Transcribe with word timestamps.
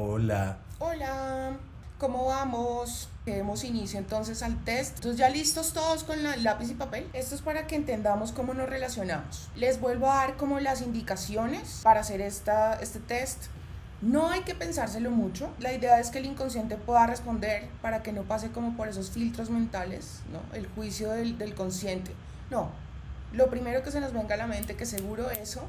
Hola. 0.00 0.58
Hola, 0.78 1.56
¿cómo 1.98 2.26
vamos? 2.26 3.08
Demos 3.26 3.64
inicio 3.64 3.98
entonces 3.98 4.44
al 4.44 4.62
test. 4.64 4.94
Entonces 4.98 5.18
ya 5.18 5.28
listos 5.28 5.72
todos 5.72 6.04
con 6.04 6.22
la- 6.22 6.36
lápiz 6.36 6.70
y 6.70 6.74
papel. 6.74 7.08
Esto 7.14 7.34
es 7.34 7.42
para 7.42 7.66
que 7.66 7.74
entendamos 7.74 8.30
cómo 8.30 8.54
nos 8.54 8.68
relacionamos. 8.68 9.48
Les 9.56 9.80
vuelvo 9.80 10.08
a 10.08 10.14
dar 10.18 10.36
como 10.36 10.60
las 10.60 10.82
indicaciones 10.82 11.80
para 11.82 11.98
hacer 12.00 12.20
esta, 12.20 12.74
este 12.80 13.00
test. 13.00 13.46
No 14.00 14.28
hay 14.30 14.42
que 14.42 14.54
pensárselo 14.54 15.10
mucho. 15.10 15.50
La 15.58 15.72
idea 15.72 15.98
es 15.98 16.10
que 16.10 16.18
el 16.18 16.26
inconsciente 16.26 16.76
pueda 16.76 17.04
responder 17.08 17.68
para 17.82 18.00
que 18.04 18.12
no 18.12 18.22
pase 18.22 18.52
como 18.52 18.76
por 18.76 18.86
esos 18.86 19.10
filtros 19.10 19.50
mentales, 19.50 20.20
¿no? 20.32 20.38
El 20.56 20.68
juicio 20.68 21.10
del, 21.10 21.36
del 21.38 21.56
consciente. 21.56 22.12
No. 22.50 22.70
Lo 23.32 23.50
primero 23.50 23.82
que 23.82 23.90
se 23.90 24.00
nos 24.00 24.12
venga 24.12 24.36
a 24.36 24.38
la 24.38 24.46
mente, 24.46 24.76
que 24.76 24.86
seguro 24.86 25.28
eso 25.32 25.62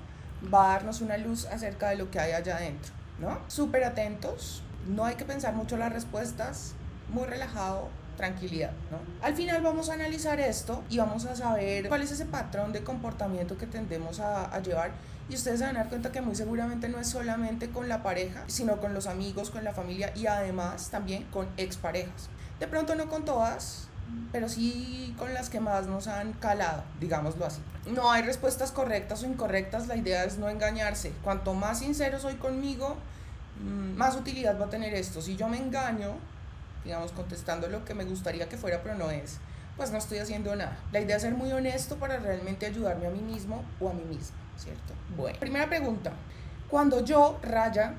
va 0.54 0.66
a 0.70 0.74
darnos 0.76 1.02
una 1.02 1.18
luz 1.18 1.46
acerca 1.48 1.90
de 1.90 1.96
lo 1.96 2.12
que 2.12 2.20
hay 2.20 2.32
allá 2.34 2.58
adentro, 2.58 2.94
¿no? 3.20 3.40
Súper 3.48 3.84
atentos. 3.84 4.64
No 4.88 5.06
hay 5.06 5.16
que 5.16 5.26
pensar 5.26 5.54
mucho 5.54 5.78
las 5.78 5.92
respuestas. 5.92 6.74
Muy 7.10 7.26
relajado, 7.26 7.90
tranquilidad, 8.18 8.72
¿no? 8.92 9.00
Al 9.26 9.36
final 9.36 9.64
vamos 9.64 9.90
a 9.90 9.94
analizar 9.94 10.40
esto 10.40 10.84
y 10.90 10.98
vamos 10.98 11.26
a 11.26 11.36
saber 11.36 11.88
cuál 11.88 12.02
es 12.02 12.12
ese 12.12 12.26
patrón 12.26 12.72
de 12.72 12.84
comportamiento 12.84 13.58
que 13.58 13.66
tendemos 13.66 14.20
a, 14.20 14.46
a 14.46 14.60
llevar 14.60 14.92
y 15.30 15.36
ustedes 15.36 15.60
se 15.60 15.66
van 15.66 15.76
a 15.76 15.80
dar 15.82 15.90
cuenta 15.90 16.12
que 16.12 16.22
muy 16.22 16.36
seguramente 16.36 16.90
no 16.90 17.00
es 17.00 17.08
solamente 17.08 17.70
con 17.70 17.88
la 17.88 18.02
pareja, 18.02 18.44
sino 18.48 18.78
con 18.78 18.94
los 18.94 19.06
amigos, 19.06 19.52
con 19.52 19.64
la 19.64 19.74
familia 19.74 20.12
y 20.16 20.26
además 20.26 20.90
también 20.90 21.24
con 21.26 21.48
exparejas. 21.58 22.30
De 22.60 22.68
pronto 22.68 22.96
no 22.96 23.10
con 23.10 23.26
todas, 23.26 23.89
pero 24.32 24.50
sí 24.50 25.14
con 25.18 25.34
las 25.34 25.50
que 25.50 25.60
más 25.60 25.88
nos 25.88 26.08
han 26.08 26.34
calado, 26.34 26.84
digámoslo 27.00 27.46
así. 27.46 27.62
No 27.88 28.12
hay 28.12 28.22
respuestas 28.22 28.72
correctas 28.72 29.24
o 29.24 29.26
incorrectas, 29.26 29.88
la 29.88 29.96
idea 29.96 30.24
es 30.24 30.38
no 30.38 30.50
engañarse. 30.50 31.14
Cuanto 31.24 31.54
más 31.54 31.80
sincero 31.80 32.20
soy 32.20 32.36
conmigo, 32.36 32.96
mm, 33.62 33.98
más 33.98 34.16
utilidad 34.16 34.60
va 34.60 34.66
a 34.66 34.70
tener 34.70 34.94
esto. 34.94 35.22
Si 35.22 35.36
yo 35.36 35.48
me 35.48 35.58
engaño, 35.58 36.14
digamos, 36.84 37.12
contestando 37.12 37.68
lo 37.68 37.84
que 37.86 37.94
me 37.94 38.06
gustaría 38.06 38.48
que 38.48 38.58
fuera, 38.58 38.82
pero 38.84 38.96
no 38.96 39.10
es, 39.10 39.38
pues 39.78 39.92
no 39.92 39.98
estoy 39.98 40.20
haciendo 40.20 40.56
nada. 40.56 40.78
La 40.92 41.00
idea 41.00 41.16
es 41.16 41.24
ser 41.24 41.34
muy 41.34 41.52
honesto 41.52 41.98
para 41.98 42.18
realmente 42.18 42.66
ayudarme 42.66 43.08
a 43.08 43.10
mí 43.10 43.22
mismo 43.22 43.64
o 43.80 43.90
a 43.90 43.94
mí 43.94 44.04
misma, 44.04 44.38
¿cierto? 44.58 44.94
Bueno, 45.18 45.40
primera 45.40 45.68
pregunta. 45.68 46.12
Cuando 46.70 47.04
yo, 47.04 47.40
raya, 47.42 47.96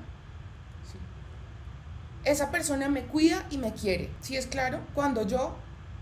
esa 2.23 2.51
persona 2.51 2.87
me 2.87 3.03
cuida 3.03 3.45
y 3.49 3.57
me 3.57 3.73
quiere, 3.73 4.11
¿sí 4.21 4.37
es 4.37 4.45
claro? 4.45 4.79
Cuando 4.93 5.25
yo, 5.25 5.55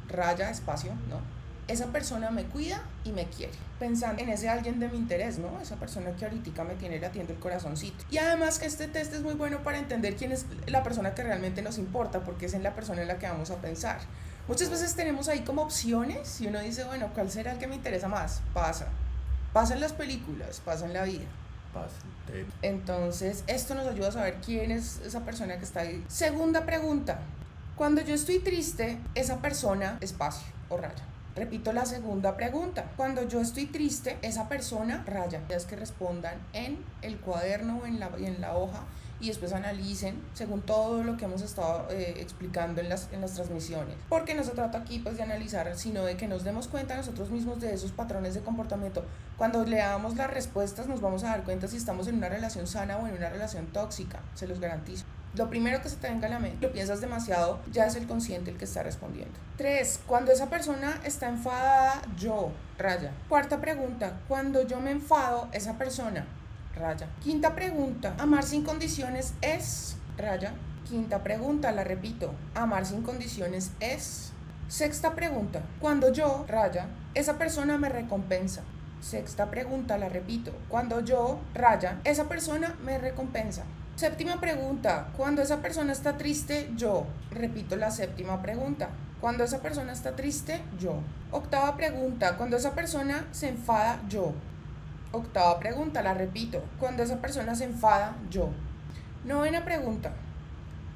raya, 0.10 0.50
espacio, 0.50 0.92
¿no? 1.10 1.20
Esa 1.68 1.88
persona 1.88 2.32
me 2.32 2.46
cuida 2.46 2.82
y 3.04 3.12
me 3.12 3.26
quiere. 3.26 3.54
Pensando 3.78 4.24
en 4.24 4.30
ese 4.30 4.50
alguien 4.50 4.80
de 4.80 4.90
mi 4.90 4.98
interés, 4.98 5.38
¿no? 5.38 5.62
Esa 5.62 5.76
persona 5.76 6.12
que 6.16 6.26
ahorita 6.26 6.64
me 6.64 6.74
tiene 6.74 7.00
latiendo 7.00 7.32
el 7.32 7.40
corazoncito. 7.40 8.04
Y 8.10 8.18
además 8.18 8.58
que 8.58 8.66
este 8.66 8.88
test 8.88 9.14
es 9.14 9.22
muy 9.22 9.36
bueno 9.36 9.62
para 9.64 9.78
entender 9.78 10.16
quién 10.16 10.32
es 10.32 10.48
la 10.66 10.82
persona 10.82 11.14
que 11.14 11.24
realmente 11.24 11.62
nos 11.62 11.78
importa, 11.78 12.22
porque 12.22 12.48
es 12.48 12.56
en 12.56 12.64
la 12.64 12.74
persona 12.74 13.04
en 13.04 13.08
la 13.08 13.20
que 13.20 13.28
vamos 13.28 13.52
a 13.52 13.58
pensar. 13.58 14.00
Muchas 14.48 14.72
veces 14.72 14.96
tenemos 14.96 15.28
ahí 15.28 15.42
como 15.42 15.62
opciones 15.62 16.42
y 16.42 16.48
uno 16.48 16.60
dice, 16.60 16.84
bueno, 16.86 17.12
¿cuál 17.14 17.30
será 17.30 17.52
el 17.52 17.60
que 17.60 17.68
me 17.68 17.76
interesa 17.76 18.08
más? 18.08 18.42
Pasa. 18.52 18.88
Pasa 19.54 19.76
en 19.76 19.82
las 19.82 19.94
películas, 19.94 20.60
pasa 20.66 20.88
en 20.88 20.94
la 20.94 21.04
vida. 21.04 21.26
Entonces, 22.62 23.44
esto 23.48 23.76
nos 23.76 23.88
ayuda 23.88 24.10
a 24.10 24.12
saber 24.12 24.38
quién 24.44 24.72
es 24.72 25.02
esa 25.06 25.22
persona 25.22 25.58
que 25.58 25.66
está 25.66 25.82
ahí. 25.82 26.04
Segunda 26.08 26.66
pregunta. 26.66 27.20
Cuando 27.80 28.02
yo 28.02 28.14
estoy 28.14 28.40
triste, 28.40 29.00
esa 29.16 29.42
persona, 29.42 30.00
espacio 30.02 30.50
o 30.68 30.76
raya. 30.76 31.06
Repito 31.34 31.72
la 31.72 31.86
segunda 31.86 32.36
pregunta. 32.36 32.92
Cuando 32.98 33.26
yo 33.26 33.40
estoy 33.40 33.68
triste, 33.68 34.18
esa 34.22 34.50
persona, 34.50 35.06
raya. 35.08 35.44
Es 35.48 35.64
que 35.64 35.78
respondan 35.78 36.34
en 36.52 36.84
el 37.02 37.22
cuaderno 37.22 37.80
o 37.82 37.86
en 37.86 38.02
la, 38.42 38.58
hoja 38.58 38.84
y 39.22 39.30
después 39.30 39.54
analicen 39.54 40.22
según 40.34 40.62
todo 40.62 41.06
lo 41.06 41.16
que 41.16 41.24
hemos 41.24 41.42
estado 41.42 41.88
eh, 41.90 42.16
explicando 42.18 42.82
en 42.82 42.90
las, 42.90 43.08
en 43.14 43.22
las 43.22 43.36
transmisiones. 43.36 43.96
Porque 44.10 44.34
no 44.36 44.44
se 44.44 44.52
trata 44.52 44.80
aquí 44.80 45.00
pues 45.00 45.16
de 45.16 45.24
analizar, 45.24 45.74
sino 45.78 46.04
de 46.04 46.18
que 46.18 46.28
nos 46.28 46.44
demos 46.44 46.68
cuenta 46.68 46.98
nosotros 46.98 47.30
mismos 47.30 47.62
de 47.62 47.74
esos 47.74 47.94
patrones 47.94 48.34
de 48.34 48.42
comportamiento. 48.42 49.06
Cuando 49.38 49.64
leamos 49.64 50.18
las 50.18 50.30
respuestas 50.30 50.88
nos 50.88 51.00
vamos 51.00 51.24
a 51.24 51.30
dar 51.30 51.46
cuenta 51.46 51.70
si 51.70 51.78
estamos 51.78 52.10
en 52.10 52.16
una 52.16 52.28
relación 52.28 52.68
sana 52.68 52.98
o 52.98 53.08
en 53.08 53.14
una 53.14 53.30
relación 53.30 53.68
tóxica, 53.68 54.20
se 54.36 54.48
los 54.48 54.60
garantizo. 54.60 55.06
Lo 55.36 55.50
primero 55.50 55.82
que 55.82 55.90
se 55.90 55.98
te 55.98 56.10
venga 56.10 56.28
a 56.28 56.32
la 56.32 56.40
mente, 56.40 56.66
lo 56.66 56.74
piensas 56.74 57.02
demasiado, 57.02 57.60
ya 57.72 57.86
es 57.86 57.96
el 57.96 58.08
consciente 58.08 58.50
el 58.52 58.58
que 58.58 58.66
está 58.66 58.82
respondiendo. 58.82 59.38
3. 59.58 60.02
Cuando 60.08 60.32
esa 60.32 60.50
persona 60.50 61.00
está 61.04 61.30
enfadada, 61.30 62.02
yo, 62.18 62.52
raya. 62.80 63.12
Cuarta 63.28 63.62
pregunta, 63.62 64.20
cuando 64.28 64.66
yo 64.66 64.80
me 64.80 64.90
enfado, 64.90 65.48
esa 65.52 65.78
persona, 65.78 66.26
raya. 66.76 67.08
Quinta 67.22 67.54
pregunta, 67.54 68.16
amar 68.18 68.44
sin 68.44 68.64
condiciones 68.64 69.34
es, 69.42 69.98
raya. 70.18 70.54
Quinta 70.90 71.22
pregunta, 71.22 71.72
la 71.72 71.84
repito, 71.84 72.34
amar 72.56 72.88
sin 72.88 73.04
condiciones 73.04 73.72
es. 73.80 74.32
Sexta 74.68 75.14
pregunta, 75.14 75.62
cuando 75.80 76.12
yo, 76.12 76.46
raya, 76.48 76.88
esa 77.14 77.38
persona 77.38 77.78
me 77.78 77.90
recompensa. 77.90 78.64
Sexta 79.00 79.52
pregunta, 79.52 79.98
la 80.00 80.10
repito, 80.10 80.52
cuando 80.70 81.02
yo, 81.02 81.40
raya, 81.54 82.00
esa 82.04 82.28
persona 82.28 82.76
me 82.84 82.98
recompensa. 82.98 83.64
Séptima 84.00 84.40
pregunta, 84.40 85.10
cuando 85.18 85.42
esa 85.42 85.62
persona 85.62 85.92
está 85.92 86.16
triste, 86.16 86.72
yo. 86.78 87.06
Repito 87.32 87.76
la 87.76 87.92
séptima 87.92 88.42
pregunta. 88.42 88.92
Cuando 89.20 89.44
esa 89.44 89.60
persona 89.62 89.92
está 89.92 90.16
triste, 90.16 90.62
yo. 90.80 91.02
Octava 91.32 91.76
pregunta, 91.76 92.38
cuando 92.38 92.56
esa 92.56 92.74
persona 92.76 93.26
se 93.34 93.50
enfada, 93.50 94.00
yo. 94.08 94.32
Octava 95.12 95.60
pregunta, 95.60 96.02
la 96.02 96.14
repito. 96.14 96.64
Cuando 96.80 97.04
esa 97.04 97.18
persona 97.20 97.56
se 97.56 97.66
enfada, 97.66 98.16
yo. 98.30 98.52
Novena 99.26 99.66
pregunta. 99.66 100.14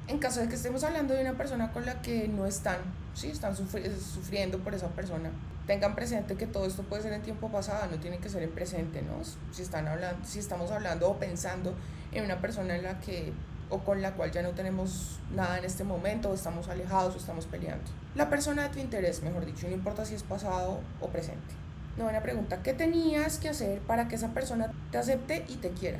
En 0.08 0.18
caso 0.18 0.40
de 0.40 0.48
que 0.48 0.54
estemos 0.54 0.82
hablando 0.82 1.12
de 1.12 1.20
una 1.20 1.34
persona 1.34 1.72
con 1.72 1.84
la 1.84 2.00
que 2.00 2.26
no 2.28 2.46
están, 2.46 2.78
sí, 3.12 3.28
están 3.28 3.54
sufri- 3.54 3.94
sufriendo 3.98 4.60
por 4.60 4.72
esa 4.72 4.88
persona, 4.88 5.28
tengan 5.66 5.94
presente 5.94 6.36
que 6.36 6.46
todo 6.46 6.66
esto 6.66 6.82
puede 6.82 7.02
ser 7.02 7.12
en 7.12 7.22
tiempo 7.22 7.48
pasado, 7.48 7.90
no 7.90 7.98
tiene 7.98 8.18
que 8.18 8.28
ser 8.28 8.42
en 8.42 8.50
presente, 8.50 9.02
¿no? 9.02 9.24
Si, 9.52 9.62
están 9.62 9.88
hablando, 9.88 10.24
si 10.26 10.38
estamos 10.38 10.70
hablando 10.70 11.08
o 11.08 11.18
pensando 11.18 11.74
en 12.12 12.24
una 12.24 12.40
persona 12.40 12.76
en 12.76 12.82
la 12.82 13.00
que 13.00 13.32
o 13.70 13.78
con 13.78 14.02
la 14.02 14.12
cual 14.12 14.30
ya 14.30 14.42
no 14.42 14.50
tenemos 14.50 15.18
nada 15.34 15.58
en 15.58 15.64
este 15.64 15.84
momento, 15.84 16.30
o 16.30 16.34
estamos 16.34 16.68
alejados 16.68 17.14
o 17.14 17.18
estamos 17.18 17.46
peleando. 17.46 17.84
La 18.14 18.28
persona 18.28 18.64
de 18.64 18.68
tu 18.68 18.78
interés, 18.78 19.22
mejor 19.22 19.46
dicho, 19.46 19.66
no 19.66 19.74
importa 19.74 20.04
si 20.04 20.14
es 20.14 20.22
pasado 20.22 20.80
o 21.00 21.08
presente. 21.08 21.54
Novena 21.96 22.22
pregunta, 22.22 22.62
¿qué 22.62 22.74
tenías 22.74 23.38
que 23.38 23.48
hacer 23.48 23.80
para 23.80 24.06
que 24.06 24.16
esa 24.16 24.28
persona 24.34 24.70
te 24.90 24.98
acepte 24.98 25.44
y 25.48 25.56
te 25.56 25.70
quiera? 25.70 25.98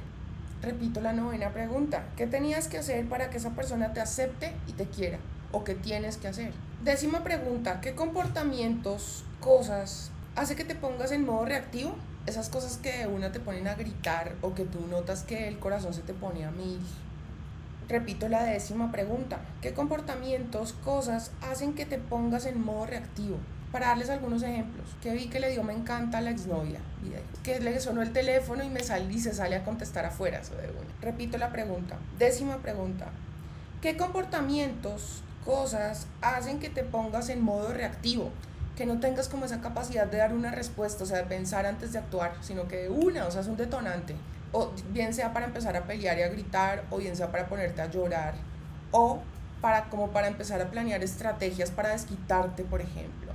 Repito 0.60 1.00
la 1.00 1.12
novena 1.12 1.50
pregunta, 1.50 2.04
¿qué 2.16 2.26
tenías 2.26 2.69
que 2.69 2.78
hacer 2.78 3.08
para 3.08 3.31
que 3.31 3.38
esa 3.38 3.50
persona 3.50 3.92
te 3.92 4.00
acepte 4.00 4.52
y 4.66 4.72
te 4.72 4.86
quiera? 4.86 5.19
¿O 5.52 5.64
qué 5.64 5.75
tienes 5.75 6.16
que 6.16 6.28
hacer? 6.28 6.52
Décima 6.84 7.24
pregunta, 7.24 7.80
¿qué 7.80 7.94
comportamientos, 7.94 9.24
cosas, 9.40 10.10
hace 10.36 10.54
que 10.54 10.66
te 10.66 10.74
pongas 10.74 11.12
en 11.12 11.24
modo 11.24 11.46
reactivo? 11.46 11.94
Esas 12.26 12.50
cosas 12.50 12.76
que 12.76 13.06
una 13.06 13.32
te 13.32 13.40
ponen 13.40 13.68
a 13.68 13.74
gritar 13.74 14.34
o 14.42 14.54
que 14.54 14.66
tú 14.66 14.86
notas 14.90 15.22
que 15.22 15.48
el 15.48 15.58
corazón 15.58 15.94
se 15.94 16.02
te 16.02 16.12
pone 16.12 16.44
a 16.44 16.50
mil. 16.50 16.78
Repito 17.88 18.28
la 18.28 18.44
décima 18.44 18.92
pregunta, 18.92 19.40
¿qué 19.62 19.72
comportamientos, 19.72 20.74
cosas 20.74 21.30
hacen 21.40 21.72
que 21.72 21.86
te 21.86 21.96
pongas 21.96 22.44
en 22.44 22.62
modo 22.62 22.84
reactivo? 22.84 23.38
Para 23.72 23.86
darles 23.86 24.10
algunos 24.10 24.42
ejemplos, 24.42 24.86
que 25.02 25.14
vi 25.14 25.28
que 25.28 25.40
le 25.40 25.52
dio 25.52 25.62
me 25.62 25.72
encanta 25.72 26.18
a 26.18 26.20
la 26.20 26.32
exnovia, 26.32 26.80
que 27.42 27.60
le 27.60 27.80
sonó 27.80 28.02
el 28.02 28.12
teléfono 28.12 28.62
y 28.62 28.68
me 28.68 28.80
sale 28.80 29.10
y 29.10 29.20
se 29.20 29.32
sale 29.32 29.56
a 29.56 29.64
contestar 29.64 30.04
afuera. 30.04 30.40
Eso 30.40 30.54
de. 30.56 30.68
Repito 31.00 31.38
la 31.38 31.48
pregunta, 31.48 31.96
décima 32.18 32.58
pregunta, 32.58 33.06
¿qué 33.80 33.96
comportamientos, 33.96 35.23
cosas 35.44 36.06
hacen 36.21 36.59
que 36.59 36.71
te 36.71 36.84
pongas 36.84 37.28
en 37.28 37.43
modo 37.43 37.72
reactivo? 37.72 38.31
Que 38.77 38.87
no 38.87 38.99
tengas 39.00 39.28
como 39.28 39.44
esa 39.44 39.60
capacidad 39.60 40.06
de 40.06 40.19
dar 40.19 40.34
una 40.34 40.50
respuesta, 40.50 41.05
o 41.05 41.06
sea, 41.06 41.19
de 41.19 41.25
pensar 41.25 41.66
antes 41.66 41.93
de 41.93 41.99
actuar, 41.99 42.37
sino 42.41 42.66
que 42.66 42.88
una, 42.88 43.27
o 43.27 43.31
sea, 43.31 43.43
es 43.43 43.47
un 43.47 43.56
detonante. 43.56 44.16
O 44.53 44.72
bien 44.91 45.15
sea 45.15 45.32
para 45.32 45.47
empezar 45.47 45.77
a 45.77 45.84
pelear 45.84 46.19
y 46.19 46.22
a 46.22 46.28
gritar, 46.28 46.84
o 46.91 46.99
bien 46.99 47.16
sea 47.16 47.31
para 47.31 47.47
ponerte 47.49 47.82
a 47.82 47.91
llorar, 47.91 48.34
o 48.91 49.20
para 49.61 49.88
como 49.91 50.11
para 50.11 50.26
empezar 50.29 50.61
a 50.61 50.70
planear 50.70 51.02
estrategias 51.02 51.70
para 51.70 51.90
desquitarte, 51.90 52.64
por 52.64 52.81
ejemplo. 52.81 53.32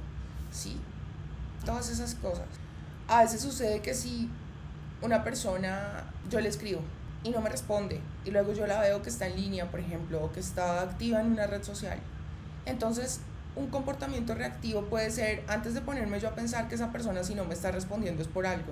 Sí, 0.51 0.79
todas 1.65 1.89
esas 1.89 2.15
cosas. 2.15 2.45
A 3.07 3.23
veces 3.23 3.41
sucede 3.41 3.81
que 3.81 3.93
si 3.93 4.29
una 5.01 5.23
persona, 5.23 6.05
yo 6.29 6.39
le 6.39 6.49
escribo 6.49 6.81
y 7.23 7.31
no 7.31 7.41
me 7.41 7.49
responde, 7.49 8.01
y 8.25 8.31
luego 8.31 8.53
yo 8.53 8.65
la 8.67 8.79
veo 8.79 9.01
que 9.01 9.09
está 9.09 9.27
en 9.27 9.35
línea, 9.35 9.69
por 9.69 9.79
ejemplo, 9.79 10.23
o 10.23 10.31
que 10.31 10.39
está 10.39 10.81
activa 10.81 11.19
en 11.19 11.31
una 11.31 11.47
red 11.47 11.63
social, 11.63 11.99
entonces 12.65 13.21
un 13.55 13.67
comportamiento 13.67 14.35
reactivo 14.35 14.83
puede 14.85 15.11
ser, 15.11 15.43
antes 15.47 15.73
de 15.73 15.81
ponerme 15.81 16.19
yo 16.19 16.29
a 16.29 16.35
pensar 16.35 16.67
que 16.67 16.75
esa 16.75 16.91
persona 16.91 17.23
si 17.23 17.35
no 17.35 17.45
me 17.45 17.53
está 17.53 17.71
respondiendo 17.71 18.21
es 18.21 18.27
por 18.27 18.45
algo, 18.45 18.71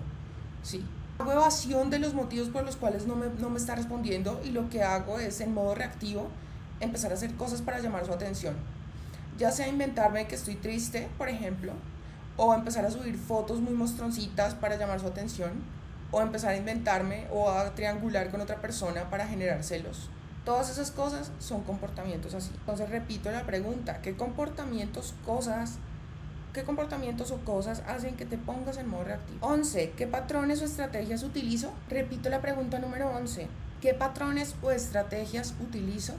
sí. 0.64 0.86
Hago 1.20 1.32
evasión 1.32 1.90
de 1.90 1.98
los 1.98 2.14
motivos 2.14 2.50
por 2.50 2.64
los 2.64 2.76
cuales 2.76 3.08
no 3.08 3.16
me, 3.16 3.26
no 3.40 3.50
me 3.50 3.58
está 3.58 3.74
respondiendo 3.74 4.40
y 4.46 4.52
lo 4.52 4.70
que 4.70 4.84
hago 4.84 5.18
es 5.18 5.42
en 5.42 5.52
modo 5.52 5.74
reactivo 5.74 6.28
empezar 6.80 7.12
a 7.12 7.16
hacer 7.16 7.34
cosas 7.34 7.64
para 7.64 7.80
llamar 7.80 8.06
su 8.06 8.14
atención. 8.14 8.56
Ya 9.40 9.52
sea 9.52 9.68
inventarme 9.68 10.28
que 10.28 10.36
estoy 10.36 10.56
triste, 10.56 11.10
por 11.18 11.28
ejemplo, 11.28 11.74
o 12.38 12.54
empezar 12.54 12.86
a 12.86 12.92
subir 12.92 13.18
fotos 13.18 13.60
muy 13.60 13.74
monstruositas 13.74 14.54
para 14.54 14.78
llamar 14.78 15.00
su 15.00 15.08
atención, 15.08 15.54
o 16.12 16.22
empezar 16.22 16.52
a 16.52 16.58
inventarme 16.58 17.28
o 17.32 17.50
a 17.50 17.76
triangular 17.76 18.30
con 18.30 18.42
otra 18.42 18.62
persona 18.62 19.10
para 19.10 19.28
generar 19.28 19.64
celos. 19.64 20.10
Todas 20.46 20.70
esas 20.70 20.92
cosas 20.92 21.32
son 21.40 21.64
comportamientos 21.64 22.34
así. 22.34 22.52
Entonces 22.54 22.90
repito 22.90 23.30
la 23.32 23.44
pregunta, 23.44 24.02
¿qué 24.02 24.16
comportamientos, 24.16 25.14
cosas, 25.26 25.78
qué 26.54 26.64
comportamientos 26.64 27.32
o 27.32 27.38
cosas 27.40 27.84
hacen 27.88 28.16
que 28.16 28.26
te 28.26 28.38
pongas 28.38 28.78
en 28.78 28.90
modo 28.90 29.04
reactivo? 29.04 29.46
11. 29.46 29.92
¿Qué 29.98 30.08
patrones 30.08 30.62
o 30.62 30.66
estrategias 30.66 31.24
utilizo? 31.24 31.74
Repito 31.90 32.30
la 32.30 32.42
pregunta 32.42 32.80
número 32.80 33.10
11. 33.10 33.48
¿Qué 33.82 33.94
patrones 33.94 34.56
o 34.62 34.72
estrategias 34.72 35.54
utilizo? 35.60 36.14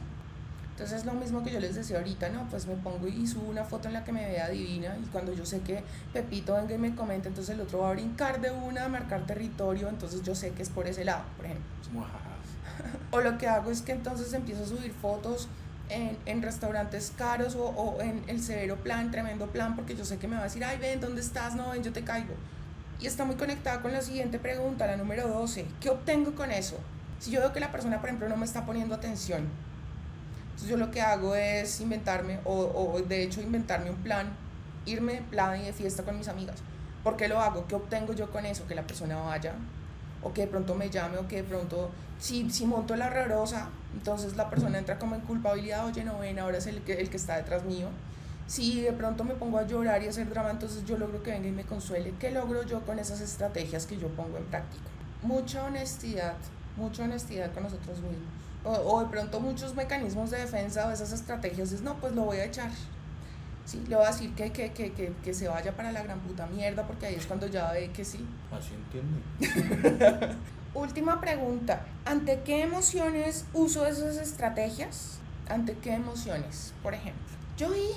Entonces 0.79 1.01
es 1.01 1.07
lo 1.07 1.13
mismo 1.15 1.43
que 1.43 1.51
yo 1.51 1.59
les 1.59 1.75
decía 1.75 1.99
ahorita, 1.99 2.29
¿no? 2.29 2.49
Pues 2.51 2.69
me 2.69 2.77
pongo 2.77 3.09
y 3.09 3.27
subo 3.27 3.51
una 3.51 3.65
foto 3.65 3.89
en 3.89 3.95
la 3.95 4.05
que 4.05 4.13
me 4.13 4.25
vea 4.25 4.49
divina 4.49 4.97
y 5.03 5.07
cuando 5.07 5.33
yo 5.33 5.45
sé 5.45 5.59
que 5.59 5.83
Pepito 6.13 6.55
venga 6.55 6.73
y 6.73 6.79
me 6.79 6.95
comenta, 6.95 7.27
entonces 7.27 7.57
el 7.57 7.61
otro 7.63 7.81
va 7.81 7.91
a 7.91 7.93
brincar 7.95 8.41
de 8.41 8.53
una, 8.53 8.85
a 8.85 8.89
marcar 8.89 9.27
territorio, 9.27 9.89
entonces 9.89 10.23
yo 10.23 10.37
sé 10.37 10.53
que 10.53 10.63
es 10.63 10.69
por 10.69 10.87
ese 10.87 11.05
lado, 11.05 11.25
por 11.37 11.47
ejemplo. 11.47 11.67
o 13.11 13.21
lo 13.21 13.39
que 13.39 13.49
hago 13.49 13.73
es 13.73 13.83
que 13.83 13.91
entonces 13.91 14.33
empiezo 14.33 14.63
a 14.63 14.67
subir 14.69 14.93
fotos 14.93 15.49
en, 15.89 16.17
en 16.27 16.43
restaurantes 16.43 17.13
caros 17.19 17.57
o, 17.57 17.65
o, 17.65 18.01
en 18.01 18.23
el 18.29 18.41
severo 18.41 18.77
plan, 18.77 19.11
tremendo 19.11 19.49
plan, 19.49 19.75
porque 19.75 19.97
yo 19.97 20.05
sé 20.05 20.19
que 20.19 20.29
me 20.29 20.37
va 20.37 20.43
a 20.43 20.45
decir, 20.45 20.63
ay, 20.65 20.79
ven, 20.79 21.01
¿dónde 21.01 21.23
estás? 21.23 21.57
No, 21.57 21.71
ven, 21.71 21.83
yo 21.83 21.93
te 21.93 22.05
caigo. 22.05 22.35
Y 23.01 23.09
está 23.09 23.25
muy 23.25 23.35
conectada 23.35 23.83
con 23.83 23.93
la 23.93 24.01
siguiente 24.01 24.39
pregunta, 24.39 24.87
la 24.87 24.97
número 24.97 25.27
12. 25.27 25.67
¿Qué 25.81 25.91
obtengo 25.91 26.37
con 26.37 26.53
eso? 26.53 26.77
Si 27.19 27.33
yo 27.33 27.41
veo 27.41 27.53
que 27.53 27.59
la 27.59 27.73
persona, 27.73 27.99
por 27.99 28.11
ejemplo, 28.11 28.29
no 28.29 28.37
me 28.37 28.45
está 28.45 28.65
poniendo 28.65 28.95
atención, 28.95 29.49
entonces 30.59 30.71
yo 30.71 30.77
lo 30.85 30.91
que 30.91 31.01
hago 31.01 31.37
es 31.37 31.81
inventarme, 31.81 32.41
o, 32.45 32.53
o 32.53 33.01
de 33.01 33.23
hecho 33.23 33.41
inventarme 33.41 33.91
un 33.91 33.97
plan, 33.99 34.27
irme 34.87 35.13
de 35.13 35.23
plan 35.23 35.61
y 35.61 35.67
de 35.67 35.73
fiesta 35.73 36.03
con 36.03 36.19
mis 36.19 36.27
amigas. 36.27 36.57
¿Por 37.05 37.17
qué 37.17 37.29
lo 37.29 37.39
hago? 37.39 37.69
¿Qué 37.69 37.77
obtengo 37.77 38.13
yo 38.13 38.29
con 38.33 38.45
eso? 38.45 38.67
Que 38.67 38.75
la 38.75 38.85
persona 38.85 39.19
vaya, 39.19 39.55
o 40.21 40.33
que 40.33 40.41
de 40.41 40.47
pronto 40.49 40.75
me 40.75 40.91
llame, 40.91 41.17
o 41.19 41.29
que 41.29 41.37
de 41.37 41.45
pronto, 41.45 41.91
si, 42.19 42.51
si 42.51 42.67
monto 42.67 42.97
la 42.97 43.09
rarosa, 43.09 43.69
entonces 43.95 44.35
la 44.35 44.51
persona 44.51 44.79
entra 44.79 44.99
como 44.99 45.15
en 45.15 45.21
culpabilidad, 45.21 45.87
oye, 45.87 46.03
no 46.03 46.19
ven, 46.19 46.41
ahora 46.41 46.59
es 46.59 46.67
el 46.67 46.83
que, 46.83 46.95
el 46.95 47.09
que 47.09 47.19
está 47.19 47.37
detrás 47.37 47.63
mío. 47.63 47.87
Si 48.49 48.81
de 48.81 48.93
pronto 48.93 49.23
me 49.23 49.35
pongo 49.35 49.59
a 49.59 49.63
llorar 49.65 50.03
y 50.03 50.07
a 50.07 50.11
hacer 50.11 50.29
drama, 50.29 50.51
entonces 50.51 50.85
yo 50.85 50.99
logro 50.99 51.23
que 51.23 51.31
venga 51.31 51.47
y 51.47 51.53
me 51.53 51.63
consuele. 51.63 52.15
¿Qué 52.19 52.33
logro 52.33 52.65
yo 52.65 52.85
con 52.85 52.99
esas 52.99 53.21
estrategias 53.21 53.87
que 53.87 53.97
yo 53.97 54.09
pongo 54.09 54.39
en 54.39 54.45
práctica? 54.47 54.87
Mucha 55.23 55.63
honestidad, 55.63 56.35
mucha 56.77 57.05
honestidad 57.05 57.53
con 57.53 57.63
nosotros 57.63 58.01
mismos 58.01 58.48
o, 58.65 58.71
o, 58.71 59.01
de 59.01 59.07
pronto 59.07 59.41
muchos 59.41 59.75
mecanismos 59.75 60.31
de 60.31 60.39
defensa 60.39 60.87
o 60.89 60.91
esas 60.91 61.13
estrategias 61.13 61.73
es, 61.73 61.83
no, 61.83 61.97
pues 61.97 62.15
lo 62.15 62.25
voy 62.25 62.39
a 62.39 62.45
echar. 62.45 62.71
Sí, 63.65 63.83
le 63.87 63.97
voy 63.97 64.07
a 64.07 64.09
decir 64.09 64.35
que, 64.35 64.51
que, 64.51 64.73
que, 64.73 64.93
que, 64.93 65.13
que 65.23 65.35
se 65.35 65.47
vaya 65.47 65.77
para 65.77 65.93
la 65.93 66.03
gran 66.03 66.19
puta 66.21 66.47
mierda 66.47 66.87
porque 66.87 67.07
ahí 67.07 67.15
es 67.15 67.27
cuando 67.27 67.47
ya 67.47 67.71
ve 67.73 67.91
que 67.91 68.05
sí. 68.05 68.27
Así 68.51 68.75
entiende. 68.75 70.37
Última 70.75 71.21
pregunta. 71.21 71.83
¿Ante 72.05 72.41
qué 72.45 72.63
emociones 72.63 73.45
uso 73.53 73.87
esas 73.87 74.17
estrategias? 74.17 75.19
¿Ante 75.49 75.77
qué 75.79 75.95
emociones? 75.95 76.73
Por 76.83 76.95
ejemplo, 76.95 77.37
yo 77.57 77.71
vi 77.71 77.89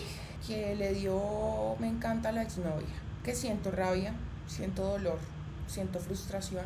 que 0.45 0.75
le 0.75 0.93
dio, 0.93 1.75
me 1.79 1.87
encanta 1.87 2.31
la 2.31 2.41
exnovia, 2.41 2.87
que 3.23 3.35
siento 3.35 3.71
rabia, 3.71 4.13
siento 4.47 4.83
dolor, 4.83 5.19
siento 5.67 5.99
frustración, 5.99 6.65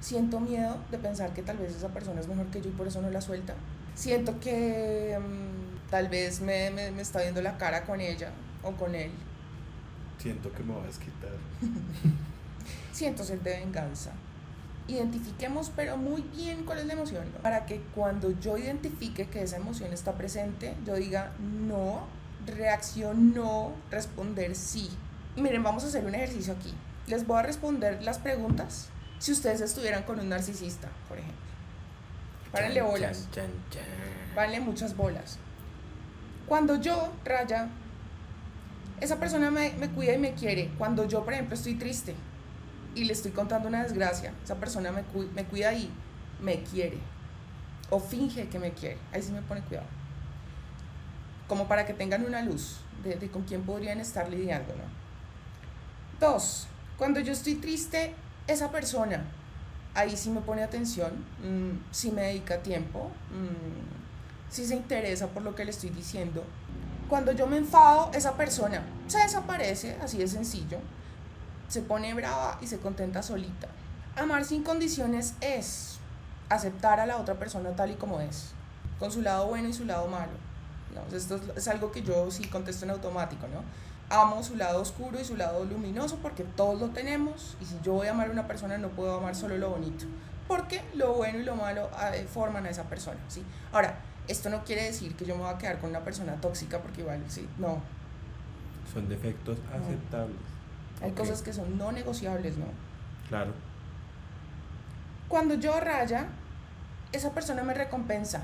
Siento 0.00 0.38
miedo 0.38 0.76
de 0.90 0.98
pensar 0.98 1.34
que 1.34 1.42
tal 1.42 1.58
vez 1.58 1.74
esa 1.74 1.88
persona 1.88 2.20
es 2.20 2.28
mejor 2.28 2.46
que 2.46 2.60
yo 2.60 2.68
y 2.68 2.72
por 2.72 2.86
eso 2.86 3.02
no 3.02 3.10
la 3.10 3.20
suelta. 3.20 3.54
Siento 3.94 4.38
que 4.38 5.18
um, 5.18 5.90
tal 5.90 6.08
vez 6.08 6.40
me, 6.40 6.70
me, 6.70 6.92
me, 6.92 7.02
está 7.02 7.20
viendo 7.20 7.42
la 7.42 7.58
cara 7.58 7.84
con 7.84 8.00
ella 8.00 8.30
o 8.62 8.72
con 8.72 8.94
él. 8.94 9.10
Siento 10.18 10.52
que 10.52 10.62
me 10.62 10.74
vas 10.74 10.84
a 10.84 10.86
desquitar. 10.86 11.30
Siento 12.92 13.24
sed 13.24 13.40
de 13.40 13.58
venganza. 13.58 14.12
Identifiquemos 14.86 15.70
pero 15.74 15.96
muy 15.96 16.22
bien 16.22 16.64
cuál 16.64 16.78
es 16.78 16.86
la 16.86 16.94
emoción, 16.94 17.24
¿no? 17.32 17.40
para 17.40 17.66
que 17.66 17.82
cuando 17.94 18.30
yo 18.40 18.56
identifique 18.56 19.26
que 19.28 19.42
esa 19.42 19.56
emoción 19.56 19.92
está 19.92 20.12
presente, 20.12 20.74
yo 20.86 20.94
diga 20.94 21.32
no, 21.40 22.06
reacción 22.46 23.34
no, 23.34 23.72
responder 23.90 24.54
sí. 24.54 24.88
Miren, 25.36 25.62
vamos 25.62 25.84
a 25.84 25.88
hacer 25.88 26.06
un 26.06 26.14
ejercicio 26.14 26.54
aquí. 26.54 26.72
Les 27.06 27.26
voy 27.26 27.38
a 27.38 27.42
responder 27.42 28.02
las 28.02 28.18
preguntas 28.18 28.88
si 29.18 29.32
ustedes 29.32 29.60
estuvieran 29.60 30.04
con 30.04 30.20
un 30.20 30.28
narcisista, 30.28 30.88
por 31.08 31.18
ejemplo. 31.18 31.38
Párenle 32.52 32.82
bolas. 32.82 33.28
Párenle 34.34 34.60
muchas 34.60 34.96
bolas. 34.96 35.38
Cuando 36.46 36.80
yo, 36.80 37.12
Raya, 37.24 37.68
esa 39.00 39.18
persona 39.18 39.50
me, 39.50 39.72
me, 39.72 39.90
cuida 39.90 40.14
y 40.14 40.18
me 40.18 40.32
quiere. 40.34 40.70
Cuando 40.78 41.06
yo, 41.06 41.24
por 41.24 41.34
ejemplo, 41.34 41.54
estoy 41.54 41.74
triste 41.74 42.14
y 42.94 43.04
le 43.04 43.12
estoy 43.12 43.32
contando 43.32 43.68
una 43.68 43.82
desgracia, 43.82 44.32
esa 44.42 44.56
persona 44.56 44.90
me, 44.90 45.02
cu 45.02 45.28
me 45.34 45.44
cuida 45.44 45.72
y 45.74 45.90
me 46.40 46.62
quiere. 46.62 46.98
O 47.90 48.00
finge 48.00 48.48
que 48.48 48.58
me 48.58 48.72
quiere. 48.72 48.98
Ahí 49.12 49.22
sí 49.22 49.32
me 49.32 49.42
pone 49.42 49.60
cuidado. 49.62 49.86
Como 51.48 51.68
para 51.68 51.86
que 51.86 51.94
tengan 51.94 52.24
una 52.24 52.42
luz 52.42 52.80
de, 53.02 53.16
de 53.16 53.30
con 53.30 53.44
quién 53.44 53.62
podrían 53.62 54.00
estar 54.00 54.28
lidiando, 54.28 54.74
¿no? 54.74 54.98
Dos, 56.20 56.66
cuando 56.96 57.20
yo 57.20 57.32
estoy 57.32 57.54
triste 57.54 58.14
esa 58.48 58.70
persona 58.70 59.22
ahí 59.94 60.16
sí 60.16 60.30
me 60.30 60.40
pone 60.40 60.62
atención, 60.62 61.12
mmm, 61.42 61.78
sí 61.90 62.10
me 62.10 62.22
dedica 62.22 62.58
tiempo, 62.58 63.10
mmm, 63.30 64.50
sí 64.50 64.66
se 64.66 64.74
interesa 64.74 65.28
por 65.28 65.42
lo 65.42 65.54
que 65.54 65.64
le 65.64 65.70
estoy 65.70 65.90
diciendo. 65.90 66.44
Cuando 67.08 67.32
yo 67.32 67.46
me 67.46 67.56
enfado, 67.56 68.10
esa 68.14 68.36
persona 68.36 68.82
se 69.06 69.18
desaparece, 69.18 69.96
así 70.02 70.18
de 70.18 70.28
sencillo, 70.28 70.78
se 71.68 71.82
pone 71.82 72.12
brava 72.14 72.58
y 72.60 72.66
se 72.66 72.78
contenta 72.78 73.22
solita. 73.22 73.68
Amar 74.16 74.44
sin 74.44 74.62
condiciones 74.62 75.34
es 75.40 75.98
aceptar 76.48 77.00
a 77.00 77.06
la 77.06 77.16
otra 77.18 77.34
persona 77.34 77.70
tal 77.70 77.90
y 77.90 77.94
como 77.94 78.20
es, 78.20 78.52
con 78.98 79.10
su 79.10 79.22
lado 79.22 79.46
bueno 79.46 79.68
y 79.68 79.72
su 79.72 79.84
lado 79.84 80.06
malo. 80.08 80.32
Digamos, 80.90 81.12
esto 81.12 81.36
es, 81.36 81.42
es 81.56 81.68
algo 81.68 81.92
que 81.92 82.02
yo 82.02 82.30
sí 82.30 82.44
contesto 82.46 82.84
en 82.84 82.92
automático, 82.92 83.46
¿no? 83.48 83.62
Amo 84.10 84.42
su 84.42 84.56
lado 84.56 84.80
oscuro 84.80 85.20
y 85.20 85.24
su 85.24 85.36
lado 85.36 85.64
luminoso 85.64 86.18
porque 86.22 86.44
todos 86.44 86.80
lo 86.80 86.88
tenemos 86.88 87.56
y 87.60 87.64
si 87.66 87.76
yo 87.82 87.92
voy 87.92 88.06
a 88.06 88.12
amar 88.12 88.28
a 88.28 88.32
una 88.32 88.46
persona 88.46 88.78
no 88.78 88.88
puedo 88.88 89.18
amar 89.18 89.34
solo 89.34 89.58
lo 89.58 89.70
bonito 89.70 90.06
porque 90.48 90.82
lo 90.94 91.12
bueno 91.12 91.38
y 91.38 91.44
lo 91.44 91.54
malo 91.54 91.90
eh, 92.14 92.26
forman 92.26 92.64
a 92.64 92.70
esa 92.70 92.84
persona, 92.84 93.20
¿sí? 93.28 93.44
Ahora, 93.70 93.96
esto 94.26 94.48
no 94.48 94.64
quiere 94.64 94.84
decir 94.84 95.14
que 95.14 95.26
yo 95.26 95.36
me 95.36 95.42
voy 95.42 95.52
a 95.52 95.58
quedar 95.58 95.78
con 95.78 95.90
una 95.90 96.00
persona 96.00 96.40
tóxica 96.40 96.78
porque 96.78 97.02
igual, 97.02 97.22
sí, 97.28 97.46
no. 97.58 97.82
Son 98.92 99.06
defectos 99.08 99.58
no. 99.58 99.84
aceptables. 99.84 100.38
Hay 101.02 101.10
okay. 101.10 101.24
cosas 101.24 101.42
que 101.42 101.52
son 101.52 101.76
no 101.76 101.92
negociables, 101.92 102.56
¿no? 102.56 102.64
Claro. 103.28 103.52
Cuando 105.28 105.54
yo 105.54 105.78
raya, 105.78 106.28
esa 107.12 107.32
persona 107.32 107.62
me 107.62 107.74
recompensa 107.74 108.42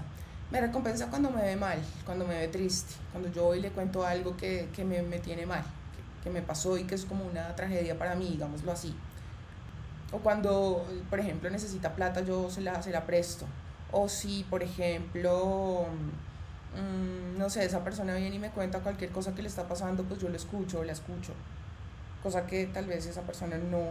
me 0.51 0.61
recompensa 0.61 1.09
cuando 1.09 1.31
me 1.31 1.43
ve 1.43 1.57
mal, 1.57 1.79
cuando 2.05 2.27
me 2.27 2.39
ve 2.39 2.49
triste, 2.49 2.95
cuando 3.13 3.31
yo 3.31 3.47
hoy 3.47 3.61
le 3.61 3.71
cuento 3.71 4.07
algo 4.07 4.37
que, 4.37 4.69
que 4.75 4.85
me, 4.85 5.03
me, 5.03 5.19
tiene 5.19 5.47
mal, 5.47 5.65
que, 6.23 6.31
me 6.31 6.43
pasó 6.43 6.77
y 6.79 6.85
que 6.85 6.95
es 6.95 7.05
como 7.05 7.25
una 7.25 7.55
tragedia 7.57 7.99
para 7.99 8.15
mí, 8.15 8.29
digámoslo 8.29 8.73
así. 8.73 8.95
O 10.13 10.19
cuando, 10.19 10.87
por 11.11 11.19
ejemplo, 11.19 11.51
necesita 11.51 11.95
plata, 11.95 12.21
yo 12.21 12.51
se 12.51 12.61
la, 12.61 12.83
se 12.83 12.91
la 12.91 13.05
presto. 13.05 13.47
O 13.91 14.09
si, 14.09 14.45
por 14.49 14.63
ejemplo, 14.63 15.87
mmm, 16.75 17.39
no 17.39 17.51
sé, 17.51 17.65
esa 17.65 17.83
persona 17.83 18.15
viene 18.15 18.37
y 18.37 18.39
me 18.39 18.51
cuenta 18.51 18.81
cualquier 18.81 19.11
cosa 19.11 19.35
que 19.35 19.43
le 19.43 19.49
está 19.49 19.67
pasando, 19.67 20.05
pues 20.05 20.21
yo 20.21 20.29
lo 20.29 20.37
escucho 20.37 20.81
o 20.81 20.85
la 20.85 20.93
escucho. 20.93 21.33
Cosa 22.23 22.47
que 22.47 22.67
tal 22.67 22.87
vez 22.87 23.07
esa 23.07 23.23
persona 23.23 23.57
no, 23.59 23.89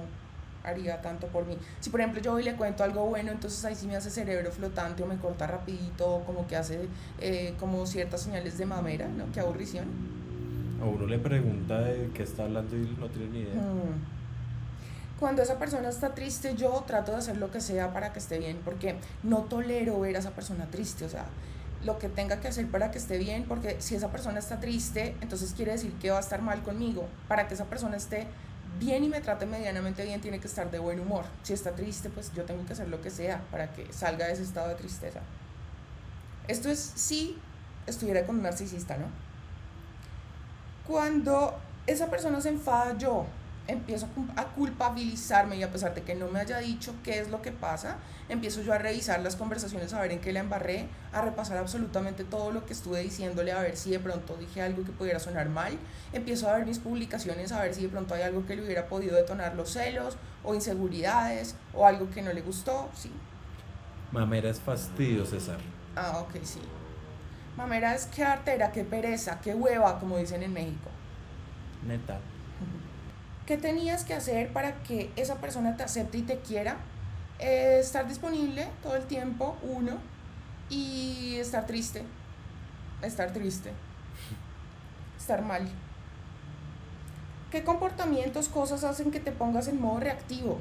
haría 0.63 1.01
tanto 1.01 1.27
por 1.27 1.45
mí. 1.45 1.57
Si 1.79 1.89
por 1.89 1.99
ejemplo 1.99 2.21
yo 2.21 2.33
hoy 2.33 2.43
le 2.43 2.55
cuento 2.55 2.83
algo 2.83 3.05
bueno, 3.05 3.31
entonces 3.31 3.63
ahí 3.65 3.75
sí 3.75 3.87
me 3.87 3.95
hace 3.95 4.09
cerebro 4.09 4.51
flotante 4.51 5.03
o 5.03 5.05
me 5.05 5.17
corta 5.17 5.47
rapidito, 5.47 6.23
como 6.25 6.47
que 6.47 6.55
hace 6.55 6.87
eh, 7.19 7.53
como 7.59 7.85
ciertas 7.85 8.21
señales 8.21 8.57
de 8.57 8.65
mamera, 8.65 9.07
¿no? 9.07 9.25
Qué 9.31 9.39
aburrición. 9.39 9.85
A 10.81 10.85
uno 10.85 11.05
le 11.05 11.19
pregunta 11.19 11.79
de 11.79 12.09
qué 12.13 12.23
está 12.23 12.43
hablando 12.43 12.75
y 12.75 12.95
no 12.99 13.07
tiene 13.09 13.29
ni 13.29 13.39
idea. 13.39 13.55
Mm. 13.55 14.23
Cuando 15.19 15.41
esa 15.41 15.57
persona 15.57 15.89
está 15.89 16.13
triste, 16.13 16.55
yo 16.55 16.83
trato 16.85 17.11
de 17.13 17.19
hacer 17.19 17.37
lo 17.37 17.49
que 17.51 17.61
sea 17.61 17.93
para 17.93 18.11
que 18.11 18.19
esté 18.19 18.39
bien, 18.39 18.59
porque 18.65 18.95
no 19.21 19.43
tolero 19.43 19.99
ver 19.99 20.17
a 20.17 20.19
esa 20.19 20.31
persona 20.31 20.65
triste, 20.69 21.05
o 21.05 21.09
sea, 21.09 21.27
lo 21.85 21.99
que 21.99 22.09
tenga 22.09 22.39
que 22.39 22.47
hacer 22.47 22.67
para 22.67 22.91
que 22.91 22.97
esté 22.97 23.17
bien, 23.17 23.45
porque 23.47 23.77
si 23.79 23.95
esa 23.95 24.11
persona 24.11 24.39
está 24.39 24.59
triste, 24.59 25.15
entonces 25.21 25.53
quiere 25.53 25.73
decir 25.73 25.93
que 25.93 26.09
va 26.09 26.17
a 26.17 26.21
estar 26.21 26.41
mal 26.41 26.61
conmigo. 26.63 27.07
Para 27.27 27.47
que 27.47 27.53
esa 27.53 27.65
persona 27.65 27.97
esté 27.97 28.27
bien 28.79 29.03
y 29.03 29.09
me 29.09 29.21
trate 29.21 29.45
medianamente 29.45 30.03
bien, 30.05 30.21
tiene 30.21 30.39
que 30.39 30.47
estar 30.47 30.69
de 30.71 30.79
buen 30.79 30.99
humor. 30.99 31.25
Si 31.43 31.53
está 31.53 31.71
triste, 31.71 32.09
pues 32.09 32.33
yo 32.33 32.43
tengo 32.43 32.65
que 32.65 32.73
hacer 32.73 32.89
lo 32.89 33.01
que 33.01 33.09
sea 33.09 33.41
para 33.51 33.71
que 33.71 33.91
salga 33.93 34.27
de 34.27 34.33
ese 34.33 34.43
estado 34.43 34.69
de 34.69 34.75
tristeza. 34.75 35.19
Esto 36.47 36.69
es 36.69 36.79
si 36.79 37.37
estuviera 37.87 38.25
con 38.25 38.37
un 38.37 38.43
narcisista, 38.43 38.97
¿no? 38.97 39.05
Cuando 40.87 41.57
esa 41.87 42.09
persona 42.09 42.41
se 42.41 42.49
enfada, 42.49 42.97
yo 42.97 43.25
empiezo 43.67 44.07
a 44.35 44.45
culpabilizarme 44.47 45.55
y 45.55 45.63
a 45.63 45.71
pesar 45.71 45.95
de 45.95 46.01
que 46.01 46.15
no 46.15 46.27
me 46.27 46.39
haya 46.39 46.57
dicho 46.59 46.93
qué 47.03 47.19
es 47.19 47.29
lo 47.29 47.41
que 47.41 47.51
pasa, 47.51 47.97
empiezo 48.27 48.61
yo 48.61 48.73
a 48.73 48.77
revisar 48.77 49.21
las 49.21 49.35
conversaciones, 49.35 49.93
a 49.93 50.01
ver 50.01 50.11
en 50.11 50.19
qué 50.19 50.33
la 50.33 50.41
embarré, 50.41 50.87
a 51.13 51.21
repasar 51.21 51.57
absolutamente 51.57 52.23
todo 52.23 52.51
lo 52.51 52.65
que 52.65 52.73
estuve 52.73 53.01
diciéndole, 53.01 53.53
a 53.53 53.61
ver 53.61 53.77
si 53.77 53.91
de 53.91 53.99
pronto 53.99 54.35
dije 54.35 54.61
algo 54.61 54.83
que 54.83 54.91
pudiera 54.91 55.19
sonar 55.19 55.47
mal, 55.49 55.77
empiezo 56.11 56.49
a 56.49 56.57
ver 56.57 56.65
mis 56.65 56.79
publicaciones, 56.79 57.51
a 57.51 57.61
ver 57.61 57.73
si 57.73 57.83
de 57.83 57.89
pronto 57.89 58.13
hay 58.13 58.23
algo 58.23 58.45
que 58.45 58.55
le 58.55 58.63
hubiera 58.63 58.87
podido 58.87 59.15
detonar 59.15 59.55
los 59.55 59.69
celos 59.71 60.17
o 60.43 60.53
inseguridades 60.53 61.55
o 61.73 61.87
algo 61.87 62.09
que 62.09 62.21
no 62.21 62.33
le 62.33 62.41
gustó, 62.41 62.89
sí. 62.93 63.11
Mamera 64.11 64.49
es 64.49 64.59
fastidio, 64.59 65.25
César. 65.25 65.57
Ah, 65.95 66.19
ok, 66.19 66.43
sí. 66.43 66.59
Mamera 67.55 67.95
es 67.95 68.07
que 68.07 68.23
artera, 68.23 68.71
qué 68.71 68.83
pereza, 68.83 69.39
qué 69.41 69.53
hueva, 69.55 69.99
como 69.99 70.17
dicen 70.17 70.43
en 70.43 70.53
México. 70.53 70.89
Neta. 71.87 72.19
¿Qué 73.45 73.57
tenías 73.57 74.05
que 74.05 74.13
hacer 74.13 74.53
para 74.53 74.81
que 74.83 75.11
esa 75.17 75.35
persona 75.35 75.75
te 75.75 75.83
acepte 75.83 76.17
y 76.17 76.21
te 76.21 76.39
quiera? 76.39 76.77
Eh, 77.39 77.79
estar 77.81 78.07
disponible 78.07 78.67
todo 78.81 78.95
el 78.95 79.03
tiempo, 79.03 79.57
uno, 79.63 79.97
y 80.69 81.35
estar 81.35 81.65
triste. 81.65 82.03
Estar 83.01 83.33
triste. 83.33 83.71
Estar 85.17 85.41
mal. 85.41 85.67
¿Qué 87.51 87.63
comportamientos, 87.63 88.47
cosas 88.47 88.83
hacen 88.83 89.11
que 89.11 89.19
te 89.19 89.31
pongas 89.31 89.67
en 89.67 89.79
modo 89.79 89.99
reactivo? 89.99 90.59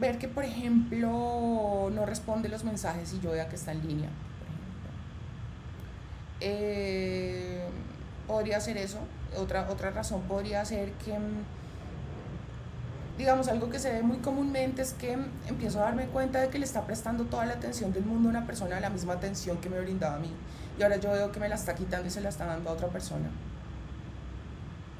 Ver 0.00 0.18
que, 0.18 0.26
por 0.26 0.44
ejemplo, 0.44 1.90
no 1.92 2.06
responde 2.06 2.48
los 2.48 2.64
mensajes 2.64 3.12
y 3.12 3.20
yo 3.20 3.30
vea 3.30 3.48
que 3.48 3.56
está 3.56 3.72
en 3.72 3.86
línea. 3.86 4.08
por 4.38 4.48
ejemplo. 4.48 4.90
Eh, 6.40 7.64
podría 8.26 8.60
ser 8.60 8.76
eso. 8.76 8.98
Otra, 9.36 9.68
otra 9.70 9.90
razón 9.90 10.22
podría 10.22 10.64
ser 10.64 10.92
que, 10.92 11.18
mm, 11.18 11.44
digamos, 13.18 13.48
algo 13.48 13.70
que 13.70 13.78
se 13.78 13.92
ve 13.92 14.02
muy 14.02 14.18
comúnmente 14.18 14.82
es 14.82 14.92
que 14.94 15.16
mm, 15.16 15.26
empiezo 15.48 15.80
a 15.80 15.84
darme 15.84 16.06
cuenta 16.06 16.40
de 16.40 16.48
que 16.48 16.58
le 16.58 16.64
está 16.64 16.86
prestando 16.86 17.24
toda 17.24 17.46
la 17.46 17.54
atención 17.54 17.92
del 17.92 18.04
mundo 18.04 18.28
a 18.28 18.30
una 18.30 18.46
persona, 18.46 18.80
la 18.80 18.90
misma 18.90 19.14
atención 19.14 19.58
que 19.58 19.68
me 19.68 19.80
brindaba 19.80 20.16
a 20.16 20.18
mí. 20.18 20.30
Y 20.78 20.82
ahora 20.82 20.96
yo 20.96 21.10
veo 21.12 21.30
que 21.32 21.40
me 21.40 21.48
la 21.48 21.54
está 21.54 21.74
quitando 21.74 22.08
y 22.08 22.10
se 22.10 22.20
la 22.20 22.28
está 22.28 22.46
dando 22.46 22.70
a 22.70 22.72
otra 22.72 22.88
persona. 22.88 23.30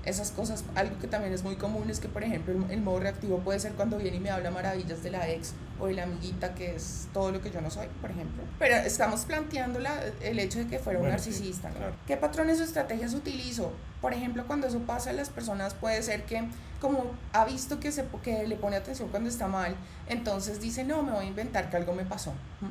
Esas 0.05 0.31
cosas, 0.31 0.65
algo 0.75 0.99
que 0.99 1.07
también 1.07 1.33
es 1.33 1.43
muy 1.43 1.57
común 1.57 1.89
es 1.89 1.99
que, 1.99 2.09
por 2.09 2.23
ejemplo, 2.23 2.55
el, 2.69 2.81
modo 2.83 3.01
reactivo 3.01 3.39
puede 3.39 3.59
ser 3.59 3.73
cuando 3.73 3.97
viene 3.97 4.19
y 4.19 4.21
me 4.21 4.31
habla 4.31 4.51
maravillas 4.51 5.03
de 5.03 5.11
la 5.11 5.29
ex 5.31 5.55
o 5.81 5.87
de 5.87 5.95
la 5.95 6.03
amiguita, 6.03 6.55
que 6.55 6.75
es 6.75 7.09
todo 7.13 7.33
lo 7.33 7.41
que 7.41 7.51
yo 7.51 7.61
no 7.61 7.71
soy, 7.71 7.87
por 8.01 8.11
ejemplo. 8.11 8.43
Pero 8.59 8.77
estamos 8.77 9.25
planteando 9.25 9.79
la, 9.79 9.99
el 10.23 10.39
hecho 10.39 10.59
de 10.59 10.67
que 10.67 10.79
fuera 10.79 10.99
un 10.99 11.07
Bueno, 11.07 11.19
sí, 11.19 11.31
narcisista. 11.31 11.71
¿no? 11.71 11.77
claro. 11.77 11.95
¿Qué 12.07 12.17
patrones 12.17 12.61
o 12.61 12.65
estrategias 12.65 13.15
utilizo? 13.15 13.73
Por 14.01 14.13
ejemplo, 14.13 14.47
cuando 14.47 14.67
eso 14.67 14.81
pasa, 14.81 15.13
las 15.15 15.31
personas 15.31 15.73
puede 15.73 16.03
ser 16.03 16.25
que, 16.25 16.45
como 16.81 17.13
ha 17.33 17.47
visto 17.47 17.81
que, 17.81 17.91
se, 17.91 18.05
que 18.23 18.47
le 18.47 18.57
pone 18.57 18.77
atención 18.77 19.09
cuando 19.09 19.31
está 19.31 19.49
mal, 19.49 19.75
entonces 20.09 20.61
dice, 20.61 20.85
no, 20.85 21.03
me 21.03 21.13
voy 21.13 21.25
a 21.25 21.29
inventar 21.29 21.71
que 21.71 21.77
algo 21.79 21.95
me 21.95 22.05
pasó. 22.05 22.35
Me 22.61 22.69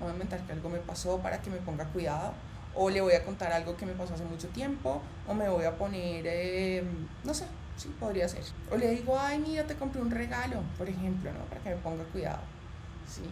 voy 0.00 0.10
a 0.10 0.12
inventar 0.12 0.40
que 0.40 0.52
algo 0.52 0.68
me 0.68 0.78
pasó 0.78 1.18
para 1.18 1.40
que 1.40 1.48
me 1.48 1.56
ponga 1.56 1.86
cuidado. 1.86 2.34
O 2.74 2.90
le 2.90 3.00
voy 3.00 3.14
a 3.14 3.24
contar 3.24 3.52
algo 3.52 3.76
que 3.76 3.86
me 3.86 3.92
pasó 3.92 4.14
hace 4.14 4.24
mucho 4.24 4.48
tiempo. 4.48 5.02
O 5.26 5.34
me 5.34 5.48
voy 5.48 5.64
a 5.64 5.76
poner, 5.76 6.24
eh, 6.26 6.84
no 7.24 7.34
sé, 7.34 7.46
sí, 7.76 7.94
podría 7.98 8.28
ser. 8.28 8.42
O 8.70 8.76
le 8.76 8.90
digo, 8.90 9.18
ay, 9.18 9.38
mira, 9.38 9.66
te 9.66 9.74
compré 9.74 10.00
un 10.00 10.10
regalo, 10.10 10.62
por 10.76 10.88
ejemplo, 10.88 11.32
¿no? 11.32 11.40
Para 11.46 11.60
que 11.62 11.70
me 11.70 11.76
ponga 11.76 12.04
cuidado. 12.04 12.40
Sí. 13.06 13.22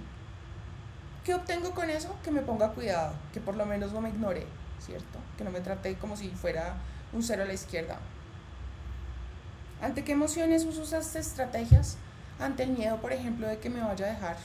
¿Qué 1.25 1.35
obtengo 1.35 1.73
con 1.73 1.91
eso? 1.91 2.17
Que 2.23 2.31
me 2.31 2.41
ponga 2.41 2.71
cuidado, 2.71 3.15
que 3.33 3.41
por 3.41 3.57
lo 3.57 3.67
menos 3.67 3.93
no 3.93 4.01
me 4.01 4.11
ignore, 4.11 4.47
¿cierto? 4.79 5.19
Que 5.37 5.45
no 5.45 5.51
me 5.51 5.61
trate 5.61 5.97
como 5.97 6.17
si 6.17 6.29
fuera 6.31 6.77
un 7.13 7.23
cero 7.23 7.43
a 7.43 7.47
la 7.47 7.53
izquierda. 7.53 7.99
¿Ante 9.83 10.05
qué 10.05 10.13
emociones 10.13 10.65
uso 10.65 10.85
esas 10.85 11.15
estrategias? 11.17 11.99
Ante 12.39 12.63
el 12.63 12.71
miedo, 12.71 12.97
por 13.01 13.13
ejemplo, 13.13 13.47
de 13.49 13.59
que 13.59 13.71
me 13.71 13.81
vaya 13.81 14.07
a 14.07 14.11
dejar. 14.11 14.37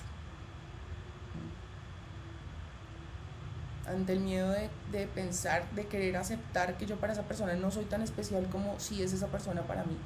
Ante 3.88 4.14
el 4.14 4.20
miedo 4.20 4.50
de, 4.52 4.70
de 4.92 5.08
pensar, 5.08 5.70
de 5.72 5.88
querer 5.88 6.16
aceptar 6.18 6.78
que 6.78 6.86
yo 6.86 6.98
para 6.98 7.14
esa 7.14 7.24
persona 7.24 7.56
no 7.56 7.72
soy 7.72 7.86
tan 7.86 8.02
especial 8.02 8.48
como 8.52 8.80
si 8.80 9.02
es 9.02 9.12
esa 9.12 9.28
persona 9.28 9.64
para 9.64 9.84
mí, 9.84 9.98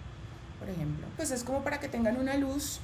por 0.59 0.69
ejemplo. 0.69 1.05
Pues 1.17 1.31
es 1.31 1.43
como 1.43 1.63
para 1.63 1.79
que 1.79 1.89
tengan 1.89 2.17
una 2.17 2.35
luz 2.37 2.79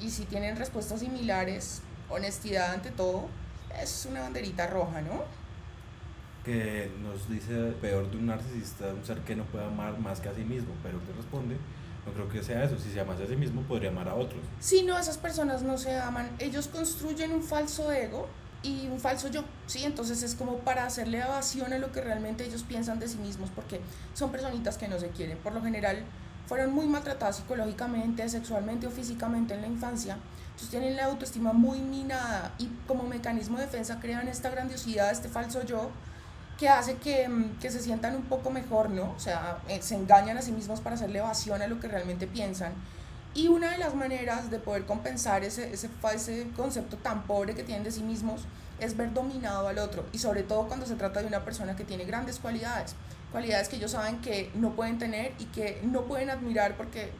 y 0.00 0.10
si 0.10 0.24
tienen 0.24 0.56
respuestas 0.56 1.00
similares, 1.00 1.82
honestidad 2.08 2.72
ante 2.72 2.90
todo, 2.90 3.28
es 3.80 4.06
una 4.10 4.20
banderita 4.22 4.66
roja, 4.66 5.02
¿no? 5.02 5.24
Que 6.44 6.90
nos 7.02 7.28
dice 7.28 7.72
peor 7.80 8.10
de 8.10 8.16
un 8.16 8.26
narcisista, 8.26 8.86
un 8.86 9.04
ser 9.04 9.18
que 9.20 9.36
no 9.36 9.44
puede 9.44 9.66
amar 9.66 9.98
más 9.98 10.20
que 10.20 10.30
a 10.30 10.34
sí 10.34 10.42
mismo, 10.42 10.72
pero 10.82 10.98
que 11.04 11.12
responde, 11.12 11.56
no 12.06 12.12
creo 12.12 12.28
que 12.30 12.42
sea 12.42 12.64
eso. 12.64 12.78
Si 12.78 12.90
se 12.90 13.00
amase 13.00 13.24
a 13.24 13.26
sí 13.26 13.36
mismo, 13.36 13.60
podría 13.62 13.90
amar 13.90 14.08
a 14.08 14.14
otros. 14.14 14.40
Si 14.58 14.82
no, 14.82 14.98
esas 14.98 15.18
personas 15.18 15.62
no 15.62 15.76
se 15.76 15.98
aman, 15.98 16.30
ellos 16.38 16.68
construyen 16.68 17.32
un 17.32 17.42
falso 17.42 17.92
ego 17.92 18.26
y 18.62 18.88
un 18.88 19.00
falso 19.00 19.28
yo, 19.28 19.44
¿sí? 19.66 19.84
Entonces 19.84 20.22
es 20.22 20.34
como 20.34 20.58
para 20.58 20.84
hacerle 20.84 21.18
evasión 21.20 21.72
a 21.72 21.78
lo 21.78 21.92
que 21.92 22.00
realmente 22.00 22.44
ellos 22.44 22.62
piensan 22.62 22.98
de 22.98 23.08
sí 23.08 23.18
mismos, 23.18 23.50
porque 23.54 23.80
son 24.14 24.30
personitas 24.30 24.76
que 24.76 24.88
no 24.88 24.98
se 24.98 25.08
quieren. 25.08 25.38
Por 25.38 25.54
lo 25.54 25.62
general, 25.62 26.04
fueron 26.46 26.72
muy 26.72 26.86
maltratadas 26.86 27.36
psicológicamente, 27.36 28.28
sexualmente 28.28 28.86
o 28.86 28.90
físicamente 28.90 29.54
en 29.54 29.62
la 29.62 29.68
infancia, 29.68 30.18
entonces 30.60 30.78
tienen 30.78 30.96
la 30.96 31.06
autoestima 31.06 31.54
muy 31.54 31.80
minada 31.80 32.52
y 32.58 32.68
como 32.86 33.04
mecanismo 33.04 33.56
de 33.56 33.64
defensa 33.64 33.98
crean 33.98 34.28
esta 34.28 34.50
grandiosidad, 34.50 35.10
este 35.10 35.30
falso 35.30 35.64
yo, 35.64 35.90
que 36.58 36.68
hace 36.68 36.96
que, 36.96 37.26
mm, 37.26 37.58
que 37.58 37.70
se 37.70 37.80
sientan 37.80 38.14
un 38.14 38.24
poco 38.24 38.50
mejor, 38.50 38.90
¿no? 38.90 39.12
O 39.16 39.18
sea, 39.18 39.60
eh, 39.68 39.80
se 39.80 39.94
engañan 39.94 40.36
a 40.36 40.42
sí 40.42 40.52
mismos 40.52 40.82
para 40.82 40.96
hacerle 40.96 41.20
evasión 41.20 41.62
a 41.62 41.66
lo 41.66 41.80
que 41.80 41.88
realmente 41.88 42.26
piensan. 42.26 42.74
Y 43.34 43.48
una 43.48 43.70
de 43.70 43.78
las 43.78 43.94
maneras 43.94 44.50
de 44.50 44.58
poder 44.58 44.86
compensar 44.86 45.44
ese, 45.44 45.72
ese, 45.72 45.88
ese 46.14 46.46
concepto 46.56 46.96
tan 46.96 47.24
pobre 47.24 47.54
que 47.54 47.62
tienen 47.62 47.84
de 47.84 47.92
sí 47.92 48.02
mismos 48.02 48.42
es 48.80 48.96
ver 48.96 49.12
dominado 49.12 49.68
al 49.68 49.78
otro. 49.78 50.04
Y 50.12 50.18
sobre 50.18 50.42
todo 50.42 50.66
cuando 50.66 50.86
se 50.86 50.96
trata 50.96 51.20
de 51.20 51.26
una 51.26 51.44
persona 51.44 51.76
que 51.76 51.84
tiene 51.84 52.04
grandes 52.04 52.38
cualidades. 52.38 52.94
Cualidades 53.30 53.68
que 53.68 53.76
ellos 53.76 53.92
saben 53.92 54.20
que 54.20 54.50
no 54.54 54.74
pueden 54.74 54.98
tener 54.98 55.32
y 55.38 55.44
que 55.46 55.80
no 55.84 56.06
pueden 56.06 56.30
admirar 56.30 56.76
porque 56.76 57.12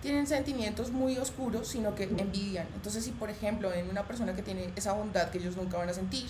tienen 0.00 0.28
sentimientos 0.28 0.92
muy 0.92 1.18
oscuros, 1.18 1.66
sino 1.66 1.94
que 1.96 2.04
envidian. 2.04 2.68
Entonces, 2.74 3.04
si 3.04 3.10
por 3.10 3.30
ejemplo 3.30 3.72
en 3.72 3.90
una 3.90 4.06
persona 4.06 4.36
que 4.36 4.42
tiene 4.42 4.70
esa 4.76 4.92
bondad 4.92 5.30
que 5.30 5.38
ellos 5.38 5.56
nunca 5.56 5.76
van 5.76 5.88
a 5.88 5.94
sentir, 5.94 6.26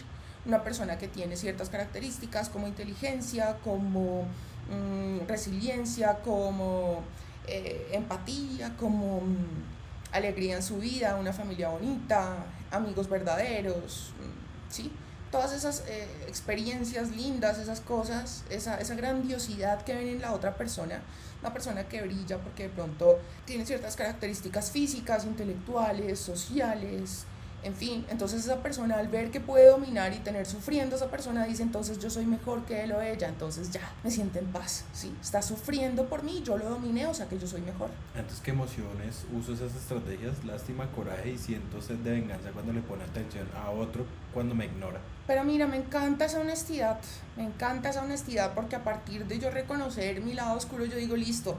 una 0.47 0.65
persona 0.65 0.97
que 0.97 1.09
tiene 1.09 1.37
ciertas 1.37 1.69
características 1.69 2.49
como 2.49 2.67
inteligencia, 2.67 3.59
como 3.63 4.23
mm, 4.71 5.27
resiliencia, 5.27 6.21
como 6.25 7.03
eh, 7.49 7.89
empatía, 7.93 8.77
como 8.77 9.21
mm, 9.21 10.13
alegría 10.13 10.57
en 10.57 10.63
su 10.63 10.79
vida, 10.79 11.17
una 11.17 11.33
familia 11.33 11.69
bonita, 11.69 12.45
amigos 12.71 13.09
verdaderos, 13.09 14.13
mm, 14.21 14.71
¿sí? 14.73 14.93
Todas 15.31 15.53
esas 15.53 15.85
eh, 15.89 16.07
experiencias 16.27 17.11
lindas, 17.11 17.59
esas 17.59 17.81
cosas, 17.81 18.45
esa, 18.51 18.81
esa 18.81 18.95
grandiosidad 18.95 19.83
que 19.83 19.95
ven 19.95 20.09
en 20.09 20.21
la 20.21 20.33
otra 20.33 20.57
persona, 20.57 21.03
una 21.41 21.53
persona 21.53 21.85
que 21.85 22.03
brilla 22.03 22.39
porque 22.39 22.65
de 22.65 22.69
pronto 22.71 23.19
tiene 23.45 23.67
ciertas 23.67 23.97
características 23.97 24.71
físicas, 24.71 25.25
intelectuales, 25.25 26.19
sociales, 26.19 27.27
en 27.63 27.75
fin, 27.75 28.07
entonces 28.09 28.45
esa 28.45 28.63
persona 28.63 28.97
al 28.99 29.09
ver 29.09 29.31
que 29.31 29.41
puede 29.41 29.69
dominar 29.69 30.13
y 30.13 30.19
tener 30.19 30.47
sufriendo 30.47 30.95
esa 30.97 31.11
persona 31.11 31.45
dice 31.45 31.63
entonces 31.63 31.99
yo 31.99 32.09
soy 32.09 32.25
mejor 32.25 32.65
que 32.65 32.85
él 32.85 32.93
o 32.93 33.01
ella, 33.01 33.29
entonces 33.29 33.71
ya 33.71 33.93
me 34.05 34.11
siente 34.11 34.39
en 34.39 34.47
paz, 34.47 34.85
¿sí? 34.93 35.15
Está 35.21 35.43
sufriendo 35.43 36.09
por 36.09 36.23
mí, 36.23 36.43
yo 36.45 36.57
lo 36.57 36.69
dominé, 36.69 37.07
o 37.07 37.15
sea 37.15 37.27
que 37.27 37.39
yo 37.39 37.47
soy 37.47 37.61
mejor. 37.63 37.91
Entonces, 38.15 38.41
¿qué 38.43 38.53
emociones 38.53 39.25
uso 39.37 39.55
esas 39.55 39.75
estrategias? 39.75 40.45
Lástima, 40.45 40.87
coraje 40.93 41.31
y 41.31 41.39
siento 41.39 41.83
sed 41.83 41.97
de 41.97 42.13
venganza 42.13 42.51
cuando 42.53 42.73
le 42.73 42.81
pone 42.81 43.05
atención 43.05 43.49
a 43.57 43.71
otro 43.71 44.05
cuando 44.33 44.55
me 44.55 44.67
ignora. 44.67 45.01
Pero 45.27 45.45
mira, 45.45 45.67
me 45.67 45.77
encanta 45.77 46.27
esa 46.27 46.41
honestidad, 46.41 47.01
me 47.37 47.45
encanta 47.45 47.91
esa 47.91 48.03
honestidad 48.03 48.55
porque 48.55 48.77
a 48.77 48.85
partir 48.85 49.27
de 49.27 49.39
yo 49.39 49.51
reconocer 49.51 50.21
mi 50.21 50.35
lado 50.35 50.57
oscuro 50.57 50.85
yo 50.85 50.97
digo 50.97 51.17
listo, 51.17 51.57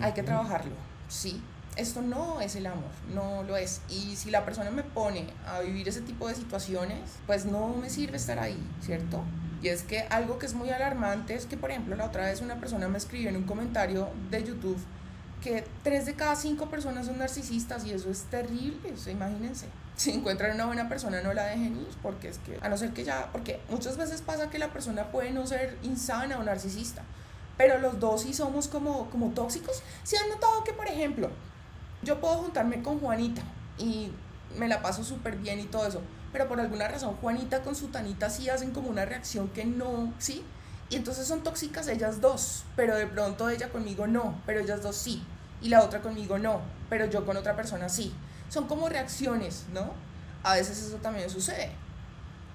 hay 0.00 0.12
que 0.12 0.22
trabajarlo, 0.22 0.74
sí. 1.08 1.42
Esto 1.78 2.02
no 2.02 2.40
es 2.40 2.56
el 2.56 2.66
amor, 2.66 2.90
no 3.14 3.44
lo 3.44 3.56
es. 3.56 3.80
Y 3.88 4.16
si 4.16 4.32
la 4.32 4.44
persona 4.44 4.72
me 4.72 4.82
pone 4.82 5.28
a 5.46 5.60
vivir 5.60 5.88
ese 5.88 6.00
tipo 6.00 6.26
de 6.26 6.34
situaciones, 6.34 6.98
pues 7.24 7.44
no 7.44 7.68
me 7.68 7.88
sirve 7.88 8.16
estar 8.16 8.40
ahí, 8.40 8.58
¿cierto? 8.82 9.22
Y 9.62 9.68
es 9.68 9.84
que 9.84 10.00
algo 10.10 10.40
que 10.40 10.46
es 10.46 10.54
muy 10.54 10.70
alarmante 10.70 11.34
es 11.34 11.46
que, 11.46 11.56
por 11.56 11.70
ejemplo, 11.70 11.94
la 11.94 12.06
otra 12.06 12.24
vez 12.24 12.40
una 12.40 12.56
persona 12.56 12.88
me 12.88 12.98
escribió 12.98 13.28
en 13.28 13.36
un 13.36 13.44
comentario 13.44 14.08
de 14.28 14.42
YouTube 14.42 14.78
que 15.40 15.64
tres 15.84 16.06
de 16.06 16.14
cada 16.14 16.34
cinco 16.34 16.68
personas 16.68 17.06
son 17.06 17.18
narcisistas 17.18 17.84
y 17.84 17.92
eso 17.92 18.10
es 18.10 18.24
terrible, 18.24 18.92
o 18.92 18.96
sea, 18.96 19.12
imagínense. 19.12 19.66
Si 19.94 20.10
encuentran 20.10 20.54
una 20.54 20.66
buena 20.66 20.88
persona 20.88 21.22
no 21.22 21.32
la 21.32 21.44
dejen 21.44 21.76
ir, 21.76 21.88
porque 22.02 22.28
es 22.28 22.38
que, 22.38 22.58
a 22.60 22.68
no 22.68 22.76
ser 22.76 22.92
que 22.92 23.04
ya, 23.04 23.30
porque 23.30 23.60
muchas 23.68 23.96
veces 23.96 24.20
pasa 24.20 24.50
que 24.50 24.58
la 24.58 24.72
persona 24.72 25.12
puede 25.12 25.30
no 25.30 25.46
ser 25.46 25.78
insana 25.84 26.38
o 26.38 26.42
narcisista, 26.42 27.02
pero 27.56 27.78
los 27.78 28.00
dos 28.00 28.22
sí 28.22 28.34
somos 28.34 28.68
como, 28.68 29.10
como 29.10 29.30
tóxicos. 29.30 29.82
Si 30.02 30.16
han 30.16 30.28
notado 30.28 30.64
que, 30.64 30.72
por 30.72 30.86
ejemplo, 30.86 31.30
yo 32.02 32.20
puedo 32.20 32.36
juntarme 32.36 32.82
con 32.82 33.00
Juanita 33.00 33.42
y 33.78 34.10
me 34.56 34.68
la 34.68 34.82
paso 34.82 35.04
súper 35.04 35.36
bien 35.36 35.60
y 35.60 35.64
todo 35.64 35.86
eso, 35.86 36.00
pero 36.32 36.48
por 36.48 36.60
alguna 36.60 36.88
razón 36.88 37.16
Juanita 37.16 37.62
con 37.62 37.74
su 37.74 37.88
Tanita 37.88 38.30
sí 38.30 38.48
hacen 38.48 38.70
como 38.72 38.88
una 38.88 39.04
reacción 39.04 39.48
que 39.48 39.64
no, 39.64 40.12
¿sí? 40.18 40.44
Y 40.90 40.96
entonces 40.96 41.26
son 41.26 41.42
tóxicas 41.42 41.86
ellas 41.88 42.20
dos, 42.20 42.64
pero 42.74 42.96
de 42.96 43.06
pronto 43.06 43.48
ella 43.50 43.68
conmigo 43.68 44.06
no, 44.06 44.40
pero 44.46 44.60
ellas 44.60 44.82
dos 44.82 44.96
sí, 44.96 45.22
y 45.60 45.68
la 45.68 45.82
otra 45.82 46.00
conmigo 46.00 46.38
no, 46.38 46.60
pero 46.88 47.06
yo 47.06 47.26
con 47.26 47.36
otra 47.36 47.56
persona 47.56 47.88
sí. 47.88 48.14
Son 48.48 48.66
como 48.66 48.88
reacciones, 48.88 49.66
¿no? 49.74 49.92
A 50.42 50.54
veces 50.54 50.82
eso 50.82 50.96
también 50.96 51.28
sucede. 51.28 51.72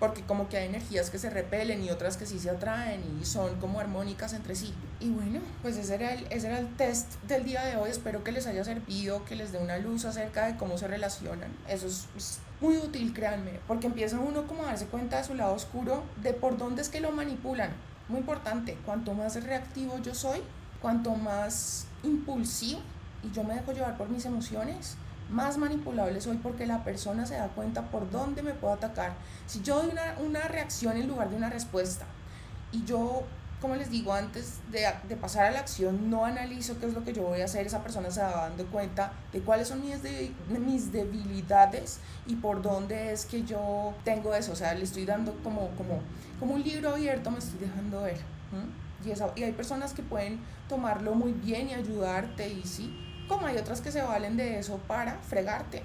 Porque 0.04 0.22
como 0.24 0.50
que 0.50 0.58
hay 0.58 0.68
energías 0.68 1.10
que 1.10 1.18
se 1.18 1.30
repelen 1.30 1.82
y 1.82 1.90
otras 1.90 2.18
que 2.18 2.26
sí 2.26 2.38
se 2.38 2.50
atraen 2.50 3.02
y 3.22 3.24
son 3.24 3.58
como 3.62 3.80
armónicas 3.80 4.34
entre 4.34 4.54
sí. 4.54 4.74
Y 5.00 5.10
bueno, 5.12 5.40
pues 5.62 5.78
ese 5.78 5.96
era 5.96 6.12
el, 6.12 6.28
ese 6.30 6.48
era 6.48 6.60
el 6.60 6.68
test 6.76 7.14
del 7.26 7.46
día 7.46 7.64
de 7.64 7.78
hoy, 7.78 7.90
espero 7.90 8.22
que 8.22 8.34
les 8.34 8.46
haya 8.46 8.66
servido, 8.66 9.24
que 9.24 9.38
les 9.38 9.54
dé 9.54 9.60
una 9.60 9.78
luz 9.78 10.04
acerca 10.04 10.46
de 10.48 10.58
cómo 10.58 10.78
se 10.78 10.90
relacionan. 10.90 11.56
Eso 11.70 11.88
es, 11.88 12.40
muy 12.60 12.76
útil, 12.76 13.14
créanme, 13.14 13.62
porque 13.66 13.88
empieza 13.88 14.20
uno 14.20 14.46
como 14.46 14.64
a 14.64 14.66
darse 14.66 14.88
cuenta 14.88 15.20
de 15.20 15.24
su 15.24 15.36
lado 15.36 15.54
oscuro, 15.54 16.04
de 16.22 16.34
por 16.34 16.58
dónde 16.58 16.82
es 16.82 16.90
que 16.90 17.00
lo 17.00 17.14
manipulan. 17.14 17.70
Muy 18.10 18.20
importante, 18.20 18.78
cuanto 18.86 19.14
más 19.14 19.42
reactivo 19.42 20.00
yo 20.00 20.14
soy, 20.14 20.42
cuanto 20.82 21.16
más 21.16 21.86
impulsivo 22.04 22.82
y 23.24 23.32
yo 23.32 23.46
me 23.46 23.54
dejo 23.54 23.72
llevar 23.72 23.96
por 23.96 24.10
mis 24.10 24.26
emociones, 24.26 24.98
más 25.30 25.58
manipulable 25.58 26.22
soy 26.22 26.38
porque 26.38 26.66
la 26.66 26.84
persona 26.84 27.26
se 27.26 27.36
da 27.36 27.48
cuenta 27.50 27.90
por 27.90 28.10
dónde 28.10 28.44
me 28.44 28.54
puedo 28.54 28.74
atacar. 28.74 29.14
Si 29.46 29.62
yo 29.62 29.82
doy 29.82 29.92
una, 29.92 30.16
una 30.24 30.42
reacción 30.48 30.98
en 30.98 31.08
lugar 31.08 31.30
de 31.30 31.36
una 31.36 31.50
respuesta 31.50 32.06
y 32.72 32.84
yo, 32.86 33.24
como 33.62 33.76
les 33.76 33.90
digo, 33.90 34.14
antes 34.14 34.60
de, 34.72 34.86
de, 35.08 35.16
pasar 35.16 35.46
a 35.46 35.52
la 35.52 35.60
acción 35.60 36.10
no 36.10 36.26
analizo 36.26 36.80
qué 36.80 36.88
es 36.88 36.94
lo 36.94 37.04
que 37.04 37.14
yo 37.14 37.24
voy 37.24 37.42
a 37.42 37.46
hacer, 37.46 37.66
esa 37.66 37.84
persona 37.84 38.12
se 38.12 38.22
va 38.22 38.48
dando 38.50 38.66
cuenta 38.68 39.14
de 39.32 39.42
cuáles 39.42 39.68
son 39.68 39.82
mis, 39.82 40.02
de, 40.04 40.32
mis 40.50 40.92
debilidades 40.92 42.00
y 42.26 42.36
por 42.36 42.62
dónde 42.62 43.14
es 43.14 43.26
que 43.26 43.44
yo 43.44 43.94
tengo 44.04 44.34
eso. 44.34 44.52
O 44.52 44.56
sea, 44.56 44.74
le 44.74 44.84
estoy 44.84 45.06
dando 45.06 45.34
como, 45.44 45.70
como, 45.78 46.02
como 46.40 46.56
un 46.56 46.64
libro 46.64 46.92
abierto, 46.92 47.32
me 47.32 47.40
estoy 47.40 47.60
dejando 47.60 48.02
ver. 48.02 48.18
Y, 49.06 49.12
esa, 49.12 49.32
y 49.36 49.44
hay 49.44 49.52
personas 49.52 49.94
que 49.94 50.02
pueden 50.02 50.40
tomarlo 50.68 51.14
muy 51.14 51.34
bien 51.34 51.70
y 51.70 51.74
ayudarte 51.74 52.48
y 52.48 52.64
sí, 52.64 53.13
como 53.28 53.48
hay 53.48 53.58
otras 53.58 53.82
que 53.82 53.92
se 53.92 54.02
valen 54.02 54.38
de 54.38 54.60
eso 54.60 54.78
para 54.88 55.18
fregarte, 55.20 55.84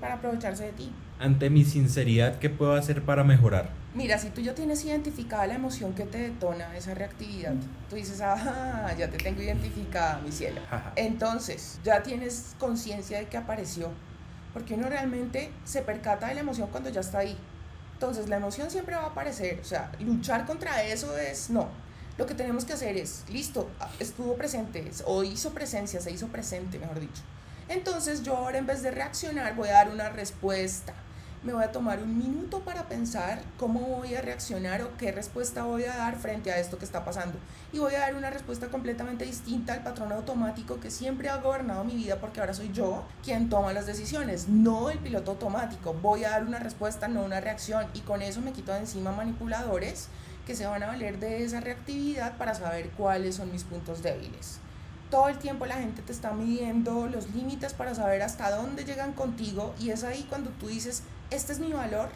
para 0.00 0.14
aprovecharse 0.14 0.64
de 0.64 0.72
ti. 0.72 0.92
Ante 1.18 1.50
mi 1.50 1.64
sinceridad, 1.64 2.38
¿qué 2.38 2.50
puedo 2.50 2.74
hacer 2.74 3.02
para 3.02 3.24
mejorar? 3.24 3.70
Mira, 3.94 4.18
si 4.18 4.30
tú 4.30 4.40
ya 4.40 4.54
tienes 4.54 4.84
identificada 4.84 5.46
la 5.46 5.54
emoción 5.54 5.94
que 5.94 6.04
te 6.04 6.18
detona 6.18 6.76
esa 6.76 6.94
reactividad, 6.94 7.54
tú 7.88 7.94
dices, 7.94 8.20
ah, 8.20 8.92
ya 8.98 9.08
te 9.08 9.18
tengo 9.18 9.40
identificada, 9.40 10.20
mi 10.20 10.32
cielo. 10.32 10.60
Entonces, 10.96 11.78
ya 11.84 12.02
tienes 12.02 12.56
conciencia 12.58 13.18
de 13.18 13.26
que 13.26 13.36
apareció, 13.36 13.90
porque 14.52 14.74
uno 14.74 14.88
realmente 14.88 15.50
se 15.64 15.82
percata 15.82 16.26
de 16.26 16.34
la 16.34 16.40
emoción 16.40 16.68
cuando 16.70 16.90
ya 16.90 17.00
está 17.00 17.18
ahí. 17.18 17.38
Entonces, 17.92 18.28
la 18.28 18.36
emoción 18.36 18.70
siempre 18.70 18.96
va 18.96 19.02
a 19.02 19.06
aparecer, 19.06 19.60
o 19.60 19.64
sea, 19.64 19.92
luchar 20.00 20.44
contra 20.44 20.82
eso 20.82 21.16
es 21.16 21.48
no, 21.48 21.68
lo 22.16 22.26
que 22.26 22.34
tenemos 22.34 22.64
que 22.64 22.74
hacer 22.74 22.96
es, 22.96 23.24
listo, 23.28 23.68
estuvo 23.98 24.36
presente 24.36 24.90
o 25.06 25.24
hizo 25.24 25.50
presencia, 25.50 26.00
se 26.00 26.12
hizo 26.12 26.28
presente, 26.28 26.78
mejor 26.78 27.00
dicho. 27.00 27.22
Entonces 27.68 28.22
yo 28.22 28.36
ahora 28.36 28.58
en 28.58 28.66
vez 28.66 28.82
de 28.82 28.90
reaccionar 28.90 29.56
voy 29.56 29.68
a 29.68 29.72
dar 29.72 29.88
una 29.88 30.10
respuesta. 30.10 30.94
Me 31.42 31.52
voy 31.52 31.64
a 31.64 31.72
tomar 31.72 32.02
un 32.02 32.16
minuto 32.16 32.60
para 32.60 32.88
pensar 32.88 33.42
cómo 33.58 33.80
voy 33.80 34.14
a 34.14 34.22
reaccionar 34.22 34.80
o 34.80 34.96
qué 34.96 35.12
respuesta 35.12 35.64
voy 35.64 35.84
a 35.84 35.94
dar 35.94 36.16
frente 36.16 36.50
a 36.50 36.58
esto 36.58 36.78
que 36.78 36.86
está 36.86 37.04
pasando. 37.04 37.38
Y 37.70 37.80
voy 37.80 37.94
a 37.96 38.00
dar 38.00 38.14
una 38.14 38.30
respuesta 38.30 38.68
completamente 38.68 39.26
distinta 39.26 39.74
al 39.74 39.82
patrón 39.82 40.10
automático 40.12 40.80
que 40.80 40.90
siempre 40.90 41.28
ha 41.28 41.36
gobernado 41.36 41.84
mi 41.84 41.96
vida 41.96 42.16
porque 42.18 42.40
ahora 42.40 42.54
soy 42.54 42.70
yo 42.72 43.04
quien 43.22 43.50
toma 43.50 43.74
las 43.74 43.84
decisiones, 43.84 44.48
no 44.48 44.88
el 44.88 44.98
piloto 45.00 45.32
automático. 45.32 45.92
Voy 45.92 46.24
a 46.24 46.30
dar 46.30 46.44
una 46.44 46.60
respuesta, 46.60 47.08
no 47.08 47.22
una 47.22 47.40
reacción. 47.40 47.88
Y 47.92 48.00
con 48.00 48.22
eso 48.22 48.40
me 48.40 48.52
quito 48.52 48.72
de 48.72 48.78
encima 48.78 49.12
manipuladores 49.12 50.08
que 50.46 50.54
se 50.54 50.66
van 50.66 50.82
a 50.82 50.86
valer 50.86 51.18
de 51.18 51.44
esa 51.44 51.60
reactividad 51.60 52.36
para 52.36 52.54
saber 52.54 52.90
cuáles 52.90 53.36
son 53.36 53.50
mis 53.50 53.64
puntos 53.64 54.02
débiles. 54.02 54.58
Todo 55.10 55.28
el 55.28 55.38
tiempo 55.38 55.66
la 55.66 55.76
gente 55.76 56.02
te 56.02 56.12
está 56.12 56.32
midiendo 56.32 57.06
los 57.06 57.30
límites 57.34 57.72
para 57.72 57.94
saber 57.94 58.22
hasta 58.22 58.50
dónde 58.50 58.84
llegan 58.84 59.12
contigo 59.12 59.74
y 59.80 59.90
es 59.90 60.04
ahí 60.04 60.26
cuando 60.28 60.50
tú 60.50 60.68
dices, 60.68 61.02
este 61.30 61.52
es 61.52 61.58
mi 61.58 61.72
valor, 61.72 62.10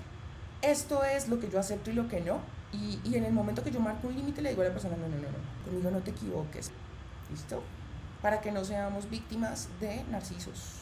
esto 0.62 1.04
es 1.04 1.28
lo 1.28 1.38
que 1.38 1.48
yo 1.48 1.60
acepto 1.60 1.90
y 1.90 1.94
lo 1.94 2.08
que 2.08 2.20
no. 2.20 2.40
Y, 2.72 3.00
y 3.04 3.16
en 3.16 3.24
el 3.24 3.32
momento 3.32 3.62
que 3.62 3.70
yo 3.70 3.80
marco 3.80 4.08
un 4.08 4.16
límite 4.16 4.42
le 4.42 4.50
digo 4.50 4.62
a 4.62 4.66
la 4.66 4.72
persona, 4.72 4.96
no, 4.96 5.08
no, 5.08 5.16
no, 5.16 5.22
no, 5.22 5.64
conmigo 5.64 5.90
no 5.90 6.00
te 6.00 6.10
equivoques. 6.10 6.70
¿Listo? 7.30 7.62
Para 8.20 8.40
que 8.40 8.52
no 8.52 8.64
seamos 8.64 9.08
víctimas 9.08 9.68
de 9.80 10.02
narcisos. 10.10 10.77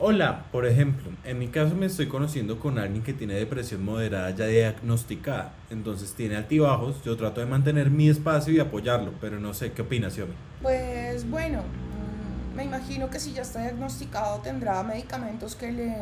Hola, 0.00 0.44
por 0.52 0.64
ejemplo, 0.64 1.10
en 1.24 1.40
mi 1.40 1.48
caso 1.48 1.74
me 1.74 1.86
estoy 1.86 2.06
conociendo 2.06 2.60
con 2.60 2.78
alguien 2.78 3.02
que 3.02 3.12
tiene 3.12 3.34
depresión 3.34 3.84
moderada 3.84 4.30
ya 4.30 4.46
diagnosticada, 4.46 5.54
entonces 5.70 6.14
tiene 6.14 6.36
altibajos, 6.36 7.02
yo 7.02 7.16
trato 7.16 7.40
de 7.40 7.46
mantener 7.46 7.90
mi 7.90 8.08
espacio 8.08 8.52
y 8.52 8.60
apoyarlo, 8.60 9.12
pero 9.20 9.40
no 9.40 9.54
sé 9.54 9.72
qué 9.72 9.82
opinas, 9.82 10.14
Yomi. 10.14 10.34
Pues 10.62 11.28
bueno, 11.28 11.62
mm, 11.62 12.56
me 12.56 12.62
imagino 12.62 13.10
que 13.10 13.18
si 13.18 13.32
ya 13.32 13.42
está 13.42 13.62
diagnosticado 13.62 14.38
tendrá 14.38 14.80
medicamentos 14.84 15.56
que 15.56 15.72
le, 15.72 15.96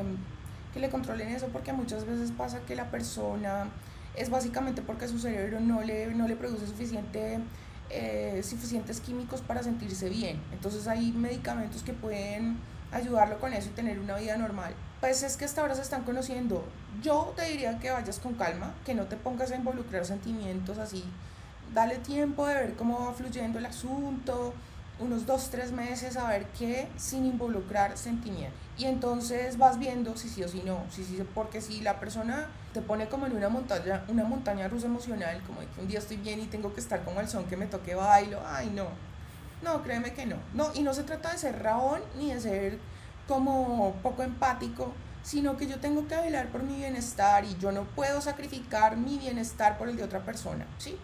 que 0.75 0.81
le 0.81 0.91
controlen 0.91 1.29
eso, 1.29 1.47
porque 1.47 1.73
muchas 1.73 2.05
veces 2.05 2.33
pasa 2.33 2.61
que 2.67 2.77
la 2.77 2.91
persona 2.91 3.69
es 4.15 4.29
básicamente 4.29 4.83
porque 4.83 5.09
su 5.09 5.19
cerebro 5.19 5.59
no 5.61 5.81
le, 5.83 6.09
no 6.09 6.29
le 6.29 6.37
produce 6.37 6.67
suficiente... 6.67 7.39
Eh, 7.89 8.43
suficientes 8.43 9.01
químicos 9.01 9.43
para 9.43 9.63
sentirse 9.63 10.09
bien. 10.09 10.41
Entonces 10.53 10.89
hay 10.89 11.13
medicamentos 11.13 11.85
que 11.85 11.93
pueden 11.93 12.57
ayudarlo 12.93 13.39
con 13.39 13.53
eso 13.53 13.69
y 13.69 13.73
tener 13.73 13.99
una 13.99 14.17
vida 14.17 14.37
normal. 14.37 14.75
Pues 15.01 15.23
es 15.23 15.37
que 15.37 15.45
hasta 15.45 15.61
ahora 15.61 15.75
se 15.75 15.83
están 15.83 16.05
conociendo. 16.05 16.65
Yo 17.03 17.33
te 17.37 17.45
diría 17.45 17.79
que 17.79 17.91
vayas 17.91 18.19
con 18.19 18.35
calma, 18.35 18.75
que 18.85 18.95
no 18.95 19.05
te 19.05 19.17
pongas 19.17 19.51
a 19.51 19.57
involucrar 19.57 20.07
sentimientos 20.07 20.79
así. 20.79 21.05
Dale 21.75 21.97
tiempo 21.99 22.47
de 22.47 22.55
ver 22.55 22.75
cómo 22.75 23.07
va 23.07 23.13
fluyendo 23.13 23.59
el 23.59 23.67
asunto, 23.67 24.55
unos 24.99 25.27
dos, 25.27 25.51
tres 25.51 25.73
meses 25.73 26.17
a 26.17 26.29
ver 26.29 26.47
qué 26.59 26.89
sin 26.97 27.27
involucrar 27.27 27.99
sentimientos. 27.99 28.59
Y 28.79 28.85
entonces 28.87 29.59
vas 29.59 29.79
viendo 29.79 30.17
si 30.17 30.29
sí 30.29 30.43
o 30.43 30.49
si 30.49 30.63
no, 30.63 30.85
si 30.91 31.05
sí, 31.05 31.23
porque 31.35 31.61
si 31.61 31.81
la 31.81 32.01
persona 32.01 32.49
te 32.73 32.81
pone 32.81 33.09
como 33.09 33.27
en 33.27 33.37
una 33.37 33.49
montaña, 33.49 34.05
una 34.09 34.25
montaña 34.25 34.69
rusa 34.69 34.87
emocional, 34.87 35.43
como 35.47 35.61
que 35.61 35.81
un 35.81 35.89
día 35.89 35.99
estoy 35.99 36.17
bien 36.19 36.41
y 36.41 36.47
tengo 36.47 36.73
que 36.75 36.81
estar 36.81 37.05
como 37.05 37.21
el 37.21 37.29
son 37.29 37.45
que 37.45 37.57
me 37.57 37.67
toque 37.67 37.95
bailo, 37.95 38.41
ay 38.47 38.71
no, 38.75 38.87
no, 39.63 39.83
créeme 39.83 40.13
que 40.13 40.27
no. 40.27 40.37
No, 40.55 40.71
y 40.75 40.83
no 40.83 40.93
se 40.95 41.03
trata 41.03 41.33
de 41.33 41.39
ser 41.39 41.63
rabón 41.63 42.01
ni 42.19 42.33
de 42.33 42.41
ser 42.41 42.79
como 43.27 43.95
poco 44.03 44.23
empático, 44.23 44.93
sino 45.23 45.57
que 45.57 45.67
yo 45.67 45.79
tengo 45.81 46.07
que 46.07 46.17
velar 46.17 46.49
por 46.49 46.63
mi 46.63 46.77
bienestar 46.77 47.45
y 47.45 47.57
yo 47.57 47.73
no 47.73 47.85
puedo 47.85 48.21
sacrificar 48.21 48.97
mi 48.97 49.19
bienestar 49.19 49.79
por 49.79 49.89
el 49.89 49.97
de 49.97 50.05
otra 50.05 50.21
persona, 50.25 50.67
¿sí? 50.79 50.97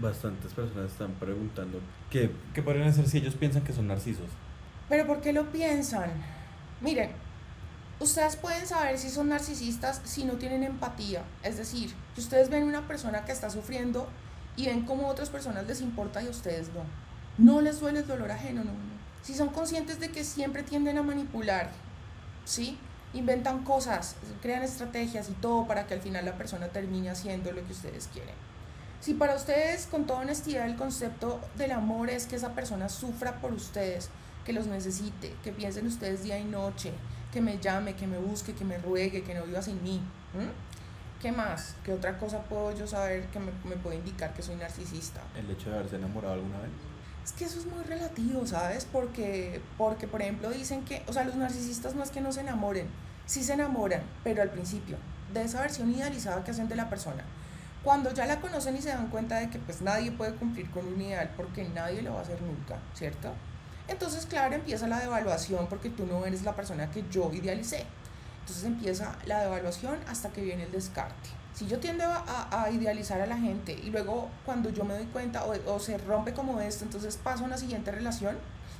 Bastantes 0.00 0.52
personas 0.52 0.90
están 0.90 1.12
preguntando 1.12 1.80
qué, 2.10 2.30
qué 2.54 2.62
podrían 2.62 2.88
hacer 2.88 3.08
si 3.08 3.18
ellos 3.18 3.34
piensan 3.34 3.62
que 3.62 3.72
son 3.72 3.86
narcisos. 3.86 4.28
Pero 4.88 5.06
¿por 5.06 5.20
qué 5.20 5.32
lo 5.32 5.50
piensan? 5.52 6.10
Miren, 6.80 7.10
ustedes 8.00 8.36
pueden 8.36 8.66
saber 8.66 8.98
si 8.98 9.10
son 9.10 9.28
narcisistas 9.28 10.00
si 10.04 10.24
no 10.24 10.34
tienen 10.34 10.64
empatía. 10.64 11.22
Es 11.42 11.56
decir, 11.56 11.94
que 12.14 12.20
ustedes 12.20 12.50
ven 12.50 12.64
una 12.64 12.86
persona 12.88 13.24
que 13.24 13.32
está 13.32 13.48
sufriendo 13.48 14.08
y 14.56 14.66
ven 14.66 14.84
cómo 14.84 15.08
otras 15.08 15.30
personas 15.30 15.66
les 15.66 15.80
importa 15.80 16.22
y 16.22 16.26
a 16.26 16.30
ustedes 16.30 16.68
no 16.74 17.05
no 17.38 17.60
les 17.60 17.80
duele 17.80 18.00
el 18.00 18.06
dolor 18.06 18.30
ajeno, 18.30 18.64
no, 18.64 18.72
no. 18.72 18.96
Si 19.22 19.34
son 19.34 19.48
conscientes 19.48 20.00
de 20.00 20.10
que 20.10 20.24
siempre 20.24 20.62
tienden 20.62 20.98
a 20.98 21.02
manipular, 21.02 21.70
¿sí? 22.44 22.78
Inventan 23.12 23.64
cosas, 23.64 24.16
crean 24.40 24.62
estrategias 24.62 25.28
y 25.28 25.32
todo 25.32 25.66
para 25.66 25.86
que 25.86 25.94
al 25.94 26.00
final 26.00 26.24
la 26.24 26.36
persona 26.36 26.68
termine 26.68 27.10
haciendo 27.10 27.52
lo 27.52 27.64
que 27.66 27.72
ustedes 27.72 28.08
quieren. 28.12 28.34
Si 29.00 29.14
para 29.14 29.34
ustedes, 29.34 29.86
con 29.86 30.06
toda 30.06 30.20
honestidad, 30.20 30.66
el 30.66 30.76
concepto 30.76 31.40
del 31.56 31.72
amor 31.72 32.08
es 32.10 32.26
que 32.26 32.36
esa 32.36 32.54
persona 32.54 32.88
sufra 32.88 33.40
por 33.40 33.52
ustedes, 33.52 34.10
que 34.44 34.52
los 34.52 34.66
necesite, 34.66 35.34
que 35.44 35.52
piensen 35.52 35.86
ustedes 35.86 36.22
día 36.22 36.38
y 36.38 36.44
noche, 36.44 36.92
que 37.32 37.40
me 37.40 37.58
llame, 37.58 37.94
que 37.94 38.06
me 38.06 38.18
busque, 38.18 38.54
que 38.54 38.64
me 38.64 38.78
ruegue, 38.78 39.22
que 39.22 39.34
no 39.34 39.44
viva 39.44 39.60
sin 39.60 39.82
mí. 39.82 40.00
¿Qué 41.20 41.32
más? 41.32 41.74
¿Qué 41.84 41.92
otra 41.92 42.18
cosa 42.18 42.42
puedo 42.44 42.74
yo 42.76 42.86
saber 42.86 43.26
que 43.26 43.40
me, 43.40 43.50
me 43.64 43.76
puede 43.76 43.96
indicar 43.96 44.32
que 44.34 44.42
soy 44.42 44.56
narcisista? 44.56 45.20
¿El 45.36 45.50
hecho 45.50 45.70
de 45.70 45.76
haberse 45.76 45.96
enamorado 45.96 46.34
alguna 46.34 46.58
vez? 46.58 46.70
Es 47.26 47.32
que 47.32 47.44
eso 47.44 47.58
es 47.58 47.66
muy 47.66 47.82
relativo, 47.82 48.46
¿sabes? 48.46 48.84
Porque, 48.84 49.60
porque, 49.76 50.06
por 50.06 50.22
ejemplo, 50.22 50.48
dicen 50.48 50.84
que, 50.84 51.02
o 51.08 51.12
sea, 51.12 51.24
los 51.24 51.34
narcisistas 51.34 51.96
no 51.96 52.04
es 52.04 52.12
que 52.12 52.20
no 52.20 52.30
se 52.30 52.42
enamoren, 52.42 52.86
sí 53.26 53.42
se 53.42 53.54
enamoran, 53.54 54.02
pero 54.22 54.42
al 54.42 54.50
principio, 54.50 54.96
de 55.34 55.42
esa 55.42 55.60
versión 55.60 55.92
idealizada 55.92 56.44
que 56.44 56.52
hacen 56.52 56.68
de 56.68 56.76
la 56.76 56.88
persona. 56.88 57.24
Cuando 57.82 58.14
ya 58.14 58.26
la 58.26 58.40
conocen 58.40 58.76
y 58.76 58.80
se 58.80 58.90
dan 58.90 59.08
cuenta 59.08 59.40
de 59.40 59.50
que 59.50 59.58
pues 59.58 59.82
nadie 59.82 60.12
puede 60.12 60.36
cumplir 60.36 60.70
con 60.70 60.86
un 60.86 61.00
ideal 61.00 61.32
porque 61.36 61.68
nadie 61.68 62.00
lo 62.00 62.12
va 62.12 62.20
a 62.20 62.22
hacer 62.22 62.40
nunca, 62.40 62.78
¿cierto? 62.94 63.32
Entonces, 63.88 64.24
claro, 64.26 64.54
empieza 64.54 64.86
la 64.86 65.00
devaluación 65.00 65.66
porque 65.66 65.90
tú 65.90 66.06
no 66.06 66.26
eres 66.26 66.44
la 66.44 66.54
persona 66.54 66.92
que 66.92 67.04
yo 67.10 67.32
idealicé. 67.32 67.86
Entonces 68.42 68.62
empieza 68.62 69.18
la 69.26 69.40
devaluación 69.40 69.98
hasta 70.06 70.28
que 70.28 70.42
viene 70.42 70.62
el 70.62 70.70
descarte 70.70 71.35
si 71.56 71.66
yo 71.66 71.78
tiendo 71.78 72.04
a, 72.04 72.70
idealizar 72.70 73.18
a 73.22 73.26
la 73.26 73.38
gente 73.38 73.72
y 73.72 73.88
luego 73.88 74.28
cuando 74.44 74.68
yo 74.68 74.84
me 74.84 74.92
doy 74.92 75.06
cuenta 75.06 75.42
o, 75.44 75.80
se 75.80 75.96
rompe 75.96 76.34
como 76.34 76.60
esto, 76.60 76.84
entonces 76.84 77.16
paso 77.16 77.44
a 77.44 77.46
una 77.46 77.56
siguiente 77.56 77.90
relación 77.90 78.36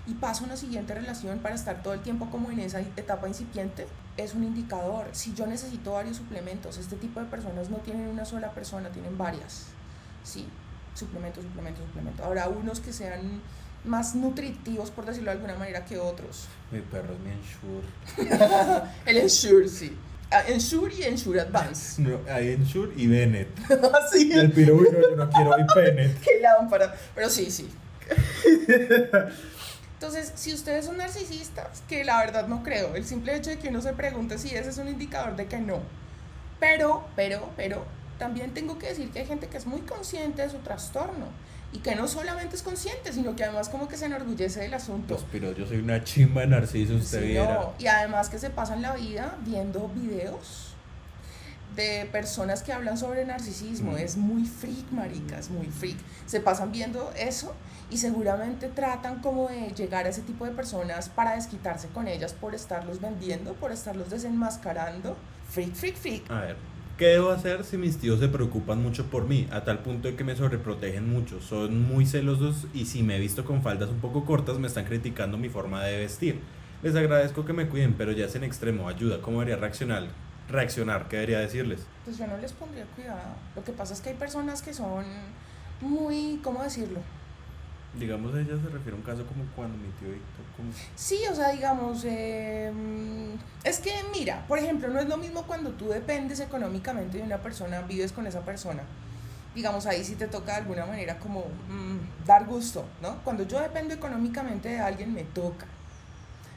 y 0.07 0.13
paso 0.13 0.45
a 0.45 0.49
una 0.49 0.59
siguiente 0.59 0.95
relación 0.95 1.39
para 1.39 1.55
estar 1.55 1.83
todo 1.83 1.95
el 1.95 2.01
tiempo 2.01 2.29
como 2.31 2.51
en 2.51 2.61
esa 2.61 2.81
etapa 2.81 3.29
incipiente, 3.29 3.87
es 4.19 4.35
un 4.35 4.45
indicador. 4.45 5.09
Si 5.13 5.33
yo 5.33 5.47
necesito 5.47 5.93
varios 5.93 6.19
suplementos, 6.19 6.77
este 6.77 6.97
tipo 6.97 7.19
de 7.19 7.27
personas 7.27 7.71
no 7.71 7.79
tienen 7.79 8.09
una 8.09 8.27
sola 8.27 8.51
persona, 8.51 8.91
tienen 8.91 9.17
varias. 9.17 9.69
Sí, 10.23 10.47
suplemento, 10.95 11.41
suplemento, 11.41 11.81
suplemento. 11.81 12.25
Habrá 12.25 12.49
unos 12.51 12.81
que 12.81 12.93
sean 12.93 13.41
más 13.85 14.15
nutritivos, 14.15 14.91
por 14.91 15.07
decirlo 15.07 15.31
de 15.31 15.39
alguna 15.39 15.55
manera, 15.55 15.87
que 15.87 15.99
otros. 15.99 16.47
Mi 16.71 16.81
perro 16.81 17.15
es 17.15 17.21
mi 17.21 17.31
ensure. 17.31 18.87
El 19.07 19.17
ensure, 19.23 19.67
sí. 19.67 19.97
Ah, 20.31 20.43
Ensure 20.49 20.93
y 20.95 21.03
Ensure 21.05 21.41
Advance. 21.41 22.03
No, 22.03 22.21
hay 22.29 22.53
Ensure 22.53 22.93
y 22.97 23.07
Bennett. 23.07 23.49
Así 23.71 24.29
Y 24.29 24.33
el 24.33 24.53
piro, 24.53 24.75
uy, 24.75 24.89
no, 24.93 25.01
yo 25.01 25.17
no 25.17 25.31
quiero 25.31 25.51
hoy 25.51 25.65
Bennett. 25.75 26.21
Qué 26.25 26.41
lámpara. 26.41 26.95
Pero 27.15 27.31
sí, 27.31 27.51
sí. 27.51 27.69
Entonces, 29.95 30.33
si 30.35 30.53
ustedes 30.53 30.85
son 30.85 30.99
narcisistas, 30.99 31.83
que 31.89 32.05
la 32.05 32.19
verdad 32.19 32.49
no 32.49 32.63
creo, 32.63 32.95
el 32.97 33.05
simple 33.05 33.35
hecho 33.35 33.51
de 33.51 33.59
que 33.59 33.69
uno 33.69 33.81
se 33.81 33.93
pregunte 33.93 34.39
si 34.39 34.55
ese 34.55 34.71
es 34.71 34.79
un 34.79 34.89
indicador 34.89 35.37
de 35.37 35.47
que 35.47 35.59
no. 35.59 35.81
Pero, 36.61 37.07
pero, 37.17 37.51
pero, 37.57 37.85
también 38.19 38.53
tengo 38.53 38.79
que 38.79 38.89
decir 38.89 39.11
que 39.11 39.21
hay 39.21 39.27
gente 39.27 39.47
que 39.49 39.57
es 39.57 39.67
muy 39.67 39.81
consciente 39.81 40.43
de 40.43 40.51
su 40.51 40.59
trastorno 40.59 41.27
y 41.77 41.81
que 41.81 41.95
no 41.95 42.09
solamente 42.09 42.57
es 42.57 42.63
consciente, 42.63 43.13
sino 43.13 43.37
que 43.37 43.45
además 43.45 43.69
como 43.69 43.87
que 43.87 43.99
se 43.99 44.07
enorgullece 44.07 44.61
del 44.61 44.73
asunto. 44.73 45.15
Pues, 45.17 45.27
pero 45.31 45.53
yo 45.53 45.67
soy 45.67 45.77
una 45.79 46.03
chimba 46.03 46.41
de 46.41 46.47
narciso, 46.47 46.95
usted 46.95 47.21
Sí, 47.21 47.27
viera. 47.29 47.53
no, 47.55 47.73
Y 47.79 47.87
además 47.87 48.31
que 48.31 48.39
se 48.39 48.49
pasan 48.51 48.81
la 48.81 48.95
vida 48.95 49.37
viendo 49.45 49.89
videos 49.89 50.73
de 51.75 52.09
personas 52.11 52.63
que 52.63 52.73
hablan 52.73 52.97
sobre 52.97 53.27
narcisismo. 53.27 53.93
Mm. 53.93 53.99
Es 53.99 54.17
muy 54.17 54.45
freak, 54.47 54.91
marica, 54.91 55.39
es 55.39 55.51
muy 55.51 55.67
freak. 55.67 55.99
Se 56.25 56.41
pasan 56.41 56.73
viendo 56.73 57.13
eso 57.15 57.55
y 57.91 57.99
seguramente 57.99 58.69
tratan 58.69 59.21
como 59.21 59.49
de 59.49 59.73
llegar 59.77 60.07
a 60.07 60.09
ese 60.09 60.23
tipo 60.23 60.47
de 60.47 60.53
personas 60.53 61.11
para 61.11 61.35
desquitarse 61.35 61.89
con 61.89 62.09
ellas 62.09 62.33
por 62.33 62.55
estarlos 62.55 63.01
vendiendo, 63.03 63.53
por 63.55 63.73
estarlos 63.73 64.09
desenmascarando. 64.09 65.17
Freak, 65.51 65.75
freak, 65.75 65.97
freak. 65.97 66.31
A 66.31 66.41
ver, 66.41 66.57
¿qué 66.97 67.07
debo 67.07 67.31
hacer 67.31 67.65
si 67.65 67.77
mis 67.77 67.99
tíos 67.99 68.21
se 68.21 68.29
preocupan 68.29 68.83
mucho 68.83 69.07
por 69.07 69.29
mí? 69.29 69.47
A 69.51 69.65
tal 69.65 69.81
punto 69.81 70.09
de 70.09 70.17
que 70.17 70.25
me 70.25 70.37
sobreprotegen 70.37 71.09
mucho. 71.09 71.41
Son 71.41 71.83
muy 71.83 72.07
celosos 72.07 72.67
y 72.73 72.87
si 72.87 73.03
me 73.03 73.17
he 73.17 73.21
visto 73.21 73.45
con 73.45 73.63
faldas 73.63 73.91
un 73.91 74.01
poco 74.01 74.25
cortas 74.25 74.59
me 74.59 74.67
están 74.67 74.85
criticando 74.85 75.37
mi 75.37 75.49
forma 75.49 75.85
de 75.85 75.99
vestir. 75.99 76.41
Les 76.83 76.95
agradezco 76.95 77.45
que 77.45 77.53
me 77.53 77.69
cuiden, 77.69 77.95
pero 77.95 78.13
ya 78.13 78.27
es 78.27 78.35
en 78.35 78.45
extremo. 78.45 78.89
Ayuda, 78.89 79.21
¿cómo 79.21 79.41
debería 79.41 79.61
reaccionar? 79.61 80.09
Reaccionar, 80.49 81.09
¿qué 81.09 81.17
debería 81.17 81.41
decirles? 81.41 81.87
Pues 82.05 82.19
yo 82.19 82.27
no 82.27 82.39
les 82.39 82.53
pondría 82.53 82.85
cuidado. 82.95 83.35
Lo 83.55 83.65
que 83.65 83.73
pasa 83.73 83.95
es 83.95 84.01
que 84.01 84.11
hay 84.11 84.17
personas 84.17 84.63
que 84.63 84.73
son 84.73 85.05
muy, 85.81 86.41
¿cómo 86.43 86.63
decirlo? 86.63 87.01
Digamos, 87.99 88.35
ella 88.35 88.57
se 88.63 88.69
refiere 88.69 88.93
a 88.93 88.95
un 88.97 89.03
caso 89.03 89.25
como 89.27 89.45
cuando 89.55 89.77
mi 89.79 89.89
tío 89.99 90.09
Víctor... 90.11 90.45
como- 90.57 90.71
Sí, 90.95 91.21
o 91.31 91.35
sea, 91.35 91.51
digamos, 91.51 92.05
mm, 92.05 93.35
es 93.65 93.79
que 93.81 93.93
mira, 94.13 94.45
por 94.47 94.59
ejemplo, 94.59 94.89
no 94.89 95.01
es 95.01 95.09
lo 95.09 95.17
mismo 95.17 95.43
cuando 95.47 95.71
tú 95.71 95.89
dependes 95.89 96.41
económicamente 96.41 97.19
de 97.19 97.25
una 97.25 97.39
persona, 97.39 97.81
vives 97.83 98.13
con 98.13 98.27
esa 98.27 98.41
persona. 98.41 98.83
Digamos, 99.55 99.87
ahí 99.87 100.05
sí 100.05 100.17
te 100.17 100.27
toca 100.29 100.53
de 100.53 100.59
alguna 100.59 100.85
manera 100.85 101.19
como 101.19 101.41
mm, 101.41 102.27
dar 102.27 102.45
gusto, 102.45 102.85
¿no? 103.01 103.23
Cuando 103.25 103.47
yo 103.47 103.59
dependo 103.61 103.95
económicamente 103.95 104.69
de 104.69 104.79
alguien, 104.81 105.15
me 105.15 105.25
toca. 105.25 105.67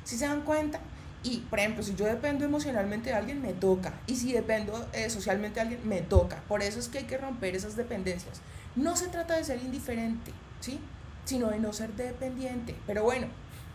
Si 0.04 0.18
se 0.18 0.26
dan 0.28 0.42
cuenta? 0.42 0.80
Y, 1.24 1.40
por 1.50 1.60
ejemplo, 1.60 1.84
si 1.84 1.96
yo 1.96 2.06
dependo 2.06 2.46
emocionalmente 2.46 3.10
de 3.10 3.16
alguien, 3.16 3.42
me 3.42 3.54
toca. 3.54 3.94
Y 4.08 4.16
si 4.16 4.32
dependo 4.34 4.88
eh, 4.94 5.10
socialmente 5.10 5.56
de 5.56 5.62
alguien, 5.62 5.88
me 5.88 6.02
toca. 6.02 6.42
Por 6.48 6.62
eso 6.64 6.80
es 6.80 6.88
que 6.90 7.00
hay 7.00 7.04
que 7.06 7.18
romper 7.18 7.56
esas 7.56 7.76
dependencias. 7.76 8.42
No 8.76 8.96
se 8.96 9.08
trata 9.10 9.36
de 9.36 9.44
ser 9.44 9.62
indiferente, 9.62 10.32
¿sí? 10.62 10.80
Sino 11.30 11.50
de 11.52 11.60
no 11.60 11.74
ser 11.74 11.94
dependiente. 11.94 12.76
Pero 12.88 13.04
bueno, 13.04 13.28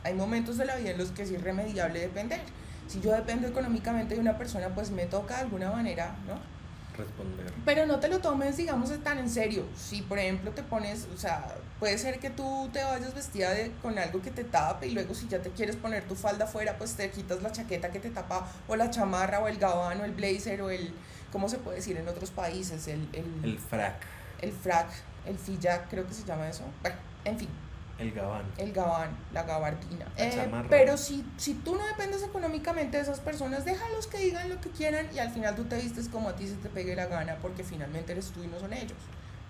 hay 0.03 0.15
momentos 0.15 0.59
de 0.59 0.65
la 0.65 0.75
vida 0.75 0.91
en 0.91 0.99
los 0.99 1.11
que 1.11 1.23
es 1.23 1.31
irremediable 1.31 2.01
depender. 2.01 2.41
Si 2.89 3.01
yo 3.01 3.13
dependo 3.13 3.47
económicamente 3.47 4.17
de 4.17 4.21
una 4.21 4.37
persona, 4.37 4.71
pues 4.75 4.91
me 4.91 5.07
toca 5.07 5.37
de 5.37 5.43
alguna 5.43 5.71
manera, 5.71 6.17
¿no? 6.27 6.35
Responder. 6.99 7.53
Pero 7.65 7.87
no 7.87 8.01
te 8.01 8.09
lo 8.09 8.19
tomes, 8.19 8.57
digamos, 8.57 8.91
tan 9.05 9.19
en 9.19 9.31
serio. 9.31 9.67
Si, 9.77 10.03
por 10.03 10.19
ejemplo, 10.19 10.51
te 10.51 10.65
pones, 10.65 11.07
o 11.15 11.17
sea, 11.17 11.47
puede 11.79 11.97
ser 11.97 12.19
que 12.19 12.31
tú 12.31 12.69
te 12.73 12.83
vayas 12.83 13.15
vestida 13.15 13.51
de, 13.51 13.71
con 13.83 13.97
algo 14.01 14.21
que 14.21 14.33
te 14.33 14.43
tape 14.43 14.89
y 14.89 14.91
luego 14.91 15.15
si 15.15 15.29
ya 15.29 15.41
te 15.41 15.51
quieres 15.51 15.77
poner 15.77 16.03
tu 16.09 16.17
falda 16.17 16.47
afuera, 16.47 16.77
pues 16.77 16.95
te 16.95 17.09
quitas 17.11 17.41
la 17.41 17.53
chaqueta 17.53 17.91
que 17.91 18.01
te 18.01 18.11
tapa 18.11 18.49
o 18.67 18.75
la 18.75 18.91
chamarra 18.91 19.39
o 19.39 19.47
el 19.47 19.59
gabán 19.59 20.01
o 20.01 20.05
el 20.05 20.13
blazer 20.13 20.61
o 20.61 20.71
el, 20.71 20.93
¿cómo 21.31 21.49
se 21.49 21.59
puede 21.59 21.77
decir 21.77 21.97
en 21.97 22.09
otros 22.09 22.33
países? 22.33 22.89
El, 22.89 23.09
el, 23.13 23.27
El 23.45 23.59
frac, 23.59 23.95
el 24.41 24.53
frac, 24.53 24.89
el 25.25 25.39
fillac, 25.39 25.89
creo 25.89 26.05
que 26.07 26.15
se 26.15 26.25
llama 26.25 26.49
eso. 26.49 26.65
Bueno, 26.83 26.97
en 27.25 27.39
fin 27.39 27.49
el 27.99 28.13
gabán. 28.13 28.43
el 28.59 28.73
gabán, 28.73 29.11
la 29.33 29.45
gabardina. 29.45 30.07
Eh, 30.17 30.51
pero 30.69 30.97
si, 30.97 31.25
si 31.37 31.55
tú 31.55 31.77
no 31.77 31.87
dependes 31.87 32.23
económicamente 32.23 32.97
de 32.97 33.03
esas 33.03 33.21
personas, 33.21 33.65
déjalos 33.65 34.07
que 34.09 34.19
digan 34.19 34.49
lo 34.49 34.61
que 34.61 34.71
quieran 34.71 35.09
y 35.15 35.19
al 35.19 35.31
final 35.31 35.55
tú 35.55 35.65
te 35.65 35.77
vistes 35.77 36.09
como 36.09 36.29
a 36.29 36.37
ti 36.37 36.49
se 36.49 36.57
te 36.57 36.69
pegue 36.69 36.97
la 36.97 37.07
gana 37.07 37.37
porque 37.41 37.63
finalmente 37.63 38.13
eres 38.13 38.31
tú 38.31 38.43
y 38.43 38.49
no 38.49 38.59
son 38.59 38.73
ellos. 38.73 38.99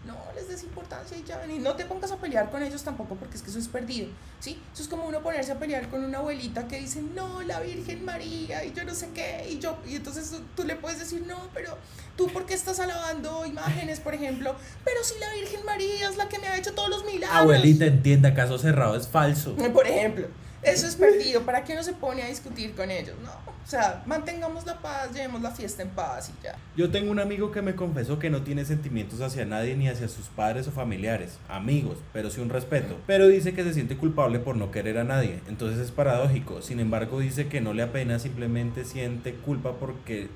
No 0.06 0.16
les 0.34 0.48
des 0.48 0.62
importancia 0.62 1.16
y 1.16 1.24
ya, 1.24 1.40
y 1.46 1.58
no 1.58 1.74
te 1.74 1.86
pongas 1.86 2.12
a 2.12 2.16
pelear 2.16 2.50
con 2.50 2.62
ellos 2.62 2.82
tampoco 2.82 3.14
porque 3.14 3.36
es 3.36 3.42
que 3.42 3.50
eso 3.50 3.58
es 3.58 3.68
perdido, 3.68 4.08
¿sí? 4.38 4.60
Eso 4.72 4.82
es 4.82 4.88
como 4.88 5.04
uno 5.06 5.22
ponerse 5.22 5.52
a 5.52 5.58
pelear 5.58 5.88
con 5.88 6.04
una 6.04 6.18
abuelita 6.18 6.68
que 6.68 6.78
dice, 6.78 7.00
no, 7.00 7.42
la 7.42 7.60
Virgen 7.60 8.04
María 8.04 8.64
y 8.64 8.72
yo 8.72 8.84
no 8.84 8.94
sé 8.94 9.08
qué, 9.14 9.46
y 9.50 9.58
yo, 9.58 9.78
y 9.88 9.96
entonces 9.96 10.32
tú 10.54 10.64
le 10.64 10.76
puedes 10.76 10.98
decir, 10.98 11.24
no, 11.26 11.48
pero 11.54 11.78
tú 12.16 12.28
por 12.28 12.44
qué 12.44 12.52
estás 12.52 12.80
alabando 12.80 13.46
imágenes, 13.46 14.00
por 14.00 14.14
ejemplo, 14.14 14.54
pero 14.84 15.02
si 15.02 15.18
la 15.18 15.32
Virgen 15.32 15.64
María 15.64 16.08
es 16.10 16.16
la 16.16 16.28
que 16.28 16.38
me 16.38 16.48
ha 16.48 16.58
hecho 16.58 16.74
todos 16.74 16.90
los 16.90 17.04
milagros. 17.06 17.40
Abuelita, 17.40 17.86
entienda, 17.86 18.34
caso 18.34 18.58
cerrado 18.58 18.96
es 18.96 19.08
falso. 19.08 19.56
Por 19.56 19.86
ejemplo, 19.86 20.28
eso 20.64 20.86
es 20.86 20.96
perdido. 20.96 21.42
¿Para 21.42 21.64
qué 21.64 21.72
uno 21.72 21.82
se 21.82 21.92
pone 21.92 22.22
a 22.22 22.28
discutir 22.28 22.74
con 22.74 22.90
ellos? 22.90 23.16
No. 23.22 23.30
O 23.64 23.66
sea, 23.66 24.02
mantengamos 24.04 24.66
la 24.66 24.78
paz, 24.78 25.12
llevemos 25.14 25.40
la 25.40 25.50
fiesta 25.50 25.82
en 25.82 25.88
paz 25.88 26.30
y 26.30 26.44
ya. 26.44 26.54
Yo 26.76 26.90
tengo 26.90 27.10
un 27.10 27.18
amigo 27.18 27.50
que 27.50 27.62
me 27.62 27.74
confesó 27.74 28.18
que 28.18 28.28
no 28.28 28.42
tiene 28.42 28.66
sentimientos 28.66 29.22
hacia 29.22 29.46
nadie 29.46 29.74
ni 29.74 29.88
hacia 29.88 30.08
sus 30.08 30.26
padres 30.26 30.68
o 30.68 30.70
familiares, 30.70 31.38
amigos, 31.48 31.96
pero 32.12 32.28
sí 32.28 32.42
un 32.42 32.50
respeto. 32.50 32.98
Pero 33.06 33.26
dice 33.26 33.54
que 33.54 33.64
se 33.64 33.72
siente 33.72 33.96
culpable 33.96 34.38
por 34.38 34.56
no 34.56 34.70
querer 34.70 34.98
a 34.98 35.04
nadie, 35.04 35.40
entonces 35.48 35.78
es 35.80 35.92
paradójico. 35.92 36.60
Sin 36.60 36.78
embargo, 36.78 37.20
dice 37.20 37.48
que 37.48 37.62
no 37.62 37.72
le 37.72 37.82
apena, 37.82 38.18
simplemente 38.18 38.84
siente 38.84 39.34
culpa 39.34 39.72
porque 39.80 40.28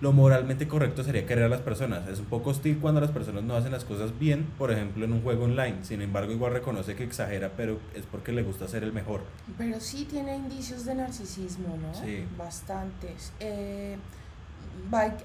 lo 0.00 0.12
moralmente 0.12 0.68
correcto 0.68 1.04
sería 1.04 1.26
querer 1.26 1.44
a 1.44 1.48
las 1.48 1.60
personas. 1.60 2.08
Es 2.08 2.18
un 2.18 2.26
poco 2.26 2.50
hostil 2.50 2.78
cuando 2.78 3.00
las 3.00 3.10
personas 3.10 3.44
no 3.44 3.54
hacen 3.56 3.72
las 3.72 3.84
cosas 3.84 4.18
bien, 4.18 4.44
por 4.58 4.70
ejemplo 4.70 5.04
en 5.04 5.12
un 5.12 5.22
juego 5.22 5.44
online. 5.44 5.78
Sin 5.82 6.02
embargo, 6.02 6.32
igual 6.32 6.52
reconoce 6.52 6.94
que 6.94 7.04
exagera, 7.04 7.52
pero 7.56 7.78
es 7.94 8.04
porque 8.10 8.32
le 8.32 8.42
gusta 8.42 8.68
ser 8.68 8.82
el 8.82 8.92
mejor. 8.92 9.22
Pero 9.56 9.80
sí 9.80 10.06
tiene 10.10 10.36
indicios 10.36 10.84
de 10.84 10.94
narcisismo, 10.94 11.76
¿no? 11.76 11.94
Sí. 11.94 12.24
Bastantes. 12.36 13.32
Eh, 13.40 13.96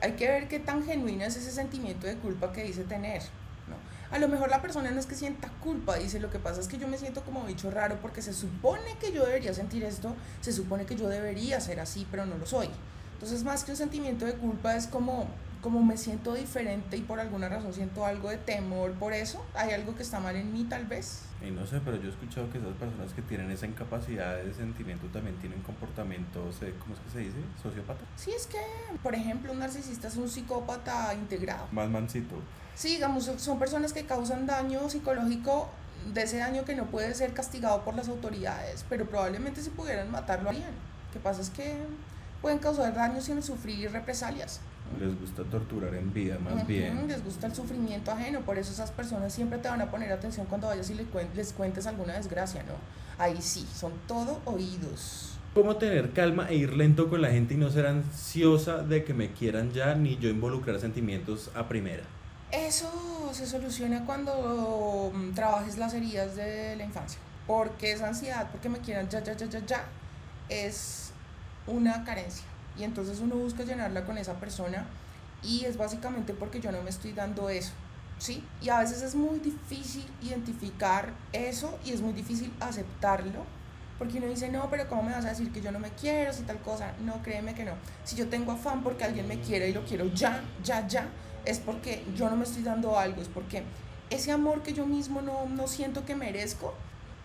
hay 0.02 0.12
que 0.14 0.28
ver 0.28 0.48
qué 0.48 0.60
tan 0.60 0.84
genuino 0.84 1.24
es 1.26 1.36
ese 1.36 1.52
sentimiento 1.52 2.08
de 2.08 2.16
culpa 2.16 2.52
que 2.52 2.64
dice 2.64 2.84
tener. 2.84 3.22
¿no? 3.68 3.76
A 4.16 4.20
lo 4.20 4.28
mejor 4.28 4.50
la 4.50 4.62
persona 4.62 4.92
no 4.92 5.00
es 5.00 5.06
que 5.06 5.16
sienta 5.16 5.50
culpa, 5.62 5.98
dice, 5.98 6.20
lo 6.20 6.30
que 6.30 6.40
pasa 6.40 6.60
es 6.60 6.68
que 6.68 6.78
yo 6.78 6.88
me 6.88 6.98
siento 6.98 7.22
como 7.22 7.44
bicho 7.44 7.70
raro 7.70 7.98
porque 8.02 8.22
se 8.22 8.34
supone 8.34 8.98
que 9.00 9.12
yo 9.12 9.26
debería 9.26 9.54
sentir 9.54 9.84
esto, 9.84 10.16
se 10.42 10.52
supone 10.52 10.86
que 10.86 10.96
yo 10.96 11.08
debería 11.08 11.60
ser 11.60 11.80
así, 11.80 12.08
pero 12.10 12.26
no 12.26 12.38
lo 12.38 12.46
soy. 12.46 12.70
Entonces, 13.20 13.44
más 13.44 13.66
que 13.66 13.72
un 13.72 13.78
sentimiento 13.78 14.26
de 14.26 14.32
culpa, 14.36 14.78
es 14.78 14.88
como, 14.88 15.28
como 15.62 15.84
me 15.84 15.98
siento 15.98 16.36
diferente 16.36 16.96
y 16.96 17.02
por 17.02 17.20
alguna 17.20 17.50
razón 17.50 17.74
siento 17.74 18.06
algo 18.06 18.30
de 18.30 18.38
temor 18.38 18.94
por 18.94 19.12
eso. 19.12 19.46
Hay 19.56 19.72
algo 19.72 19.94
que 19.94 20.04
está 20.04 20.22
mal 20.22 20.38
en 20.38 20.54
mí, 20.54 20.64
tal 20.70 20.86
vez. 20.86 21.24
Y 21.46 21.52
no 21.52 21.68
sé, 21.68 21.82
pero 21.84 21.98
yo 21.98 22.08
he 22.08 22.12
escuchado 22.12 22.50
que 22.50 22.60
esas 22.60 22.74
personas 22.78 23.12
que 23.12 23.22
tienen 23.22 23.52
esa 23.52 23.66
incapacidad 23.66 24.38
de 24.38 24.54
sentimiento 24.54 25.08
también 25.08 25.36
tienen 25.40 25.62
comportamientos, 25.64 26.62
eh, 26.62 26.74
¿cómo 26.80 26.94
es 26.96 27.02
que 27.02 27.10
se 27.12 27.20
dice? 27.20 27.38
Sociópata. 27.62 28.06
Sí, 28.16 28.32
es 28.32 28.48
que, 28.48 28.58
por 29.04 29.14
ejemplo, 29.14 29.52
un 29.52 29.60
narcisista 29.60 30.08
es 30.08 30.16
un 30.16 30.30
psicópata 30.30 31.14
integrado. 31.14 31.68
Más 31.74 31.90
mansito. 31.90 32.36
Sí, 32.76 32.92
digamos, 32.96 33.26
son- 33.26 33.38
son 33.40 33.60
personas 33.60 33.92
que 33.92 34.06
causan 34.06 34.46
daño 34.46 34.90
psicológico, 34.90 35.68
de 36.14 36.24
ese 36.24 36.38
daño 36.38 36.64
que 36.64 36.74
no 36.78 36.86
puede 36.86 37.14
ser 37.16 37.34
castigado 37.34 37.84
por 37.84 37.96
las 37.96 38.08
autoridades, 38.08 38.86
pero 38.88 39.06
probablemente 39.10 39.62
si 39.62 39.70
pudieran 39.72 40.10
matarlo 40.10 40.50
harían. 40.50 40.72
Lo 41.08 41.14
que 41.14 41.20
pasa 41.20 41.42
es 41.42 41.50
que 41.50 41.76
pueden 42.42 42.60
causar 42.60 42.94
daño 42.94 43.22
sin 43.22 43.42
sufrir 43.44 43.92
represalias. 43.92 44.62
Les 45.00 45.20
gusta 45.20 45.44
torturar 45.44 45.94
en 45.94 46.12
vida, 46.14 46.40
más 46.40 46.54
Ujú, 46.56 46.66
bien. 46.66 47.08
Les 47.08 47.24
gusta 47.24 47.48
el 47.48 47.54
sufrimiento 47.56 48.12
ajeno, 48.12 48.42
por 48.42 48.58
eso 48.58 48.72
esas 48.72 48.90
personas 48.92 49.32
siempre 49.32 49.60
te 49.60 49.70
van 49.70 49.82
a 49.82 49.92
poner 49.92 50.12
atención 50.12 50.48
cuando 50.48 50.68
vayas 50.68 50.90
y 50.90 50.96
les, 50.96 51.08
cuen- 51.08 51.32
les 51.36 51.54
cuentes 51.54 51.86
alguna 51.86 52.14
desgracia, 52.14 52.64
¿no? 52.64 52.74
Ahí 53.24 53.40
sí, 53.42 53.68
son 53.76 53.94
todo 54.08 54.40
oídos. 54.46 55.36
¿Cómo 55.54 55.76
tener 55.76 56.12
calma 56.14 56.48
e 56.50 56.56
ir 56.56 56.74
lento 56.74 57.10
con 57.10 57.22
la 57.22 57.30
gente 57.30 57.54
y 57.54 57.58
no 57.58 57.70
ser 57.70 57.86
ansiosa 57.88 58.78
de 58.80 59.04
que 59.04 59.14
me 59.14 59.32
quieran 59.34 59.72
ya, 59.74 59.94
ni 59.96 60.18
yo 60.18 60.30
involucrar 60.30 60.80
sentimientos 60.80 61.52
a 61.56 61.68
primera? 61.68 62.04
Eso 62.52 62.90
se 63.32 63.46
soluciona 63.46 64.06
cuando 64.06 65.12
mm, 65.14 65.34
trabajes 65.34 65.78
las 65.78 65.94
heridas 65.94 66.36
de 66.36 66.76
la 66.76 66.84
infancia. 66.84 67.20
Porque 67.46 67.92
esa 67.92 68.08
ansiedad, 68.08 68.48
porque 68.52 68.70
me 68.70 68.80
quieran 68.80 69.08
ya, 69.10 69.24
ya, 69.24 69.34
ya, 69.36 69.46
ya, 69.48 69.66
ya, 69.66 69.84
es 70.50 71.09
una 71.70 72.04
carencia. 72.04 72.46
Y 72.78 72.84
entonces 72.84 73.20
uno 73.20 73.36
busca 73.36 73.64
llenarla 73.64 74.06
con 74.06 74.18
esa 74.18 74.34
persona 74.36 74.86
y 75.44 75.66
es 75.66 75.78
básicamente 75.78 76.34
porque 76.34 76.60
yo 76.60 76.72
no 76.72 76.82
me 76.82 76.90
estoy 76.90 77.14
dando 77.14 77.50
eso. 77.50 77.72
¿Sí? 78.18 78.44
Y 78.62 78.68
a 78.70 78.80
veces 78.80 79.02
es 79.02 79.16
muy 79.16 79.40
difícil 79.40 80.06
identificar 80.22 81.14
eso 81.32 81.80
y 81.86 81.92
es 81.92 82.02
muy 82.02 82.14
difícil 82.14 82.52
aceptarlo. 82.60 83.46
Porque 83.98 84.18
uno 84.18 84.28
dice, 84.28 84.50
no, 84.50 84.70
pero 84.70 84.88
¿cómo 84.88 85.04
me 85.04 85.12
vas 85.12 85.26
a 85.26 85.30
decir 85.30 85.52
que 85.52 85.62
yo 85.62 85.72
no 85.72 85.80
me 85.80 85.90
quiero 85.90 86.32
si 86.34 86.44
tal 86.44 86.60
cosa? 86.60 86.94
No, 87.06 87.22
créeme 87.22 87.54
que 87.54 87.66
no. 87.66 87.74
Si 88.04 88.16
yo 88.16 88.28
tengo 88.28 88.54
afán 88.54 88.82
porque 88.82 89.04
alguien 89.04 89.28
me 89.28 89.40
quiere 89.40 89.70
y 89.70 89.74
lo 89.74 89.84
quiero 89.86 90.06
ya, 90.14 90.42
ya, 90.64 90.88
ya, 90.88 91.08
es 91.46 91.60
porque 91.60 92.06
yo 92.16 92.30
no 92.30 92.36
me 92.36 92.44
estoy 92.44 92.64
dando 92.64 92.98
algo, 92.98 93.22
es 93.22 93.28
porque 93.28 93.64
ese 94.10 94.32
amor 94.32 94.64
que 94.64 94.74
yo 94.74 94.86
mismo 94.86 95.22
no, 95.22 95.46
no 95.48 95.68
siento 95.68 96.06
que 96.06 96.16
merezco, 96.16 96.74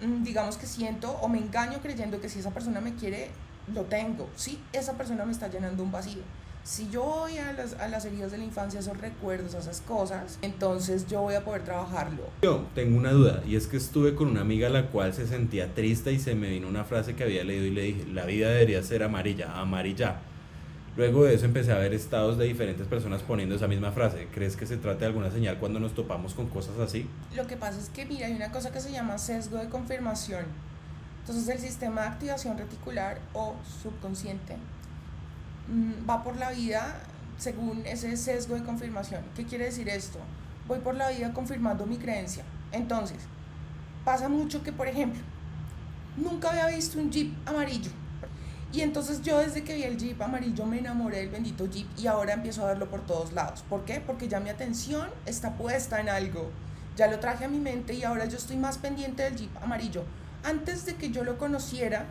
mm, 0.00 0.22
digamos 0.22 0.56
que 0.56 0.66
siento 0.66 1.12
o 1.12 1.28
me 1.28 1.38
engaño 1.38 1.80
creyendo 1.80 2.20
que 2.20 2.28
si 2.28 2.40
esa 2.40 2.50
persona 2.50 2.80
me 2.80 2.94
quiere, 2.94 3.30
lo 3.72 3.82
tengo, 3.82 4.28
sí, 4.36 4.58
esa 4.72 4.94
persona 4.94 5.24
me 5.24 5.32
está 5.32 5.48
llenando 5.48 5.82
un 5.82 5.92
vacío. 5.92 6.22
Si 6.64 6.88
yo 6.88 7.02
voy 7.02 7.36
a 7.36 7.52
las, 7.52 7.74
a 7.74 7.88
las 7.88 8.06
heridas 8.06 8.32
de 8.32 8.38
la 8.38 8.44
infancia, 8.44 8.80
esos 8.80 8.96
recuerdos, 8.96 9.54
esas 9.54 9.82
cosas, 9.82 10.38
entonces 10.40 11.06
yo 11.06 11.20
voy 11.20 11.34
a 11.34 11.44
poder 11.44 11.62
trabajarlo. 11.62 12.22
Yo 12.42 12.64
tengo 12.74 12.96
una 12.96 13.12
duda 13.12 13.42
y 13.46 13.56
es 13.56 13.66
que 13.66 13.76
estuve 13.76 14.14
con 14.14 14.28
una 14.28 14.40
amiga 14.40 14.70
la 14.70 14.86
cual 14.86 15.12
se 15.12 15.26
sentía 15.26 15.74
triste 15.74 16.12
y 16.12 16.18
se 16.18 16.34
me 16.34 16.48
vino 16.48 16.66
una 16.66 16.84
frase 16.84 17.14
que 17.14 17.24
había 17.24 17.44
leído 17.44 17.66
y 17.66 17.70
le 17.70 17.82
dije, 17.82 18.06
la 18.06 18.24
vida 18.24 18.48
debería 18.48 18.82
ser 18.82 19.02
amarilla, 19.02 19.60
amarilla. 19.60 20.20
Luego 20.96 21.24
de 21.24 21.34
eso 21.34 21.44
empecé 21.44 21.72
a 21.72 21.76
ver 21.78 21.92
estados 21.92 22.38
de 22.38 22.46
diferentes 22.46 22.86
personas 22.86 23.20
poniendo 23.20 23.56
esa 23.56 23.66
misma 23.66 23.92
frase. 23.92 24.28
¿Crees 24.32 24.56
que 24.56 24.64
se 24.64 24.78
trata 24.78 25.00
de 25.00 25.06
alguna 25.06 25.30
señal 25.30 25.58
cuando 25.58 25.80
nos 25.80 25.92
topamos 25.92 26.32
con 26.32 26.48
cosas 26.48 26.78
así? 26.78 27.06
Lo 27.34 27.46
que 27.46 27.56
pasa 27.56 27.78
es 27.78 27.90
que, 27.90 28.06
mira, 28.06 28.26
hay 28.26 28.32
una 28.32 28.52
cosa 28.52 28.72
que 28.72 28.80
se 28.80 28.90
llama 28.90 29.18
sesgo 29.18 29.58
de 29.58 29.68
confirmación. 29.68 30.44
Entonces 31.24 31.48
el 31.48 31.58
sistema 31.58 32.02
de 32.02 32.08
activación 32.08 32.58
reticular 32.58 33.20
o 33.32 33.54
subconsciente 33.82 34.56
Mm, 35.68 36.08
va 36.08 36.22
por 36.22 36.36
la 36.36 36.50
vida 36.50 37.00
según 37.38 37.82
ese 37.86 38.16
sesgo 38.16 38.54
de 38.54 38.62
confirmación. 38.62 39.22
¿Qué 39.34 39.44
quiere 39.44 39.64
decir 39.64 39.88
esto? 39.88 40.18
Voy 40.68 40.80
por 40.80 40.94
la 40.94 41.10
vida 41.10 41.32
confirmando 41.32 41.86
mi 41.86 41.96
creencia. 41.96 42.44
Entonces, 42.70 43.18
pasa 44.04 44.28
mucho 44.28 44.62
que, 44.62 44.72
por 44.72 44.88
ejemplo, 44.88 45.20
nunca 46.16 46.50
había 46.50 46.66
visto 46.68 46.98
un 46.98 47.10
jeep 47.10 47.32
amarillo. 47.48 47.90
Y 48.72 48.80
entonces 48.80 49.22
yo 49.22 49.38
desde 49.38 49.62
que 49.62 49.74
vi 49.76 49.84
el 49.84 49.96
jeep 49.96 50.20
amarillo 50.20 50.66
me 50.66 50.80
enamoré 50.80 51.18
del 51.18 51.28
bendito 51.28 51.66
jeep 51.66 51.86
y 51.96 52.08
ahora 52.08 52.34
empiezo 52.34 52.64
a 52.64 52.66
verlo 52.66 52.90
por 52.90 53.06
todos 53.06 53.32
lados. 53.32 53.64
¿Por 53.68 53.84
qué? 53.84 54.00
Porque 54.00 54.28
ya 54.28 54.40
mi 54.40 54.50
atención 54.50 55.08
está 55.26 55.56
puesta 55.56 56.00
en 56.00 56.08
algo. 56.08 56.50
Ya 56.96 57.06
lo 57.06 57.20
traje 57.20 57.44
a 57.44 57.48
mi 57.48 57.58
mente 57.58 57.94
y 57.94 58.02
ahora 58.02 58.26
yo 58.26 58.36
estoy 58.36 58.56
más 58.56 58.78
pendiente 58.78 59.22
del 59.22 59.36
jeep 59.36 59.56
amarillo. 59.62 60.04
Antes 60.44 60.84
de 60.86 60.94
que 60.94 61.10
yo 61.10 61.24
lo 61.24 61.38
conociera, 61.38 62.04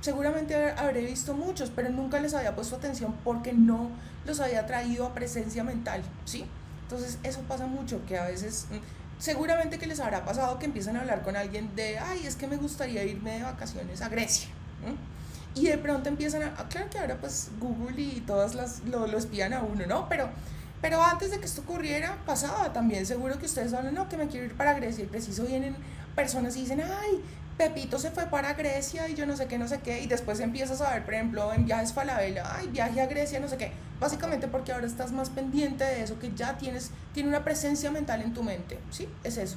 seguramente 0.00 0.54
habré 0.72 1.04
visto 1.04 1.34
muchos, 1.34 1.70
pero 1.70 1.90
nunca 1.90 2.20
les 2.20 2.34
había 2.34 2.54
puesto 2.54 2.76
atención 2.76 3.14
porque 3.24 3.52
no 3.52 3.90
los 4.26 4.40
había 4.40 4.66
traído 4.66 5.06
a 5.06 5.14
presencia 5.14 5.64
mental, 5.64 6.02
¿sí? 6.24 6.46
Entonces 6.82 7.18
eso 7.22 7.40
pasa 7.42 7.66
mucho, 7.66 8.00
que 8.06 8.18
a 8.18 8.24
veces, 8.24 8.66
mm, 8.70 8.76
seguramente 9.18 9.78
que 9.78 9.86
les 9.86 10.00
habrá 10.00 10.24
pasado 10.24 10.58
que 10.58 10.66
empiezan 10.66 10.96
a 10.96 11.00
hablar 11.00 11.22
con 11.22 11.36
alguien 11.36 11.74
de, 11.76 11.98
ay, 11.98 12.26
es 12.26 12.36
que 12.36 12.46
me 12.46 12.56
gustaría 12.56 13.04
irme 13.04 13.38
de 13.38 13.42
vacaciones 13.42 14.00
a 14.00 14.08
Grecia. 14.08 14.48
Y 15.54 15.66
de 15.66 15.76
pronto 15.76 16.08
empiezan 16.08 16.42
a, 16.42 16.54
ah, 16.56 16.68
claro 16.68 16.88
que 16.88 16.98
ahora 16.98 17.16
pues 17.16 17.50
Google 17.58 18.00
y 18.00 18.22
todas 18.26 18.54
las, 18.54 18.80
lo, 18.84 19.06
lo 19.06 19.18
espían 19.18 19.52
a 19.52 19.62
uno, 19.62 19.86
¿no? 19.86 20.08
Pero, 20.08 20.30
pero 20.80 21.02
antes 21.02 21.30
de 21.30 21.40
que 21.40 21.46
esto 21.46 21.62
ocurriera, 21.62 22.16
pasaba 22.24 22.72
también, 22.72 23.04
seguro 23.04 23.38
que 23.38 23.46
ustedes 23.46 23.74
hablan, 23.74 23.94
no, 23.94 24.08
que 24.08 24.16
me 24.16 24.28
quiero 24.28 24.46
ir 24.46 24.56
para 24.56 24.74
Grecia 24.74 25.04
y 25.04 25.08
preciso 25.08 25.44
vienen 25.44 25.74
personas 26.14 26.56
y 26.56 26.60
dicen, 26.60 26.80
ay, 26.80 27.20
Pepito 27.58 27.98
se 27.98 28.10
fue 28.10 28.26
para 28.26 28.54
Grecia 28.54 29.08
y 29.08 29.14
yo 29.14 29.26
no 29.26 29.36
sé 29.36 29.46
qué, 29.46 29.58
no 29.58 29.68
sé 29.68 29.80
qué, 29.80 30.00
y 30.00 30.06
después 30.06 30.40
empiezas 30.40 30.80
a 30.80 30.94
ver, 30.94 31.04
por 31.04 31.14
ejemplo, 31.14 31.52
en 31.52 31.66
viajes 31.66 31.92
Falabella, 31.92 32.56
ay, 32.56 32.68
viaje 32.68 33.00
a 33.00 33.06
Grecia, 33.06 33.40
no 33.40 33.48
sé 33.48 33.56
qué, 33.56 33.72
básicamente 34.00 34.46
porque 34.48 34.72
ahora 34.72 34.86
estás 34.86 35.12
más 35.12 35.28
pendiente 35.28 35.84
de 35.84 36.02
eso, 36.02 36.18
que 36.18 36.32
ya 36.34 36.56
tienes, 36.56 36.92
tiene 37.12 37.28
una 37.28 37.44
presencia 37.44 37.90
mental 37.90 38.22
en 38.22 38.32
tu 38.32 38.42
mente, 38.44 38.78
¿sí? 38.90 39.08
Es 39.24 39.36
eso. 39.36 39.56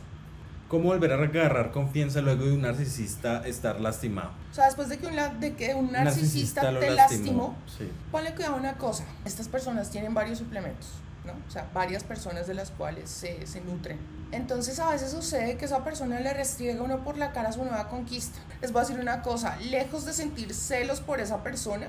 ¿Cómo 0.68 0.86
volver 0.86 1.12
a 1.12 1.16
agarrar 1.16 1.72
confianza 1.72 2.22
luego 2.22 2.46
de 2.46 2.54
un 2.54 2.62
narcisista 2.62 3.46
estar 3.46 3.80
lastimado? 3.80 4.32
O 4.52 4.54
sea, 4.54 4.66
después 4.66 4.90
de 4.90 4.98
que 4.98 5.08
un, 5.08 5.40
de 5.40 5.54
que 5.54 5.76
un 5.76 5.92
narcisista, 5.92 6.80
te 6.80 6.90
lastimó, 6.90 7.56
sí. 7.78 7.90
ponle 8.12 8.34
cuidado 8.34 8.56
una 8.56 8.74
cosa, 8.78 9.04
estas 9.26 9.48
personas 9.48 9.92
tienen 9.92 10.14
varios 10.14 10.40
suplementos 10.40 10.88
¿no? 11.26 11.34
O 11.48 11.52
sea, 11.52 11.68
varias 11.74 12.04
personas 12.04 12.48
de 12.48 12.54
las 12.54 12.72
cuales 12.72 13.10
se, 13.10 13.46
se, 13.46 13.62
nutren. 13.62 13.98
Entonces 14.32 14.80
a 14.80 14.92
veces 14.92 15.12
sucede 15.12 15.58
que 15.58 15.66
esa 15.66 15.84
persona 15.84 16.20
le 16.20 16.34
restriega 16.34 16.84
uno 16.84 17.04
por 17.04 17.18
la 17.18 17.32
cara 17.34 17.52
su 17.52 17.64
nueva 17.64 17.90
conquista. 17.90 18.40
Les 18.62 18.72
voy 18.72 18.82
a 18.82 18.86
decir 18.86 19.00
una 19.00 19.22
cosa, 19.22 19.58
lejos 19.58 20.06
de 20.06 20.14
sentir 20.14 20.54
celos 20.54 21.02
por 21.02 21.20
esa 21.20 21.44
persona, 21.44 21.88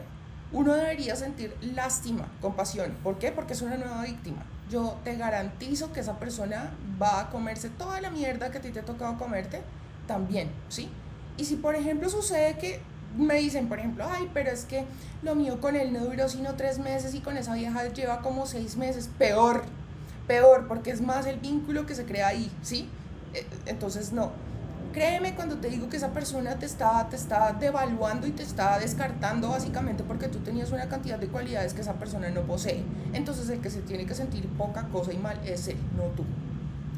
uno 0.53 0.75
debería 0.75 1.17
sentir 1.17 1.57
lástima, 1.61 2.29
compasión. 2.41 2.97
¿Por 3.03 3.19
qué? 3.19 3.33
Porque 3.33 3.55
es 3.55 3.63
una 3.63 3.77
nueva 3.77 4.03
víctima. 4.03 4.45
Yo 4.69 4.99
te 5.05 5.17
garantizo 5.17 5.93
que 5.93 6.01
esa 6.01 6.19
persona 6.19 6.73
va 7.01 7.21
a 7.21 7.31
comerse 7.31 7.69
toda 7.69 8.01
la 8.01 8.11
mierda 8.11 8.51
que 8.51 8.59
a 8.59 8.61
ti 8.61 8.71
te 8.71 8.81
ha 8.81 8.85
tocado 8.85 9.19
comerte 9.19 9.63
también, 10.07 10.51
¿sí? 10.69 10.91
Y 11.37 11.45
si 11.45 11.57
por 11.57 11.75
ejemplo 11.75 12.09
sucede 12.09 12.59
que 12.59 12.81
me 13.17 13.35
dicen, 13.37 13.69
por 13.69 13.79
ejemplo, 13.79 14.05
ay, 14.09 14.31
pero 14.33 14.51
es 14.51 14.65
que 14.65 14.85
lo 15.23 15.35
mío 15.35 15.61
con 15.61 15.77
él 15.77 15.93
no 15.93 16.01
duró 16.01 16.29
sino 16.29 16.55
tres 16.55 16.79
meses 16.79 17.15
y 17.15 17.21
con 17.21 17.37
esa 17.37 17.55
vieja 17.55 17.87
lleva 17.89 18.21
como 18.21 18.47
seis 18.47 18.77
meses. 18.77 19.11
Peor, 19.19 19.65
peor, 20.27 20.67
porque 20.69 20.91
es 20.91 21.01
más 21.01 21.27
el 21.27 21.39
vínculo 21.39 21.87
que 21.87 21.95
se 21.95 22.05
crea 22.05 22.29
ahí, 22.29 22.51
¿sí? 22.63 22.89
E, 23.35 23.47
entonces, 23.67 24.13
no. 24.13 24.33
Créeme 24.93 25.35
cuando 25.35 25.57
te 25.57 25.71
digo 25.71 25.89
que 25.89 25.97
esa 25.97 26.13
persona 26.13 26.59
te 26.59 26.67
está, 26.67 27.09
te 27.09 27.17
está 27.17 27.53
devaluando 27.55 28.27
y 28.27 28.31
te 28.31 28.43
está 28.43 28.79
descartando 28.79 29.49
básicamente 29.49 30.05
porque 30.05 30.29
tú 30.29 30.41
tenías 30.41 30.71
una 30.71 30.87
cantidad 30.87 31.19
de 31.19 31.29
cualidades 31.29 31.73
que 31.73 31.81
esa 31.81 31.95
persona 31.95 32.29
no 32.29 32.43
posee. 32.43 32.85
Entonces 33.15 33.49
el 33.49 33.61
que 33.61 33.71
se 33.71 33.81
tiene 33.81 34.05
que 34.05 34.15
sentir 34.15 34.47
poca 34.49 34.89
cosa 34.89 35.15
y 35.15 35.17
mal 35.17 35.41
es 35.47 35.69
él, 35.69 35.79
no 35.97 36.05
tú. 36.15 36.25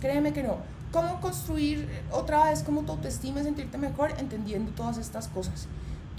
Créeme 0.01 0.33
que 0.33 0.43
no. 0.43 0.57
¿Cómo 0.91 1.21
construir 1.21 1.89
otra 2.11 2.47
vez 2.47 2.65
como 2.65 2.83
tu 2.83 2.93
autoestima 2.93 3.41
y 3.41 3.45
sentirte 3.45 3.79
mejor? 3.79 4.13
Entendiendo 4.19 4.73
todas 4.73 4.99
estas 4.99 5.29
cosas 5.29 5.69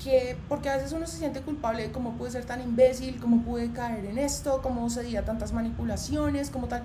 que, 0.03 0.37
porque 0.49 0.69
a 0.69 0.75
veces 0.75 0.91
uno 0.91 1.07
se 1.07 1.17
siente 1.17 1.41
culpable 1.41 1.83
de 1.83 1.91
cómo 1.91 2.13
pude 2.13 2.31
ser 2.31 2.45
tan 2.45 2.61
imbécil, 2.61 3.19
cómo 3.19 3.43
pude 3.43 3.71
caer 3.71 4.05
en 4.05 4.17
esto, 4.17 4.61
cómo 4.61 4.89
cedía 4.89 5.25
tantas 5.25 5.53
manipulaciones, 5.53 6.49
como 6.49 6.67
tal. 6.67 6.83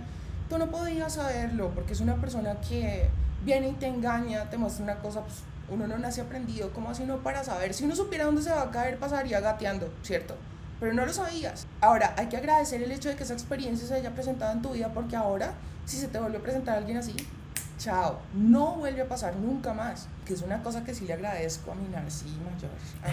Tú 0.48 0.58
no 0.58 0.70
podías 0.70 1.14
saberlo 1.14 1.70
porque 1.74 1.92
es 1.92 2.00
una 2.00 2.16
persona 2.16 2.60
que 2.60 3.08
viene 3.44 3.68
y 3.68 3.72
te 3.72 3.86
engaña, 3.86 4.50
te 4.50 4.58
muestra 4.58 4.84
una 4.84 4.96
cosa, 4.96 5.22
pues 5.22 5.36
uno 5.68 5.86
no 5.86 5.98
nace 5.98 6.20
aprendido, 6.20 6.72
¿cómo 6.72 6.90
hace 6.90 7.04
uno 7.04 7.18
para 7.18 7.44
saber? 7.44 7.74
Si 7.74 7.84
uno 7.84 7.94
supiera 7.94 8.24
dónde 8.24 8.42
se 8.42 8.50
va 8.50 8.62
a 8.62 8.70
caer, 8.70 8.98
pasaría 8.98 9.40
gateando, 9.40 9.92
¿cierto? 10.02 10.36
Pero 10.80 10.92
no 10.94 11.06
lo 11.06 11.12
sabías. 11.12 11.66
Ahora, 11.80 12.14
hay 12.16 12.26
que 12.26 12.36
agradecer 12.36 12.82
el 12.82 12.90
hecho 12.90 13.08
de 13.08 13.16
que 13.16 13.22
esa 13.22 13.34
experiencia 13.34 13.86
se 13.86 13.94
haya 13.94 14.12
presentado 14.12 14.52
en 14.52 14.62
tu 14.62 14.70
vida 14.70 14.90
porque 14.92 15.14
ahora, 15.14 15.52
si 15.84 15.98
se 15.98 16.08
te 16.08 16.18
vuelve 16.18 16.38
a 16.38 16.42
presentar 16.42 16.74
a 16.74 16.78
alguien 16.78 16.98
así, 16.98 17.14
chao, 17.80 18.20
no 18.34 18.76
vuelve 18.76 19.00
a 19.00 19.08
pasar 19.08 19.34
nunca 19.36 19.72
más, 19.72 20.06
que 20.26 20.34
es 20.34 20.42
una 20.42 20.62
cosa 20.62 20.84
que 20.84 20.94
sí 20.94 21.06
le 21.06 21.14
agradezco 21.14 21.72
a 21.72 21.74
mi 21.74 21.88
Narcí 21.88 22.26
mayor, 22.44 22.70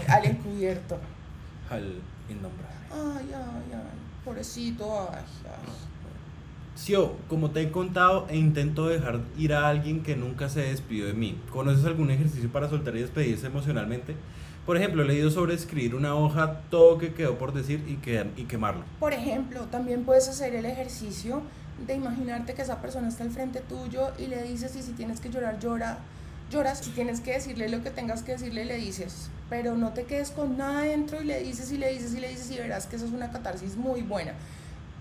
al, 0.09 0.25
encubierto. 0.25 0.99
Al 1.69 2.01
innombrable. 2.29 2.77
Ay, 2.93 3.29
ay, 3.35 3.73
ay, 3.73 3.99
pobrecito, 4.23 5.09
ay, 5.11 5.21
ay. 5.43 5.73
Sio, 6.75 7.17
como 7.27 7.51
te 7.51 7.61
he 7.61 7.71
contado, 7.71 8.25
e 8.29 8.37
intento 8.37 8.87
dejar 8.87 9.19
ir 9.37 9.53
a 9.53 9.67
alguien 9.67 10.01
que 10.01 10.15
nunca 10.15 10.47
se 10.47 10.61
despidió 10.61 11.07
de 11.07 11.13
mí. 11.13 11.37
¿Conoces 11.51 11.83
algún 11.83 12.09
ejercicio 12.09 12.49
para 12.49 12.69
soltar 12.69 12.95
y 12.95 13.01
despedirse 13.01 13.47
emocionalmente? 13.47 14.15
Por 14.65 14.77
ejemplo, 14.77 15.01
he 15.01 15.05
leído 15.05 15.29
sobre 15.29 15.55
escribir 15.55 15.93
una 15.95 16.15
hoja, 16.15 16.61
todo 16.69 16.97
que 16.97 17.13
quedó 17.13 17.37
por 17.37 17.53
decir 17.53 17.83
y, 17.85 17.95
que, 17.95 18.29
y 18.37 18.43
quemarlo. 18.43 18.83
Por 18.99 19.11
ejemplo, 19.11 19.63
también 19.65 20.05
puedes 20.05 20.29
hacer 20.29 20.55
el 20.55 20.65
ejercicio 20.65 21.41
de 21.85 21.93
imaginarte 21.93 22.53
que 22.53 22.61
esa 22.61 22.81
persona 22.81 23.07
está 23.07 23.23
al 23.23 23.29
frente 23.29 23.61
tuyo 23.61 24.11
y 24.17 24.27
le 24.27 24.41
dices 24.43 24.75
y 24.75 24.81
si 24.81 24.93
tienes 24.93 25.19
que 25.19 25.29
llorar, 25.29 25.59
llora, 25.59 25.99
lloras, 26.49 26.79
si 26.79 26.91
tienes 26.91 27.21
que 27.21 27.33
decirle 27.33 27.69
lo 27.69 27.83
que 27.83 27.91
tengas 27.91 28.23
que 28.23 28.33
decirle, 28.33 28.65
le 28.65 28.77
dices, 28.77 29.29
pero 29.49 29.75
no 29.75 29.93
te 29.93 30.05
quedes 30.05 30.31
con 30.31 30.57
nada 30.57 30.81
dentro 30.81 31.21
y 31.21 31.25
le 31.25 31.41
dices 31.41 31.71
y 31.71 31.77
le 31.77 31.91
dices 31.91 32.13
y 32.13 32.19
le 32.19 32.29
dices 32.29 32.49
y 32.51 32.57
verás 32.57 32.87
que 32.87 32.95
eso 32.95 33.05
es 33.05 33.11
una 33.11 33.31
catarsis 33.31 33.75
muy 33.75 34.01
buena. 34.01 34.33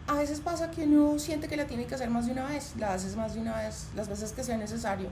A 0.08 0.14
veces 0.14 0.40
pasa 0.40 0.70
que 0.70 0.84
uno 0.84 1.18
siente 1.18 1.48
que 1.48 1.56
la 1.56 1.66
tiene 1.66 1.86
que 1.86 1.94
hacer 1.94 2.10
más 2.10 2.26
de 2.26 2.32
una 2.32 2.46
vez, 2.46 2.74
la 2.78 2.94
haces 2.94 3.16
más 3.16 3.34
de 3.34 3.40
una 3.40 3.56
vez, 3.56 3.88
las 3.96 4.08
veces 4.08 4.32
que 4.32 4.44
sea 4.44 4.56
necesario. 4.56 5.08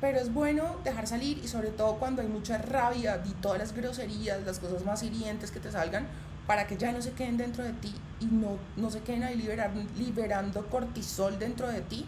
Pero 0.00 0.18
es 0.18 0.32
bueno 0.32 0.76
dejar 0.84 1.06
salir 1.06 1.38
y 1.38 1.48
sobre 1.48 1.70
todo 1.70 1.96
cuando 1.96 2.22
hay 2.22 2.28
mucha 2.28 2.58
rabia 2.58 3.20
y 3.26 3.32
todas 3.42 3.58
las 3.58 3.74
groserías, 3.74 4.40
las 4.46 4.60
cosas 4.60 4.84
más 4.84 5.02
hirientes 5.02 5.50
que 5.50 5.58
te 5.58 5.72
salgan, 5.72 6.06
para 6.50 6.66
que 6.66 6.76
ya 6.76 6.90
no 6.90 7.00
se 7.00 7.12
queden 7.12 7.36
dentro 7.36 7.62
de 7.62 7.72
ti 7.74 7.94
y 8.18 8.24
no, 8.24 8.58
no 8.76 8.90
se 8.90 9.02
queden 9.02 9.22
ahí 9.22 9.40
liberando 9.96 10.66
cortisol 10.66 11.38
dentro 11.38 11.68
de 11.68 11.80
ti 11.80 12.04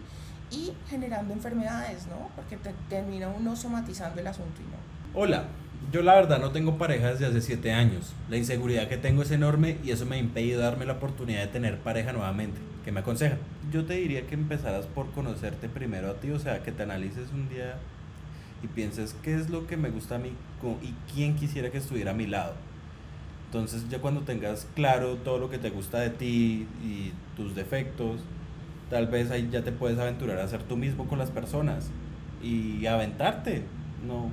y 0.50 0.72
generando 0.90 1.33
enfermedades, 1.33 2.09
¿no? 2.09 2.28
Porque 2.35 2.57
te, 2.57 2.74
termina 2.88 3.28
uno 3.28 3.55
somatizando 3.55 4.20
el 4.20 4.26
asunto 4.26 4.61
y 4.61 4.64
no. 4.64 5.20
Hola, 5.20 5.44
yo 5.92 6.02
la 6.02 6.16
verdad 6.16 6.40
no 6.40 6.50
tengo 6.50 6.76
pareja 6.76 7.12
desde 7.12 7.26
hace 7.26 7.40
7 7.40 7.72
años. 7.72 8.14
La 8.28 8.37
inseguridad 8.37 8.88
que 8.88 8.96
tengo 8.96 9.22
es 9.22 9.31
enorme 9.31 9.78
y 9.85 9.92
eso 9.92 10.07
me 10.07 10.16
ha 10.16 10.18
impedido 10.18 10.61
darme 10.61 10.87
la 10.87 10.94
oportunidad 10.94 11.42
de 11.42 11.46
tener 11.46 11.78
pareja 11.78 12.12
nuevamente. 12.12 12.59
¿Qué 12.85 12.90
me 12.90 12.98
aconseja? 12.98 13.37
Yo 13.70 13.85
te 13.85 13.94
diría 13.94 14.26
que 14.26 14.35
empezaras 14.35 14.87
por 14.87 15.09
conocerte 15.12 15.68
primero 15.68 16.11
a 16.11 16.14
ti, 16.14 16.33
o 16.33 16.40
sea, 16.40 16.64
que 16.64 16.72
te 16.72 16.83
analices 16.83 17.31
un 17.33 17.48
día 17.48 17.76
y 18.61 18.66
pienses 18.66 19.14
qué 19.22 19.37
es 19.37 19.50
lo 19.50 19.68
que 19.68 19.76
me 19.76 19.90
gusta 19.90 20.16
a 20.16 20.18
mí 20.18 20.33
y 20.83 21.12
quién 21.14 21.37
quisiera 21.37 21.70
que 21.70 21.78
estuviera 21.78 22.11
a 22.11 22.14
mi 22.14 22.26
lado 22.26 22.55
entonces 23.52 23.86
ya 23.90 23.98
cuando 23.98 24.22
tengas 24.22 24.66
claro 24.74 25.16
todo 25.16 25.36
lo 25.36 25.50
que 25.50 25.58
te 25.58 25.68
gusta 25.68 25.98
de 25.98 26.08
ti 26.08 26.66
y 26.82 27.12
tus 27.36 27.54
defectos, 27.54 28.22
tal 28.88 29.08
vez 29.08 29.30
ahí 29.30 29.50
ya 29.52 29.62
te 29.62 29.72
puedes 29.72 29.98
aventurar 29.98 30.38
a 30.38 30.48
ser 30.48 30.62
tú 30.62 30.78
mismo 30.78 31.06
con 31.06 31.18
las 31.18 31.30
personas 31.30 31.90
y 32.42 32.86
aventarte, 32.86 33.62
no 34.06 34.30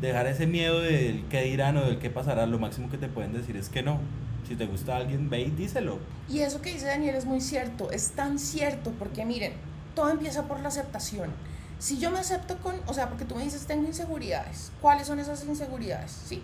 dejar 0.00 0.26
ese 0.26 0.48
miedo 0.48 0.80
del 0.80 1.24
qué 1.30 1.42
dirán 1.42 1.76
o 1.76 1.84
del 1.84 2.00
qué 2.00 2.10
pasará, 2.10 2.46
lo 2.46 2.58
máximo 2.58 2.90
que 2.90 2.98
te 2.98 3.06
pueden 3.06 3.32
decir 3.32 3.56
es 3.56 3.68
que 3.68 3.84
no. 3.84 4.00
Si 4.48 4.56
te 4.56 4.66
gusta 4.66 4.96
alguien, 4.96 5.30
ve 5.30 5.42
y 5.42 5.50
díselo. 5.50 6.00
Y 6.28 6.40
eso 6.40 6.60
que 6.60 6.72
dice 6.72 6.86
Daniel 6.86 7.14
es 7.14 7.26
muy 7.26 7.40
cierto, 7.40 7.92
es 7.92 8.10
tan 8.10 8.40
cierto 8.40 8.90
porque 8.98 9.24
miren, 9.24 9.52
todo 9.94 10.10
empieza 10.10 10.48
por 10.48 10.58
la 10.58 10.68
aceptación. 10.68 11.30
Si 11.78 12.00
yo 12.00 12.10
me 12.10 12.18
acepto 12.18 12.58
con, 12.58 12.74
o 12.88 12.92
sea, 12.92 13.08
porque 13.08 13.24
tú 13.24 13.36
me 13.36 13.44
dices 13.44 13.66
tengo 13.66 13.86
inseguridades, 13.86 14.72
¿cuáles 14.80 15.06
son 15.06 15.20
esas 15.20 15.44
inseguridades? 15.44 16.10
Sí, 16.10 16.42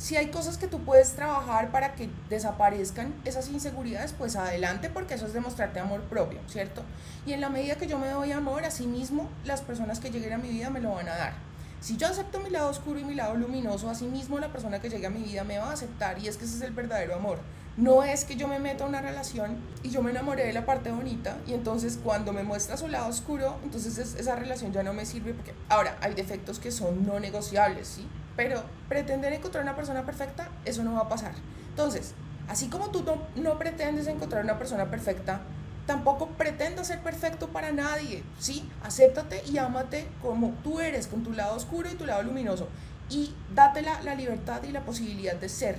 Si 0.00 0.16
hay 0.16 0.28
cosas 0.28 0.56
que 0.56 0.66
tú 0.66 0.80
puedes 0.80 1.12
trabajar 1.12 1.70
para 1.72 1.94
que 1.94 2.08
desaparezcan 2.30 3.12
esas 3.26 3.50
inseguridades, 3.50 4.14
pues 4.14 4.34
adelante, 4.34 4.88
porque 4.88 5.12
eso 5.12 5.26
es 5.26 5.34
demostrarte 5.34 5.78
amor 5.78 6.00
propio, 6.04 6.40
¿cierto? 6.48 6.84
Y 7.26 7.34
en 7.34 7.42
la 7.42 7.50
medida 7.50 7.74
que 7.74 7.86
yo 7.86 7.98
me 7.98 8.08
doy 8.08 8.32
amor 8.32 8.64
a 8.64 8.70
sí 8.70 8.86
mismo, 8.86 9.28
las 9.44 9.60
personas 9.60 10.00
que 10.00 10.10
lleguen 10.10 10.32
a 10.32 10.38
mi 10.38 10.48
vida 10.48 10.70
me 10.70 10.80
lo 10.80 10.92
van 10.92 11.10
a 11.10 11.16
dar. 11.16 11.34
Si 11.80 11.98
yo 11.98 12.06
acepto 12.06 12.40
mi 12.40 12.48
lado 12.48 12.70
oscuro 12.70 12.98
y 12.98 13.04
mi 13.04 13.14
lado 13.14 13.34
luminoso, 13.34 13.90
así 13.90 14.06
mismo 14.06 14.38
la 14.38 14.50
persona 14.50 14.80
que 14.80 14.88
llegue 14.88 15.06
a 15.06 15.10
mi 15.10 15.22
vida 15.22 15.44
me 15.44 15.58
va 15.58 15.68
a 15.68 15.72
aceptar 15.74 16.18
y 16.18 16.28
es 16.28 16.38
que 16.38 16.46
ese 16.46 16.56
es 16.56 16.62
el 16.62 16.72
verdadero 16.72 17.14
amor. 17.14 17.38
No 17.76 18.02
es 18.02 18.24
que 18.24 18.36
yo 18.36 18.48
me 18.48 18.58
meta 18.58 18.84
a 18.84 18.88
una 18.88 19.02
relación 19.02 19.58
y 19.82 19.90
yo 19.90 20.02
me 20.02 20.12
enamoré 20.12 20.46
de 20.46 20.54
la 20.54 20.64
parte 20.64 20.90
bonita 20.90 21.36
y 21.46 21.52
entonces 21.52 21.98
cuando 22.02 22.32
me 22.32 22.42
muestra 22.42 22.78
su 22.78 22.88
lado 22.88 23.06
oscuro, 23.06 23.58
entonces 23.64 23.98
esa 23.98 24.34
relación 24.34 24.72
ya 24.72 24.82
no 24.82 24.94
me 24.94 25.04
sirve 25.04 25.34
porque 25.34 25.52
ahora 25.68 25.98
hay 26.00 26.14
defectos 26.14 26.58
que 26.58 26.70
son 26.70 27.06
no 27.06 27.20
negociables, 27.20 27.86
¿sí? 27.86 28.08
Pero 28.40 28.62
pretender 28.88 29.34
encontrar 29.34 29.62
una 29.62 29.76
persona 29.76 30.06
perfecta, 30.06 30.48
eso 30.64 30.82
no 30.82 30.94
va 30.94 31.00
a 31.00 31.08
pasar. 31.10 31.32
Entonces, 31.68 32.14
así 32.48 32.68
como 32.68 32.88
tú 32.88 33.02
no, 33.02 33.18
no 33.36 33.58
pretendes 33.58 34.06
encontrar 34.06 34.42
una 34.42 34.58
persona 34.58 34.90
perfecta, 34.90 35.42
tampoco 35.84 36.26
pretendas 36.28 36.86
ser 36.86 37.00
perfecto 37.00 37.48
para 37.48 37.70
nadie, 37.70 38.22
¿sí? 38.38 38.66
Acéptate 38.82 39.42
y 39.44 39.58
ámate 39.58 40.08
como 40.22 40.54
tú 40.64 40.80
eres, 40.80 41.06
con 41.06 41.22
tu 41.22 41.34
lado 41.34 41.54
oscuro 41.54 41.90
y 41.90 41.96
tu 41.96 42.06
lado 42.06 42.22
luminoso. 42.22 42.66
Y 43.10 43.34
date 43.54 43.82
la, 43.82 44.00
la 44.00 44.14
libertad 44.14 44.62
y 44.62 44.72
la 44.72 44.86
posibilidad 44.86 45.34
de 45.34 45.50
ser, 45.50 45.76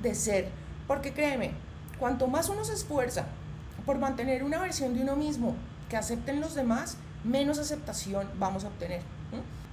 de 0.00 0.14
ser 0.14 0.48
porque 0.86 1.12
créeme, 1.12 1.50
cuanto 1.98 2.26
más 2.26 2.48
uno 2.48 2.64
se 2.64 2.72
esfuerza 2.72 3.26
por 3.84 3.98
mantener 3.98 4.44
una 4.44 4.58
versión 4.58 4.94
de 4.94 5.02
uno 5.02 5.14
mismo 5.14 5.56
que 5.90 5.98
acepten 5.98 6.40
los 6.40 6.54
demás, 6.54 6.96
menos 7.22 7.58
aceptación 7.58 8.30
vamos 8.38 8.64
a 8.64 8.68
obtener. 8.68 9.02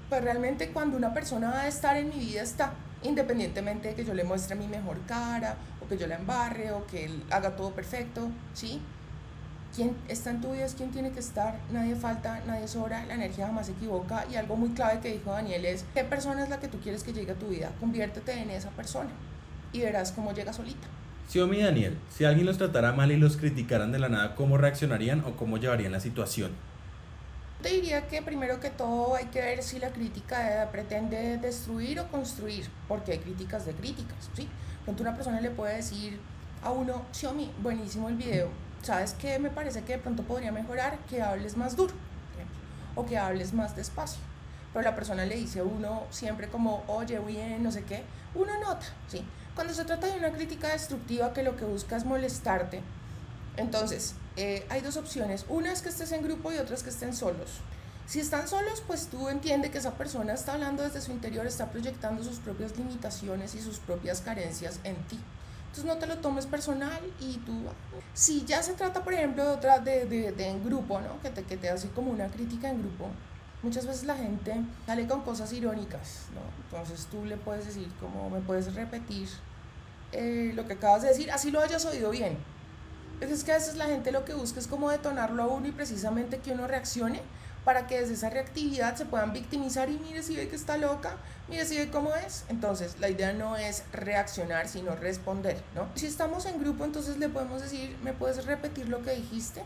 Pues 0.10 0.24
realmente 0.24 0.70
cuando 0.70 0.98
una 0.98 1.14
persona 1.14 1.50
va 1.50 1.62
a 1.62 1.68
estar 1.68 1.98
en 1.98 2.10
mi 2.10 2.20
vida 2.20 2.42
está, 2.42 2.74
independientemente 3.04 3.90
de 3.90 3.96
que 3.96 4.06
yo 4.06 4.14
le 4.14 4.24
muestre 4.24 4.56
mi 4.56 4.68
mejor 4.68 5.00
cara, 5.08 5.58
o 5.82 5.88
que 5.88 5.98
yo 5.98 6.06
la 6.08 6.16
embarre, 6.16 6.72
o 6.72 6.86
que 6.86 7.06
él 7.06 7.24
haga 7.32 7.56
todo 7.56 7.72
perfecto, 7.72 8.30
¿sí? 8.54 8.82
Quien 9.76 9.96
está 10.08 10.30
en 10.30 10.42
tu 10.42 10.54
vida 10.54 10.66
es 10.66 10.76
quien 10.76 10.92
tiene 10.92 11.12
que 11.12 11.20
estar, 11.20 11.60
nadie 11.72 11.96
falta, 11.96 12.42
nadie 12.48 12.68
sobra, 12.68 13.06
la 13.06 13.16
energía 13.16 13.48
jamás 13.48 13.66
se 13.66 13.74
equivoca 13.74 14.26
y 14.32 14.36
algo 14.36 14.56
muy 14.56 14.70
clave 14.70 15.02
que 15.02 15.12
dijo 15.12 15.32
Daniel 15.32 15.66
es, 15.66 15.86
¿qué 15.94 16.04
persona 16.04 16.44
es 16.44 16.50
la 16.50 16.60
que 16.60 16.68
tú 16.68 16.80
quieres 16.80 17.04
que 17.04 17.12
llegue 17.12 17.34
a 17.34 17.36
tu 17.36 17.48
vida? 17.48 17.72
Conviértete 17.80 18.40
en 18.40 18.52
esa 18.52 18.70
persona 18.70 19.10
y 19.74 19.82
verás 19.82 20.12
cómo 20.12 20.34
llega 20.34 20.54
solita. 20.54 20.88
Xiaomi 21.30 21.58
y 21.58 21.64
Daniel, 21.64 21.98
si 22.10 22.24
alguien 22.24 22.46
los 22.46 22.58
tratara 22.58 22.94
mal 22.94 23.12
y 23.12 23.18
los 23.18 23.36
criticaran 23.36 23.92
de 23.92 24.00
la 24.00 24.10
nada, 24.10 24.36
¿cómo 24.36 24.58
reaccionarían 24.58 25.26
o 25.26 25.36
cómo 25.36 25.58
llevarían 25.58 25.92
la 25.92 26.00
situación? 26.00 26.52
Te 27.66 27.72
diría 27.72 28.08
que 28.08 28.22
primero 28.22 28.60
que 28.60 28.70
todo 28.70 29.16
hay 29.16 29.26
que 29.26 29.42
ver 29.42 29.64
si 29.64 29.80
la 29.80 29.90
crítica 29.90 30.70
pretende 30.72 31.40
destruir 31.40 32.00
o 32.00 32.08
construir, 32.10 32.70
porque 32.88 33.14
hay 33.14 33.18
críticas 33.18 33.66
de 33.66 33.74
críticas, 33.74 34.30
¿sí? 34.36 34.48
Cuando 34.86 35.02
una 35.02 35.16
persona 35.16 35.42
le 35.42 35.50
puede 35.50 35.78
decir 35.78 36.20
a 36.62 36.70
uno, 36.70 37.02
Xiaomi, 37.12 37.52
buenísimo 37.64 38.08
el 38.08 38.18
video, 38.18 38.50
¿sabes 38.84 39.14
qué? 39.14 39.40
Me 39.40 39.50
parece 39.50 39.82
que 39.82 39.94
de 39.94 39.98
pronto 39.98 40.22
podría 40.22 40.52
mejorar 40.52 41.00
que 41.10 41.24
hables 41.24 41.58
más 41.58 41.76
duro, 41.76 41.96
o 42.94 43.04
que 43.08 43.18
hables 43.18 43.52
más 43.52 43.76
despacio. 43.76 44.22
Pero 44.72 44.84
la 44.84 44.94
persona 44.94 45.26
le 45.26 45.36
dice 45.36 45.62
a 45.62 45.64
uno 45.64 46.04
siempre 46.12 46.50
como, 46.50 46.84
oye, 46.86 47.18
bien, 47.18 47.64
no 47.64 47.72
sé 47.72 47.84
qué, 47.84 48.04
uno 48.36 48.60
nota, 48.60 48.86
¿sí? 49.08 49.26
Cuando 49.56 49.74
se 49.74 49.86
trata 49.86 50.06
de 50.06 50.20
una 50.20 50.32
crítica 50.32 50.68
destructiva 50.68 51.34
que 51.34 51.42
lo 51.42 51.56
que 51.56 51.66
busca 51.66 51.98
es 51.98 52.06
molestarte, 52.06 52.84
entonces 53.58 54.14
eh, 54.36 54.66
hay 54.70 54.82
dos 54.82 54.98
opciones. 54.98 55.46
Una 55.50 55.72
es 55.72 55.82
que 55.82 55.90
estés 55.90 56.12
en 56.12 56.24
grupo 56.24 56.52
y 56.52 56.58
otra 56.58 56.76
es 56.76 56.84
que 56.84 56.90
estén 56.90 57.16
solos. 57.16 57.62
Si 58.08 58.20
están 58.20 58.48
solos, 58.48 58.84
pues 58.86 59.08
tú 59.08 59.30
entiendes 59.30 59.72
que 59.72 59.80
esa 59.80 59.96
persona 59.96 60.34
está 60.34 60.54
hablando 60.54 60.84
desde 60.84 61.02
su 61.02 61.12
interior, 61.12 61.48
está 61.48 61.72
proyectando 61.72 62.24
sus 62.24 62.38
propias 62.38 62.78
limitaciones 62.78 63.56
y 63.56 63.62
sus 63.62 63.80
propias 63.80 64.22
carencias 64.22 64.80
en 64.84 64.96
ti. 65.08 65.20
Entonces 65.68 65.86
no 65.86 65.98
te 65.98 66.06
lo 66.06 66.20
tomes 66.20 66.46
personal 66.46 67.02
y 67.20 67.38
tú... 67.40 67.64
Si 68.14 68.46
ya 68.46 68.62
se 68.62 68.74
trata, 68.74 69.04
por 69.04 69.14
ejemplo, 69.14 69.44
de 69.44 69.50
otra 69.50 69.80
de, 69.80 70.06
de, 70.06 70.32
de 70.32 70.48
en 70.48 70.64
grupo, 70.64 71.02
¿no? 71.02 71.20
Que 71.22 71.32
te, 71.32 71.44
que 71.44 71.58
te 71.58 71.70
hace 71.70 71.90
como 71.90 72.12
una 72.12 72.28
crítica 72.28 72.70
en 72.70 72.80
grupo, 72.80 73.10
muchas 73.64 73.88
veces 73.88 74.04
la 74.04 74.16
gente 74.16 74.56
sale 74.86 75.08
con 75.08 75.22
cosas 75.22 75.52
irónicas, 75.52 76.28
¿no? 76.34 76.42
Entonces 76.64 77.08
tú 77.08 77.26
le 77.26 77.38
puedes 77.38 77.66
decir, 77.66 77.92
como 78.00 78.30
me 78.30 78.40
puedes 78.40 78.74
repetir 78.76 79.28
eh, 80.12 80.52
lo 80.54 80.68
que 80.68 80.74
acabas 80.74 81.02
de 81.02 81.10
decir, 81.10 81.32
así 81.32 81.50
lo 81.52 81.60
hayas 81.60 81.84
oído 81.86 82.12
bien. 82.12 82.38
Es 83.22 83.44
que 83.44 83.52
a 83.52 83.56
veces 83.56 83.76
la 83.76 83.86
gente 83.86 84.12
lo 84.12 84.26
que 84.26 84.34
busca 84.34 84.60
es 84.60 84.68
como 84.68 84.90
detonarlo 84.90 85.44
a 85.44 85.48
uno 85.48 85.68
y 85.68 85.72
precisamente 85.72 86.40
que 86.40 86.52
uno 86.52 86.68
reaccione 86.68 87.22
para 87.66 87.88
que 87.88 88.00
desde 88.00 88.14
esa 88.14 88.30
reactividad 88.30 88.96
se 88.96 89.06
puedan 89.06 89.34
victimizar 89.34 89.90
y 89.90 89.98
mire 89.98 90.22
si 90.22 90.36
ve 90.36 90.48
que 90.48 90.56
está 90.56 90.78
loca, 90.78 91.18
mire 91.50 91.66
si 91.66 91.78
ve 91.78 91.90
cómo 91.90 92.16
es. 92.16 92.46
Entonces, 92.48 92.98
la 93.00 93.10
idea 93.10 93.34
no 93.34 93.58
es 93.58 93.84
reaccionar, 93.92 94.68
sino 94.68 94.96
responder, 94.96 95.58
¿no? 95.74 95.88
Si 95.96 96.06
estamos 96.06 96.46
en 96.46 96.60
grupo, 96.60 96.86
entonces 96.86 97.18
le 97.18 97.28
podemos 97.28 97.64
decir, 97.64 97.98
¿me 98.04 98.14
puedes 98.14 98.46
repetir 98.46 98.88
lo 98.88 99.02
que 99.02 99.16
dijiste? 99.16 99.64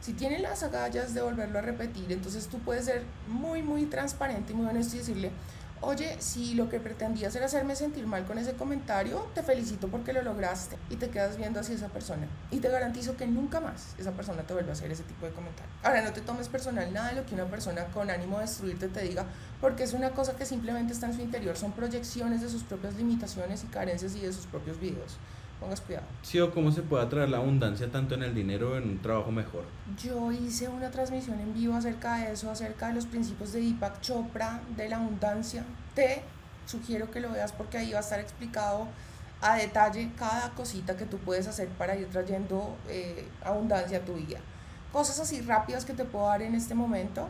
Si 0.00 0.12
tiene 0.12 0.38
las 0.38 0.62
agallas 0.62 1.14
de 1.14 1.22
volverlo 1.22 1.58
a 1.58 1.62
repetir, 1.62 2.12
entonces 2.12 2.46
tú 2.46 2.58
puedes 2.58 2.84
ser 2.84 3.02
muy, 3.26 3.62
muy 3.62 3.86
transparente 3.86 4.52
y 4.52 4.56
muy 4.56 4.66
honesto 4.66 4.96
y 4.96 4.98
decirle, 4.98 5.32
oye, 5.80 6.16
si 6.20 6.54
lo 6.54 6.68
que 6.68 6.80
pretendías 6.80 7.34
era 7.36 7.46
hacerme 7.46 7.76
sentir 7.76 8.06
mal 8.06 8.24
con 8.24 8.38
ese 8.38 8.54
comentario, 8.54 9.26
te 9.34 9.42
felicito 9.42 9.88
porque 9.88 10.12
lo 10.12 10.22
lograste 10.22 10.76
y 10.90 10.96
te 10.96 11.10
quedas 11.10 11.36
viendo 11.36 11.60
así 11.60 11.72
esa 11.72 11.88
persona. 11.88 12.26
Y 12.50 12.58
te 12.58 12.68
garantizo 12.68 13.16
que 13.16 13.26
nunca 13.26 13.60
más 13.60 13.94
esa 13.98 14.12
persona 14.12 14.42
te 14.42 14.54
vuelve 14.54 14.70
a 14.70 14.72
hacer 14.72 14.90
ese 14.90 15.02
tipo 15.04 15.26
de 15.26 15.32
comentario. 15.32 15.70
Ahora, 15.82 16.02
no 16.02 16.12
te 16.12 16.20
tomes 16.20 16.48
personal 16.48 16.92
nada 16.92 17.10
de 17.10 17.16
lo 17.16 17.26
que 17.26 17.34
una 17.34 17.46
persona 17.46 17.84
con 17.86 18.10
ánimo 18.10 18.38
de 18.38 18.46
destruirte 18.46 18.88
te 18.88 19.02
diga, 19.02 19.26
porque 19.60 19.84
es 19.84 19.92
una 19.92 20.10
cosa 20.10 20.36
que 20.36 20.44
simplemente 20.44 20.92
está 20.92 21.06
en 21.06 21.14
su 21.14 21.20
interior, 21.20 21.56
son 21.56 21.72
proyecciones 21.72 22.40
de 22.40 22.48
sus 22.48 22.62
propias 22.62 22.94
limitaciones 22.94 23.64
y 23.64 23.66
carencias 23.66 24.14
y 24.14 24.20
de 24.20 24.32
sus 24.32 24.46
propios 24.46 24.78
videos 24.80 25.18
pongas 25.60 25.80
cuidado. 25.80 26.06
Sí, 26.22 26.40
o 26.40 26.52
cómo 26.52 26.72
se 26.72 26.82
puede 26.82 27.04
atraer 27.04 27.28
la 27.28 27.38
abundancia 27.38 27.90
tanto 27.90 28.14
en 28.14 28.22
el 28.22 28.34
dinero 28.34 28.72
o 28.72 28.76
en 28.76 28.84
un 28.84 28.98
trabajo 29.02 29.30
mejor. 29.30 29.64
Yo 30.02 30.32
hice 30.32 30.68
una 30.68 30.90
transmisión 30.90 31.40
en 31.40 31.54
vivo 31.54 31.74
acerca 31.74 32.16
de 32.16 32.32
eso, 32.32 32.50
acerca 32.50 32.88
de 32.88 32.94
los 32.94 33.06
principios 33.06 33.52
de 33.52 33.60
Deepak 33.60 34.00
Chopra, 34.00 34.60
de 34.76 34.88
la 34.88 34.96
abundancia. 34.96 35.64
Te 35.94 36.22
sugiero 36.66 37.10
que 37.10 37.20
lo 37.20 37.32
veas 37.32 37.52
porque 37.52 37.78
ahí 37.78 37.92
va 37.92 37.98
a 37.98 38.02
estar 38.02 38.20
explicado 38.20 38.88
a 39.40 39.56
detalle 39.56 40.10
cada 40.18 40.50
cosita 40.50 40.96
que 40.96 41.04
tú 41.04 41.18
puedes 41.18 41.46
hacer 41.46 41.68
para 41.68 41.96
ir 41.96 42.08
trayendo 42.08 42.76
eh, 42.88 43.26
abundancia 43.44 43.98
a 43.98 44.00
tu 44.02 44.14
vida. 44.14 44.38
Cosas 44.92 45.20
así 45.20 45.40
rápidas 45.42 45.84
que 45.84 45.92
te 45.92 46.04
puedo 46.04 46.26
dar 46.26 46.42
en 46.42 46.54
este 46.54 46.74
momento. 46.74 47.28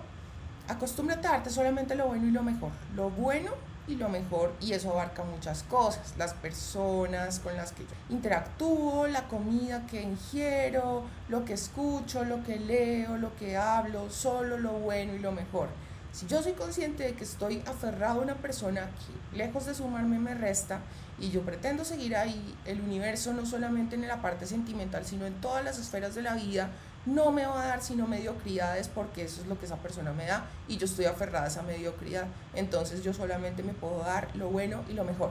Acostúmbrate 0.69 1.27
a 1.27 1.33
darte 1.33 1.51
solamente 1.51 1.95
lo 1.95 2.07
bueno 2.07 2.27
y 2.27 2.31
lo 2.31 2.43
mejor. 2.43 2.71
Lo 2.95 3.11
bueno 3.11 3.53
y 3.89 3.97
lo 3.97 4.09
mejor, 4.11 4.53
y 4.61 4.75
eso 4.75 4.91
abarca 4.91 5.25
muchas 5.25 5.63
cosas, 5.63 6.15
las 6.19 6.35
personas 6.35 7.41
con 7.41 7.57
las 7.57 7.73
que 7.73 7.85
interactúo, 8.11 9.07
la 9.07 9.27
comida 9.29 9.87
que 9.87 10.03
ingiero, 10.03 11.05
lo 11.29 11.45
que 11.45 11.55
escucho, 11.55 12.23
lo 12.25 12.45
que 12.45 12.61
leo, 12.61 13.17
lo 13.17 13.35
que 13.37 13.57
hablo, 13.57 14.11
solo 14.11 14.59
lo 14.59 14.73
bueno 14.73 15.15
y 15.15 15.19
lo 15.19 15.33
mejor. 15.33 15.69
Si 16.13 16.27
yo 16.27 16.43
soy 16.43 16.53
consciente 16.53 17.05
de 17.05 17.15
que 17.15 17.25
estoy 17.25 17.63
aferrado 17.67 18.21
a 18.21 18.23
una 18.25 18.35
persona 18.35 18.91
que 19.31 19.37
lejos 19.37 19.67
de 19.67 19.75
sumarme 19.75 20.19
me 20.19 20.35
resta 20.35 20.81
y 21.19 21.31
yo 21.31 21.43
pretendo 21.43 21.85
seguir 21.85 22.17
ahí, 22.17 22.57
el 22.65 22.81
universo 22.81 23.33
no 23.33 23.47
solamente 23.47 23.95
en 23.95 24.07
la 24.07 24.21
parte 24.21 24.47
sentimental, 24.47 25.05
sino 25.05 25.27
en 25.27 25.35
todas 25.35 25.65
las 25.65 25.79
esferas 25.79 26.15
de 26.15 26.23
la 26.23 26.35
vida, 26.35 26.71
no 27.09 27.33
me 27.33 27.47
va 27.47 27.63
a 27.63 27.67
dar 27.67 27.83
sino 27.83 28.07
mediocridades 28.07 28.89
porque 28.89 29.25
eso 29.25 29.41
es 29.41 29.47
lo 29.47 29.59
que 29.59 29.67
esa 29.67 29.77
persona 29.77 30.13
me 30.13 30.27
da 30.27 30.47
y 30.69 30.77
yo 30.77 30.85
estoy 30.85 31.07
aferrada 31.07 31.47
a 31.47 31.49
esa 31.49 31.63
mediocridad. 31.63 32.27
Entonces 32.55 33.03
yo 33.03 33.15
solamente 33.15 33.63
me 33.63 33.73
puedo 33.73 34.01
dar 34.01 34.29
lo 34.37 34.51
bueno 34.51 34.83
y 34.89 34.93
lo 34.93 35.05
mejor. 35.05 35.31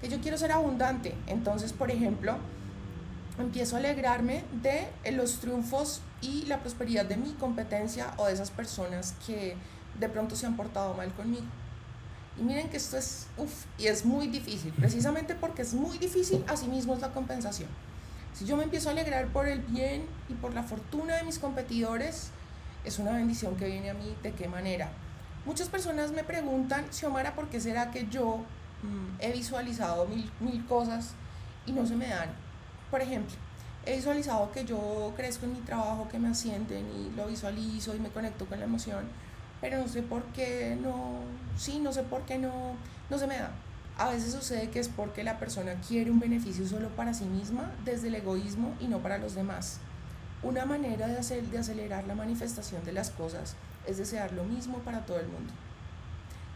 Que 0.00 0.08
yo 0.08 0.20
quiero 0.20 0.38
ser 0.38 0.52
abundante. 0.52 1.14
Entonces, 1.26 1.72
por 1.72 1.90
ejemplo, 1.90 2.36
empiezo 3.38 3.76
a 3.76 3.78
alegrarme 3.78 4.44
de 4.62 4.88
los 5.12 5.38
triunfos 5.38 6.00
y 6.22 6.46
la 6.46 6.60
prosperidad 6.60 7.04
de 7.04 7.16
mi 7.16 7.32
competencia 7.32 8.14
o 8.16 8.26
de 8.26 8.32
esas 8.32 8.50
personas 8.50 9.14
que 9.26 9.56
de 10.00 10.08
pronto 10.08 10.34
se 10.34 10.46
han 10.46 10.56
portado 10.56 10.94
mal 10.94 11.12
conmigo. 11.12 11.44
Y 12.38 12.42
miren 12.42 12.70
que 12.70 12.78
esto 12.78 12.96
es, 12.96 13.26
uff, 13.36 13.66
y 13.76 13.88
es 13.88 14.06
muy 14.06 14.28
difícil, 14.28 14.72
precisamente 14.72 15.34
porque 15.34 15.60
es 15.60 15.74
muy 15.74 15.98
difícil, 15.98 16.42
así 16.48 16.66
mismo 16.66 16.94
es 16.94 17.00
la 17.00 17.12
compensación. 17.12 17.68
Si 18.34 18.46
yo 18.46 18.56
me 18.56 18.64
empiezo 18.64 18.88
a 18.88 18.92
alegrar 18.92 19.26
por 19.28 19.46
el 19.46 19.60
bien 19.60 20.06
y 20.28 20.34
por 20.34 20.54
la 20.54 20.62
fortuna 20.62 21.16
de 21.16 21.22
mis 21.22 21.38
competidores, 21.38 22.30
es 22.84 22.98
una 22.98 23.12
bendición 23.12 23.56
que 23.56 23.66
viene 23.66 23.90
a 23.90 23.94
mí. 23.94 24.16
¿De 24.22 24.32
qué 24.32 24.48
manera? 24.48 24.90
Muchas 25.44 25.68
personas 25.68 26.12
me 26.12 26.24
preguntan, 26.24 26.86
Xiomara, 26.90 27.34
¿por 27.34 27.48
qué 27.48 27.60
será 27.60 27.90
que 27.90 28.06
yo 28.08 28.38
mm, 28.82 29.20
he 29.20 29.32
visualizado 29.32 30.06
mil, 30.06 30.30
mil 30.40 30.64
cosas 30.66 31.14
y 31.66 31.72
no 31.72 31.86
se 31.86 31.96
me 31.96 32.08
dan? 32.08 32.30
Por 32.90 33.00
ejemplo, 33.00 33.34
he 33.84 33.96
visualizado 33.96 34.50
que 34.52 34.64
yo 34.64 35.12
crezco 35.16 35.46
en 35.46 35.54
mi 35.54 35.60
trabajo, 35.60 36.08
que 36.08 36.18
me 36.18 36.28
ascienden 36.28 36.86
y 36.90 37.16
lo 37.16 37.26
visualizo 37.26 37.94
y 37.94 38.00
me 38.00 38.08
conecto 38.10 38.46
con 38.46 38.60
la 38.60 38.66
emoción, 38.66 39.04
pero 39.60 39.78
no 39.78 39.88
sé 39.88 40.02
por 40.02 40.22
qué 40.26 40.76
no, 40.80 41.20
sí, 41.56 41.80
no 41.80 41.92
sé 41.92 42.02
por 42.02 42.22
qué 42.22 42.38
no, 42.38 42.74
no 43.10 43.18
se 43.18 43.26
me 43.26 43.36
da. 43.36 43.50
A 43.98 44.08
veces 44.08 44.32
sucede 44.32 44.70
que 44.70 44.80
es 44.80 44.88
porque 44.88 45.22
la 45.22 45.38
persona 45.38 45.74
quiere 45.86 46.10
un 46.10 46.18
beneficio 46.18 46.66
solo 46.66 46.88
para 46.90 47.14
sí 47.14 47.24
misma, 47.24 47.70
desde 47.84 48.08
el 48.08 48.14
egoísmo 48.14 48.74
y 48.80 48.86
no 48.88 48.98
para 49.00 49.18
los 49.18 49.34
demás. 49.34 49.78
Una 50.42 50.64
manera 50.64 51.06
de, 51.06 51.18
hacer, 51.18 51.44
de 51.44 51.58
acelerar 51.58 52.06
la 52.06 52.14
manifestación 52.14 52.84
de 52.84 52.92
las 52.92 53.10
cosas 53.10 53.54
es 53.86 53.98
desear 53.98 54.32
lo 54.32 54.44
mismo 54.44 54.78
para 54.78 55.04
todo 55.04 55.20
el 55.20 55.28
mundo. 55.28 55.52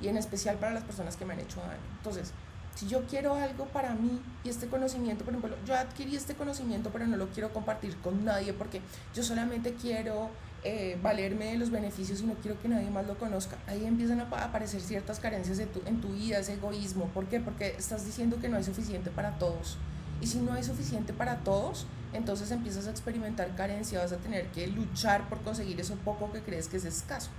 Y 0.01 0.09
en 0.09 0.16
especial 0.16 0.57
para 0.57 0.74
las 0.74 0.84
personas 0.84 1.16
que 1.16 1.24
me 1.24 1.34
han 1.34 1.41
hecho 1.41 1.61
daño. 1.61 1.80
Entonces, 1.99 2.32
Si 2.76 2.87
yo 2.87 3.07
quiero 3.07 3.34
algo 3.34 3.64
para 3.66 3.95
mí 3.95 4.20
y 4.45 4.51
este 4.51 4.66
conocimiento, 4.66 5.24
por 5.24 5.32
ejemplo, 5.34 5.57
yo 5.64 5.74
adquirí 5.74 6.14
este 6.14 6.34
conocimiento 6.34 6.91
pero 6.93 7.07
no 7.07 7.16
lo 7.16 7.28
quiero 7.28 7.51
compartir 7.51 7.97
con 8.03 8.22
nadie 8.22 8.53
porque 8.53 8.82
yo 9.14 9.22
solamente 9.22 9.74
quiero 9.74 10.28
eh, 10.69 10.99
valerme 11.01 11.53
de 11.53 11.59
los 11.59 11.71
beneficios 11.71 12.23
y 12.23 12.27
no 12.27 12.35
quiero 12.35 12.61
que 12.61 12.67
nadie 12.69 12.91
más 12.91 13.07
lo 13.07 13.17
conozca. 13.17 13.57
Ahí 13.69 13.87
empiezan 13.87 14.19
a 14.19 14.25
aparecer 14.25 14.81
ciertas 14.81 15.21
carencias 15.21 15.61
en 15.61 16.01
tu, 16.01 16.09
vida, 16.09 16.41
ese 16.41 16.55
egoísmo. 16.55 17.05
¿Por 17.14 17.27
qué? 17.27 17.39
Porque 17.39 17.77
estás 17.79 18.05
diciendo 18.05 18.41
que 18.41 18.49
no 18.49 18.57
hay 18.57 18.64
suficiente 18.64 19.11
para 19.11 19.39
todos. 19.39 19.79
Y 20.21 20.27
si 20.27 20.41
no 20.41 20.55
hay 20.55 20.64
suficiente 20.64 21.12
para 21.12 21.37
todos, 21.45 21.87
entonces 22.12 22.51
empiezas 22.51 22.89
a 22.89 22.91
experimentar 22.91 23.55
carencia, 23.55 24.01
vas 24.01 24.11
a 24.11 24.17
tener 24.17 24.49
que 24.49 24.67
luchar 24.67 25.29
por 25.29 25.41
conseguir 25.43 25.79
eso 25.79 25.95
poco 26.05 26.33
que 26.33 26.41
crees 26.41 26.67
que 26.67 26.79
es 26.79 26.85
escaso. 26.85 27.31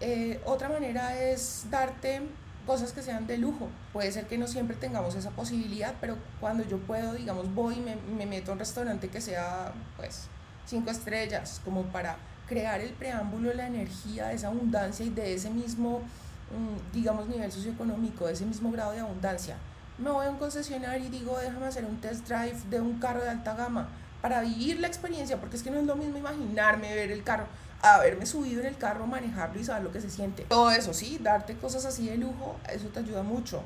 Eh, 0.00 0.38
otra 0.44 0.68
manera 0.68 1.18
es 1.18 1.64
darte 1.70 2.20
cosas 2.66 2.92
que 2.92 3.00
sean 3.00 3.26
de 3.26 3.38
lujo. 3.38 3.70
Puede 3.94 4.12
ser 4.12 4.26
que 4.26 4.36
no 4.36 4.46
siempre 4.46 4.76
tengamos 4.76 5.14
esa 5.14 5.30
posibilidad, 5.30 5.94
pero 6.02 6.18
cuando 6.38 6.68
yo 6.68 6.76
puedo, 6.80 7.14
digamos, 7.14 7.54
voy 7.54 7.76
y 7.76 7.80
me, 7.80 7.96
me 7.96 8.26
meto 8.26 8.50
a 8.50 8.54
un 8.54 8.58
restaurante 8.58 9.08
que 9.08 9.22
sea, 9.22 9.72
pues, 9.96 10.28
cinco 10.66 10.90
estrellas, 10.90 11.62
como 11.64 11.84
para 11.84 12.18
crear 12.48 12.80
el 12.80 12.90
preámbulo 12.90 13.52
la 13.54 13.66
energía, 13.66 14.28
de 14.28 14.34
esa 14.34 14.48
abundancia 14.48 15.04
y 15.04 15.10
de 15.10 15.34
ese 15.34 15.50
mismo, 15.50 16.00
mm, 16.50 16.92
digamos, 16.92 17.28
nivel 17.28 17.50
socioeconómico, 17.50 18.26
de 18.26 18.32
ese 18.32 18.44
mismo 18.44 18.70
grado 18.70 18.92
de 18.92 19.00
abundancia. 19.00 19.56
Me 19.98 20.10
voy 20.10 20.26
a 20.26 20.30
un 20.30 20.38
concesionario 20.38 21.06
y 21.06 21.10
digo, 21.10 21.38
déjame 21.38 21.66
hacer 21.66 21.84
un 21.84 22.00
test 22.00 22.26
drive 22.26 22.56
de 22.70 22.80
un 22.80 22.98
carro 22.98 23.22
de 23.22 23.30
alta 23.30 23.54
gama 23.54 23.88
para 24.20 24.40
vivir 24.40 24.80
la 24.80 24.86
experiencia, 24.86 25.38
porque 25.38 25.56
es 25.56 25.62
que 25.62 25.70
no 25.70 25.78
es 25.78 25.86
lo 25.86 25.96
mismo 25.96 26.18
imaginarme 26.18 26.94
ver 26.94 27.10
el 27.10 27.22
carro 27.22 27.46
haberme 27.82 28.26
subido 28.26 28.60
en 28.60 28.66
el 28.66 28.76
carro, 28.76 29.06
manejarlo 29.06 29.60
y 29.60 29.64
saber 29.64 29.82
lo 29.82 29.92
que 29.92 30.00
se 30.00 30.08
siente. 30.08 30.44
Todo 30.44 30.70
eso, 30.70 30.94
sí, 30.94 31.18
darte 31.20 31.56
cosas 31.56 31.84
así 31.84 32.08
de 32.08 32.16
lujo, 32.16 32.56
eso 32.72 32.86
te 32.88 33.00
ayuda 33.00 33.22
mucho. 33.22 33.62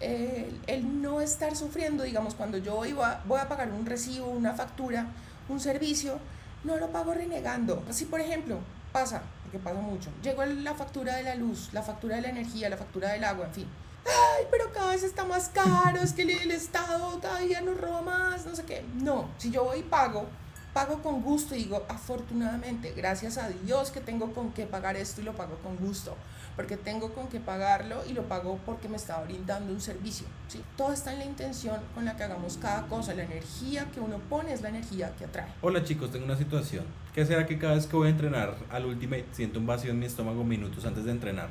El, 0.00 1.02
no 1.02 1.20
estar 1.20 1.54
sufriendo, 1.56 2.04
digamos, 2.04 2.34
cuando 2.34 2.56
yo 2.56 2.86
iba, 2.86 3.20
voy 3.26 3.40
a 3.40 3.48
pagar 3.48 3.70
un 3.70 3.84
recibo, 3.84 4.28
una 4.28 4.54
factura, 4.54 5.06
un 5.48 5.60
servicio, 5.60 6.18
no 6.64 6.76
lo 6.76 6.90
pago 6.90 7.14
renegando. 7.14 7.82
Así, 7.88 8.04
por 8.04 8.20
ejemplo, 8.20 8.58
pasa, 8.92 9.22
porque 9.42 9.58
pasa 9.58 9.80
mucho, 9.80 10.10
llegó 10.22 10.44
la 10.44 10.74
factura 10.74 11.16
de 11.16 11.22
la 11.22 11.34
luz, 11.34 11.70
la 11.72 11.82
factura 11.82 12.16
de 12.16 12.22
la 12.22 12.28
energía, 12.28 12.68
la 12.68 12.76
factura 12.76 13.12
del 13.12 13.24
agua, 13.24 13.46
en 13.46 13.54
fin. 13.54 13.68
Ay, 14.06 14.46
pero 14.50 14.72
cada 14.72 14.90
vez 14.90 15.02
está 15.02 15.24
más 15.24 15.50
caro, 15.50 15.98
es 16.02 16.12
que 16.12 16.22
el, 16.22 16.30
el 16.30 16.50
Estado 16.50 17.18
todavía 17.18 17.60
nos 17.60 17.78
roba 17.78 18.02
más, 18.02 18.46
no 18.46 18.56
sé 18.56 18.64
qué. 18.64 18.84
No, 18.94 19.28
si 19.36 19.50
yo 19.50 19.64
voy 19.64 19.80
y 19.80 19.82
pago, 19.82 20.26
pago 20.72 21.02
con 21.02 21.22
gusto 21.22 21.54
y 21.54 21.64
digo, 21.64 21.84
afortunadamente, 21.88 22.92
gracias 22.96 23.38
a 23.38 23.48
Dios 23.48 23.90
que 23.90 24.00
tengo 24.00 24.32
con 24.32 24.52
qué 24.52 24.66
pagar 24.66 24.96
esto 24.96 25.20
y 25.20 25.24
lo 25.24 25.32
pago 25.32 25.56
con 25.56 25.76
gusto, 25.76 26.16
porque 26.54 26.76
tengo 26.76 27.12
con 27.12 27.28
qué 27.28 27.40
pagarlo 27.40 28.02
y 28.08 28.12
lo 28.12 28.22
pago 28.24 28.58
porque 28.64 28.88
me 28.88 28.96
está 28.96 29.20
brindando 29.22 29.72
un 29.72 29.80
servicio. 29.80 30.26
¿sí? 30.48 30.62
Todo 30.76 30.92
está 30.92 31.12
en 31.12 31.20
la 31.20 31.24
intención 31.24 31.78
con 31.94 32.04
la 32.04 32.16
que 32.16 32.24
hagamos 32.24 32.56
cada 32.58 32.86
cosa, 32.86 33.14
la 33.14 33.24
energía 33.24 33.86
que 33.92 34.00
uno 34.00 34.18
pone 34.28 34.52
es 34.52 34.62
la 34.62 34.68
energía 34.68 35.12
que 35.16 35.24
atrae. 35.24 35.52
Hola 35.60 35.82
chicos, 35.82 36.12
tengo 36.12 36.24
una 36.24 36.36
situación. 36.36 36.84
¿Qué 37.14 37.26
será 37.26 37.46
que 37.46 37.58
cada 37.58 37.74
vez 37.74 37.86
que 37.86 37.96
voy 37.96 38.06
a 38.06 38.10
entrenar 38.10 38.54
al 38.70 38.86
Ultimate 38.86 39.26
siento 39.32 39.58
un 39.58 39.66
vacío 39.66 39.90
en 39.90 39.98
mi 39.98 40.06
estómago 40.06 40.44
minutos 40.44 40.84
antes 40.84 41.04
de 41.04 41.10
entrenar? 41.10 41.48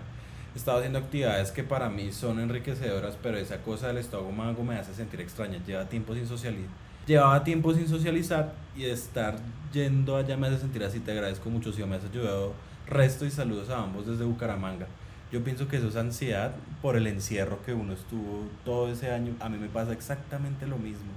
He 0.55 0.57
estado 0.57 0.77
haciendo 0.77 0.99
actividades 0.99 1.51
que 1.51 1.63
para 1.63 1.89
mí 1.89 2.11
son 2.11 2.39
enriquecedoras, 2.39 3.17
pero 3.21 3.37
esa 3.37 3.61
cosa 3.61 3.87
del 3.87 3.97
estómago 3.97 4.63
me 4.63 4.77
hace 4.77 4.95
sentir 4.95 5.21
extraña. 5.21 5.63
Lleva 5.63 5.87
tiempo 5.87 6.15
sin 6.15 6.27
socializar 6.27 6.88
llevaba 7.09 7.43
tiempo 7.43 7.73
sin 7.73 7.87
socializar 7.87 8.53
y 8.77 8.85
estar 8.85 9.35
yendo 9.73 10.15
allá 10.15 10.37
me 10.37 10.47
hace 10.47 10.59
sentir 10.59 10.83
así. 10.83 10.99
Te 10.99 11.11
agradezco 11.11 11.49
mucho, 11.49 11.73
si 11.73 11.83
me 11.83 11.95
has 11.95 12.05
ayudado. 12.05 12.53
Resto 12.87 13.25
y 13.25 13.31
saludos 13.31 13.69
a 13.69 13.81
ambos 13.81 14.05
desde 14.05 14.23
Bucaramanga. 14.23 14.87
Yo 15.31 15.43
pienso 15.43 15.67
que 15.67 15.77
eso 15.77 15.87
es 15.87 15.95
ansiedad 15.95 16.53
por 16.81 16.95
el 16.95 17.07
encierro 17.07 17.61
que 17.63 17.73
uno 17.73 17.93
estuvo 17.93 18.47
todo 18.63 18.91
ese 18.91 19.11
año. 19.11 19.35
A 19.39 19.49
mí 19.49 19.57
me 19.57 19.67
pasa 19.67 19.91
exactamente 19.91 20.67
lo 20.67 20.77
mismo. 20.77 21.11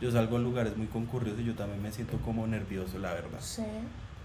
Yo 0.00 0.10
salgo 0.10 0.36
a 0.36 0.40
lugares 0.40 0.76
muy 0.76 0.86
concurridos 0.86 1.38
y 1.40 1.44
yo 1.44 1.54
también 1.54 1.82
me 1.82 1.92
siento 1.92 2.18
como 2.18 2.46
nervioso, 2.46 2.98
la 2.98 3.12
verdad. 3.12 3.40
Sí. 3.40 3.62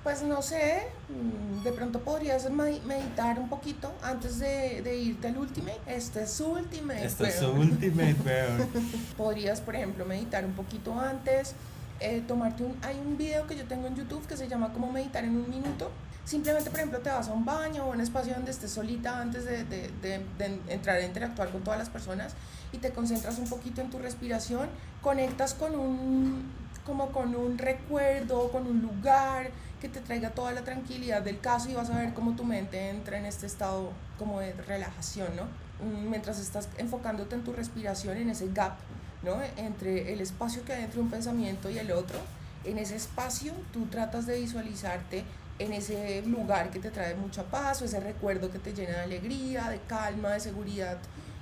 Pues 0.07 0.23
no 0.23 0.41
sé, 0.41 0.87
mm, 1.09 1.63
de 1.63 1.73
pronto 1.73 1.99
podrías 1.99 2.49
meditar 2.49 3.37
un 3.37 3.49
poquito 3.49 3.91
antes 4.01 4.39
de, 4.39 4.81
de 4.81 4.95
irte 4.95 5.27
al 5.27 5.37
Ultimate. 5.37 5.81
Este 5.85 6.23
es 6.23 6.31
su 6.31 6.45
Ultimate. 6.45 7.05
Este 7.05 7.27
es 7.27 7.35
su 7.35 7.51
Ultimate, 7.51 8.15
podrías, 9.17 9.59
por 9.59 9.75
ejemplo, 9.75 10.05
meditar 10.05 10.45
un 10.45 10.53
poquito 10.53 10.97
antes. 10.97 11.55
Eh, 11.99 12.23
tomarte 12.25 12.63
un. 12.63 12.77
Hay 12.83 12.97
un 13.05 13.17
video 13.17 13.47
que 13.47 13.57
yo 13.57 13.65
tengo 13.65 13.87
en 13.87 13.97
YouTube 13.97 14.25
que 14.25 14.37
se 14.37 14.47
llama 14.47 14.71
Cómo 14.71 14.89
meditar 14.93 15.25
en 15.25 15.35
un 15.35 15.49
minuto. 15.49 15.91
Simplemente, 16.23 16.69
por 16.69 16.79
ejemplo, 16.79 16.99
te 16.99 17.09
vas 17.09 17.27
a 17.27 17.33
un 17.33 17.43
baño 17.43 17.83
o 17.83 17.91
a 17.91 17.95
un 17.95 17.99
espacio 17.99 18.33
donde 18.33 18.51
estés 18.51 18.71
solita 18.71 19.19
antes 19.19 19.43
de, 19.43 19.65
de, 19.65 19.91
de, 20.01 20.23
de 20.37 20.61
entrar 20.69 20.95
a 20.95 21.05
interactuar 21.05 21.49
con 21.49 21.65
todas 21.65 21.79
las 21.79 21.89
personas 21.89 22.33
y 22.71 22.77
te 22.77 22.91
concentras 22.91 23.39
un 23.39 23.49
poquito 23.49 23.81
en 23.81 23.89
tu 23.89 23.99
respiración, 23.99 24.69
conectas 25.01 25.53
con 25.53 25.77
un 25.77 26.49
como 26.85 27.11
con 27.11 27.35
un 27.35 27.57
recuerdo, 27.57 28.49
con 28.49 28.65
un 28.65 28.81
lugar, 28.81 29.51
que 29.81 29.89
te 29.89 29.99
traiga 30.01 30.31
toda 30.31 30.51
la 30.51 30.63
tranquilidad 30.63 31.21
del 31.21 31.39
caso 31.39 31.69
y 31.69 31.73
vas 31.73 31.89
a 31.89 31.97
ver 31.97 32.13
cómo 32.13 32.35
tu 32.35 32.43
mente 32.43 32.89
entra 32.89 33.17
en 33.17 33.25
este 33.25 33.45
estado 33.45 33.91
como 34.17 34.39
de 34.39 34.53
relajación, 34.53 35.35
¿no? 35.35 35.43
Mm, 35.85 36.09
mientras 36.09 36.39
estás 36.39 36.69
enfocándote 36.77 37.35
en 37.35 37.43
tu 37.43 37.53
respiración, 37.53 38.17
en 38.17 38.29
ese 38.29 38.49
gap, 38.51 38.77
¿no? 39.23 39.37
Entre 39.57 40.13
el 40.13 40.21
espacio 40.21 40.63
que 40.65 40.73
hay 40.73 40.83
entre 40.83 40.99
un 40.99 41.09
pensamiento 41.09 41.69
y 41.69 41.77
el 41.77 41.91
otro, 41.91 42.19
en 42.63 42.77
ese 42.77 42.95
espacio 42.95 43.53
tú 43.71 43.85
tratas 43.85 44.25
de 44.25 44.39
visualizarte 44.39 45.23
en 45.59 45.73
ese 45.73 46.21
lugar 46.23 46.69
que 46.69 46.79
te 46.79 46.91
trae 46.91 47.15
mucha 47.15 47.43
paz 47.43 47.81
o 47.81 47.85
ese 47.85 47.99
recuerdo 47.99 48.51
que 48.51 48.59
te 48.59 48.73
llena 48.73 48.97
de 48.97 49.01
alegría, 49.01 49.69
de 49.69 49.79
calma, 49.87 50.29
de 50.29 50.39
seguridad 50.39 50.97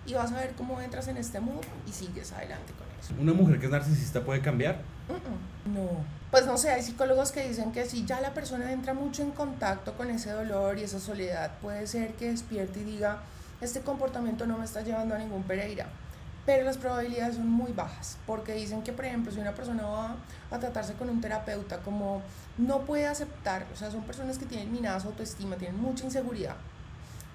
y 0.05 0.13
vas 0.13 0.31
a 0.31 0.39
ver 0.39 0.53
cómo 0.57 0.79
entras 0.81 1.07
en 1.07 1.17
este 1.17 1.39
mood 1.39 1.63
y 1.87 1.91
sigues 1.91 2.31
adelante 2.31 2.73
con 2.73 2.87
eso. 2.99 3.21
¿Una 3.21 3.33
mujer 3.33 3.59
que 3.59 3.65
es 3.65 3.71
narcisista 3.71 4.23
puede 4.23 4.41
cambiar? 4.41 4.81
no. 5.65 6.03
Pues 6.35 6.47
no 6.47 6.57
sé, 6.57 6.69
hay 6.69 6.81
psicólogos 6.81 7.31
que 7.31 7.47
dicen 7.47 7.71
que 7.71 7.85
si 7.85 8.03
ya 8.03 8.19
la 8.19 8.33
persona 8.33 8.73
entra 8.73 8.93
mucho 8.93 9.23
en 9.23 9.31
contacto 9.31 9.93
con 9.93 10.09
ese 10.09 10.31
dolor 10.31 10.77
y 10.77 10.83
esa 10.83 10.99
soledad, 10.99 11.49
puede 11.61 11.87
ser 11.87 12.15
que 12.15 12.29
despierte 12.29 12.81
y 12.81 12.83
diga, 12.83 13.19
este 13.61 13.79
comportamiento 13.79 14.45
no 14.45 14.57
me 14.57 14.65
está 14.65 14.81
llevando 14.81 15.15
a 15.15 15.17
ningún 15.17 15.43
Pereira. 15.43 15.87
Pero 16.45 16.65
las 16.65 16.77
probabilidades 16.77 17.37
son 17.37 17.47
muy 17.47 17.71
bajas, 17.71 18.17
porque 18.27 18.53
dicen 18.53 18.83
que, 18.83 18.91
por 18.91 19.05
ejemplo, 19.05 19.31
si 19.31 19.39
una 19.39 19.53
persona 19.53 19.85
va 19.85 20.17
a 20.51 20.59
tratarse 20.59 20.95
con 20.95 21.07
un 21.09 21.21
terapeuta, 21.21 21.77
como 21.77 22.21
no 22.57 22.81
puede 22.81 23.07
aceptar, 23.07 23.65
o 23.71 23.77
sea, 23.77 23.89
son 23.89 24.03
personas 24.03 24.37
que 24.37 24.45
tienen 24.45 24.73
minadas 24.73 25.05
autoestima, 25.05 25.55
tienen 25.55 25.79
mucha 25.79 26.03
inseguridad, 26.03 26.57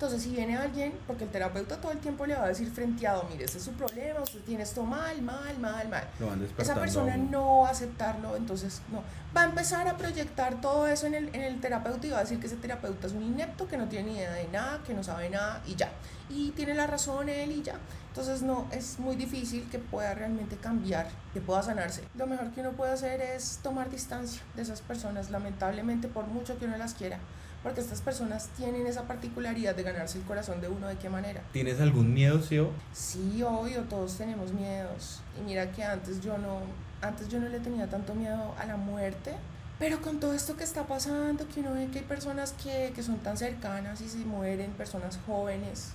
entonces, 0.01 0.23
si 0.23 0.31
viene 0.31 0.57
alguien, 0.57 0.95
porque 1.07 1.25
el 1.25 1.31
terapeuta 1.31 1.77
todo 1.79 1.93
el 1.93 1.99
tiempo 1.99 2.25
le 2.25 2.35
va 2.35 2.45
a 2.45 2.49
decir 2.49 2.71
frenteado, 2.71 3.27
mire, 3.31 3.45
ese 3.45 3.59
es 3.59 3.65
su 3.65 3.73
problema, 3.73 4.21
usted 4.21 4.41
tiene 4.41 4.63
esto 4.63 4.83
mal, 4.83 5.21
mal, 5.21 5.59
mal, 5.59 5.91
mal. 5.91 6.09
Esa 6.57 6.75
persona 6.77 7.19
no 7.19 7.59
va 7.59 7.69
a 7.69 7.73
aceptarlo, 7.73 8.35
entonces 8.35 8.81
no. 8.91 9.03
Va 9.37 9.43
a 9.43 9.45
empezar 9.45 9.87
a 9.89 9.99
proyectar 9.99 10.59
todo 10.63 10.87
eso 10.87 11.07
en 11.07 11.17
el, 11.17 11.29
en 11.35 11.43
el 11.43 11.61
terapeuta 11.61 12.07
y 12.07 12.11
va 12.13 12.17
a 12.17 12.21
decir 12.21 12.41
que 12.41 12.47
ese 12.47 12.57
terapeuta 12.57 13.09
es 13.09 13.13
un 13.13 13.25
inepto, 13.25 13.69
que 13.69 13.77
no 13.77 13.89
tiene 13.89 14.13
ni 14.13 14.17
idea 14.17 14.33
de 14.33 14.49
nada, 14.49 14.83
que 14.87 14.95
no 14.95 15.05
sabe 15.05 15.29
nada 15.29 15.63
y 15.67 15.75
ya. 15.75 15.91
Y 16.31 16.53
tiene 16.53 16.73
la 16.73 16.87
razón 16.87 17.29
él 17.29 17.53
y 17.53 17.63
ya. 17.63 17.75
Entonces, 18.09 18.41
no, 18.41 18.69
es 18.73 18.99
muy 18.99 19.17
difícil 19.17 19.69
que 19.69 19.79
pueda 19.79 20.15
realmente 20.15 20.57
cambiar, 20.57 21.09
que 21.35 21.43
pueda 21.43 21.63
sanarse. 21.63 22.05
Lo 22.15 22.27
mejor 22.27 22.53
que 22.53 22.63
uno 22.63 22.71
puede 22.71 22.93
hacer 22.93 23.21
es 23.21 23.59
tomar 23.63 23.91
distancia 23.91 24.41
de 24.57 24.63
esas 24.63 24.81
personas, 24.81 25.29
lamentablemente, 25.29 26.09
por 26.09 26.25
mucho 26.27 26.59
que 26.59 26.65
uno 26.65 26.79
las 26.79 26.95
quiera 26.95 27.19
porque 27.63 27.81
estas 27.81 28.01
personas 28.01 28.49
tienen 28.57 28.87
esa 28.87 29.03
particularidad 29.03 29.75
de 29.75 29.83
ganarse 29.83 30.19
el 30.19 30.25
corazón 30.25 30.61
de 30.61 30.69
uno, 30.69 30.87
¿de 30.89 30.97
qué 30.97 31.09
manera? 31.09 31.43
¿Tienes 31.53 31.81
algún 31.81 32.15
miedo, 32.15 32.41
Sio? 32.41 32.71
Sí, 32.93 33.43
obvio, 33.43 33.83
todos 33.83 34.17
tenemos 34.17 34.53
miedos. 34.53 35.21
Y 35.39 35.43
mira 35.43 35.71
que 35.73 35.85
antes 35.85 36.21
yo 36.21 36.39
no, 36.39 36.61
antes 37.03 37.29
yo 37.29 37.39
no 37.39 37.49
le 37.49 37.61
tenía 37.61 37.89
tanto 37.89 38.15
miedo 38.15 38.55
a 38.59 38.65
la 38.65 38.77
muerte, 38.77 39.35
pero 39.79 40.01
con 40.01 40.21
todo 40.21 40.35
esto 40.35 40.57
que 40.57 40.65
está 40.65 40.87
pasando, 40.87 41.47
que 41.49 41.61
uno 41.61 41.73
ve 41.73 41.89
que 41.89 42.01
hay 42.01 42.05
personas 42.05 42.53
que, 42.53 42.93
que 42.95 43.03
son 43.03 43.19
tan 43.19 43.37
cercanas 43.37 44.01
y 44.01 44.09
se 44.09 44.19
mueren, 44.19 44.73
personas 44.73 45.19
jóvenes, 45.27 45.93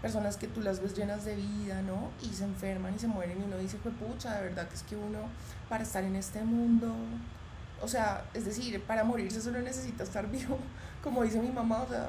personas 0.00 0.36
que 0.36 0.46
tú 0.46 0.60
las 0.60 0.80
ves 0.80 0.94
llenas 0.94 1.24
de 1.24 1.34
vida, 1.34 1.80
¿no? 1.82 2.10
Y 2.22 2.34
se 2.34 2.44
enferman 2.44 2.94
y 2.94 2.98
se 2.98 3.08
mueren 3.08 3.40
y 3.40 3.44
uno 3.44 3.56
dice, 3.58 3.78
pues 3.82 3.94
pucha, 3.94 4.34
de 4.36 4.42
verdad 4.48 4.68
que 4.68 4.74
es 4.74 4.82
que 4.82 4.96
uno 4.96 5.20
para 5.68 5.82
estar 5.82 6.04
en 6.04 6.16
este 6.16 6.42
mundo, 6.42 6.94
o 7.84 7.88
sea, 7.88 8.24
es 8.34 8.46
decir, 8.46 8.82
para 8.82 9.04
morirse 9.04 9.40
solo 9.40 9.60
necesita 9.60 10.02
estar 10.02 10.28
vivo 10.30 10.58
como 11.04 11.22
dice 11.22 11.38
mi 11.38 11.50
mamá, 11.50 11.82
o 11.82 11.88
sea, 11.88 12.08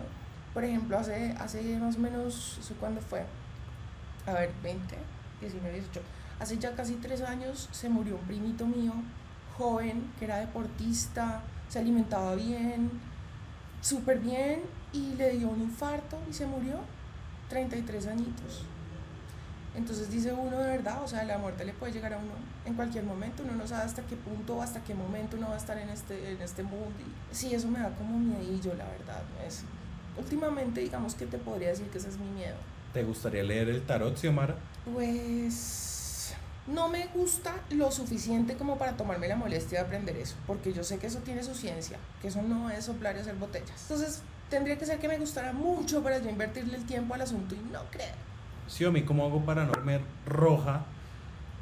por 0.53 0.63
ejemplo, 0.63 0.97
hace, 0.97 1.35
hace 1.37 1.77
más 1.77 1.97
o 1.97 1.99
menos, 1.99 2.57
¿eso 2.61 2.73
cuándo 2.79 3.01
fue? 3.01 3.25
A 4.25 4.31
ver, 4.31 4.51
20, 4.63 4.95
19, 5.41 5.79
18. 5.79 6.01
Hace 6.39 6.57
ya 6.57 6.73
casi 6.75 6.93
tres 6.95 7.21
años 7.21 7.67
se 7.73 7.89
murió 7.89 8.15
un 8.15 8.21
primito 8.21 8.65
mío, 8.65 8.93
joven, 9.57 10.09
que 10.17 10.25
era 10.25 10.37
deportista, 10.37 11.41
se 11.67 11.79
alimentaba 11.79 12.35
bien, 12.35 12.89
súper 13.81 14.19
bien, 14.19 14.61
y 14.93 15.13
le 15.15 15.31
dio 15.31 15.49
un 15.49 15.61
infarto 15.61 16.17
y 16.29 16.33
se 16.33 16.45
murió, 16.45 16.79
33 17.49 18.07
añitos. 18.07 18.63
Entonces 19.75 20.09
dice 20.09 20.31
uno 20.31 20.57
de 20.57 20.69
verdad, 20.69 21.03
o 21.03 21.07
sea, 21.07 21.25
la 21.25 21.37
muerte 21.37 21.65
le 21.65 21.73
puede 21.73 21.91
llegar 21.91 22.13
a 22.13 22.17
uno 22.17 22.54
en 22.65 22.73
cualquier 22.73 23.03
momento, 23.03 23.43
uno 23.43 23.53
no 23.53 23.67
sabe 23.67 23.83
hasta 23.83 24.01
qué 24.03 24.15
punto, 24.15 24.61
hasta 24.61 24.83
qué 24.83 24.95
momento 24.95 25.37
uno 25.37 25.49
va 25.49 25.53
a 25.55 25.57
estar 25.57 25.77
en 25.77 25.89
este, 25.89 26.31
en 26.31 26.41
este 26.41 26.63
mundo. 26.63 26.95
Y 26.99 27.35
sí, 27.35 27.53
eso 27.53 27.67
me 27.67 27.79
da 27.79 27.89
como 27.95 28.17
miedillo, 28.17 28.73
la 28.73 28.85
verdad. 28.85 29.21
Es, 29.45 29.63
últimamente, 30.17 30.81
digamos 30.81 31.15
que 31.15 31.25
te 31.25 31.37
podría 31.37 31.69
decir 31.69 31.87
que 31.87 31.99
ese 31.99 32.09
es 32.09 32.17
mi 32.17 32.29
miedo. 32.29 32.55
¿Te 32.93 33.03
gustaría 33.03 33.43
leer 33.43 33.69
el 33.69 33.81
tarot, 33.83 34.17
Xiomara? 34.17 34.55
Pues 34.91 36.33
no 36.67 36.89
me 36.89 37.07
gusta 37.07 37.53
lo 37.69 37.91
suficiente 37.91 38.55
como 38.55 38.77
para 38.77 38.97
tomarme 38.97 39.27
la 39.27 39.35
molestia 39.35 39.79
de 39.79 39.85
aprender 39.85 40.17
eso, 40.17 40.35
porque 40.47 40.73
yo 40.73 40.83
sé 40.83 40.97
que 40.97 41.07
eso 41.07 41.19
tiene 41.19 41.43
su 41.43 41.53
ciencia, 41.53 41.97
que 42.21 42.29
eso 42.29 42.41
no 42.41 42.71
es 42.71 42.85
soplar 42.85 43.15
y 43.15 43.19
hacer 43.19 43.35
botellas. 43.35 43.81
Entonces 43.83 44.21
tendría 44.49 44.77
que 44.77 44.85
ser 44.85 44.97
que 44.97 45.07
me 45.07 45.17
gustara 45.19 45.53
mucho 45.53 46.01
para 46.01 46.17
yo 46.17 46.29
invertirle 46.29 46.77
el 46.77 46.85
tiempo 46.85 47.13
al 47.13 47.21
asunto 47.21 47.53
y 47.53 47.59
no 47.71 47.81
creo. 47.91 48.15
Xiomi, 48.67 49.03
¿cómo 49.03 49.25
hago 49.25 49.45
para 49.45 49.65
no 49.65 49.73
verme 49.73 50.01
roja 50.25 50.85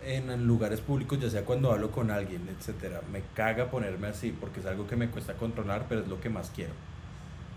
en 0.06 0.46
lugares 0.46 0.82
públicos, 0.82 1.20
ya 1.20 1.30
sea 1.30 1.46
cuando 1.46 1.72
hablo 1.72 1.92
con 1.92 2.12
alguien, 2.12 2.48
etcétera? 2.50 3.02
Me 3.12 3.22
caga 3.34 3.70
ponerme 3.70 4.08
así 4.08 4.32
porque 4.32 4.60
es 4.60 4.66
algo 4.66 4.88
que 4.88 4.96
me 4.96 5.10
cuesta 5.10 5.34
controlar, 5.34 5.86
pero 5.90 6.02
es 6.02 6.08
lo 6.08 6.20
que 6.20 6.30
más 6.30 6.52
quiero. 6.54 6.74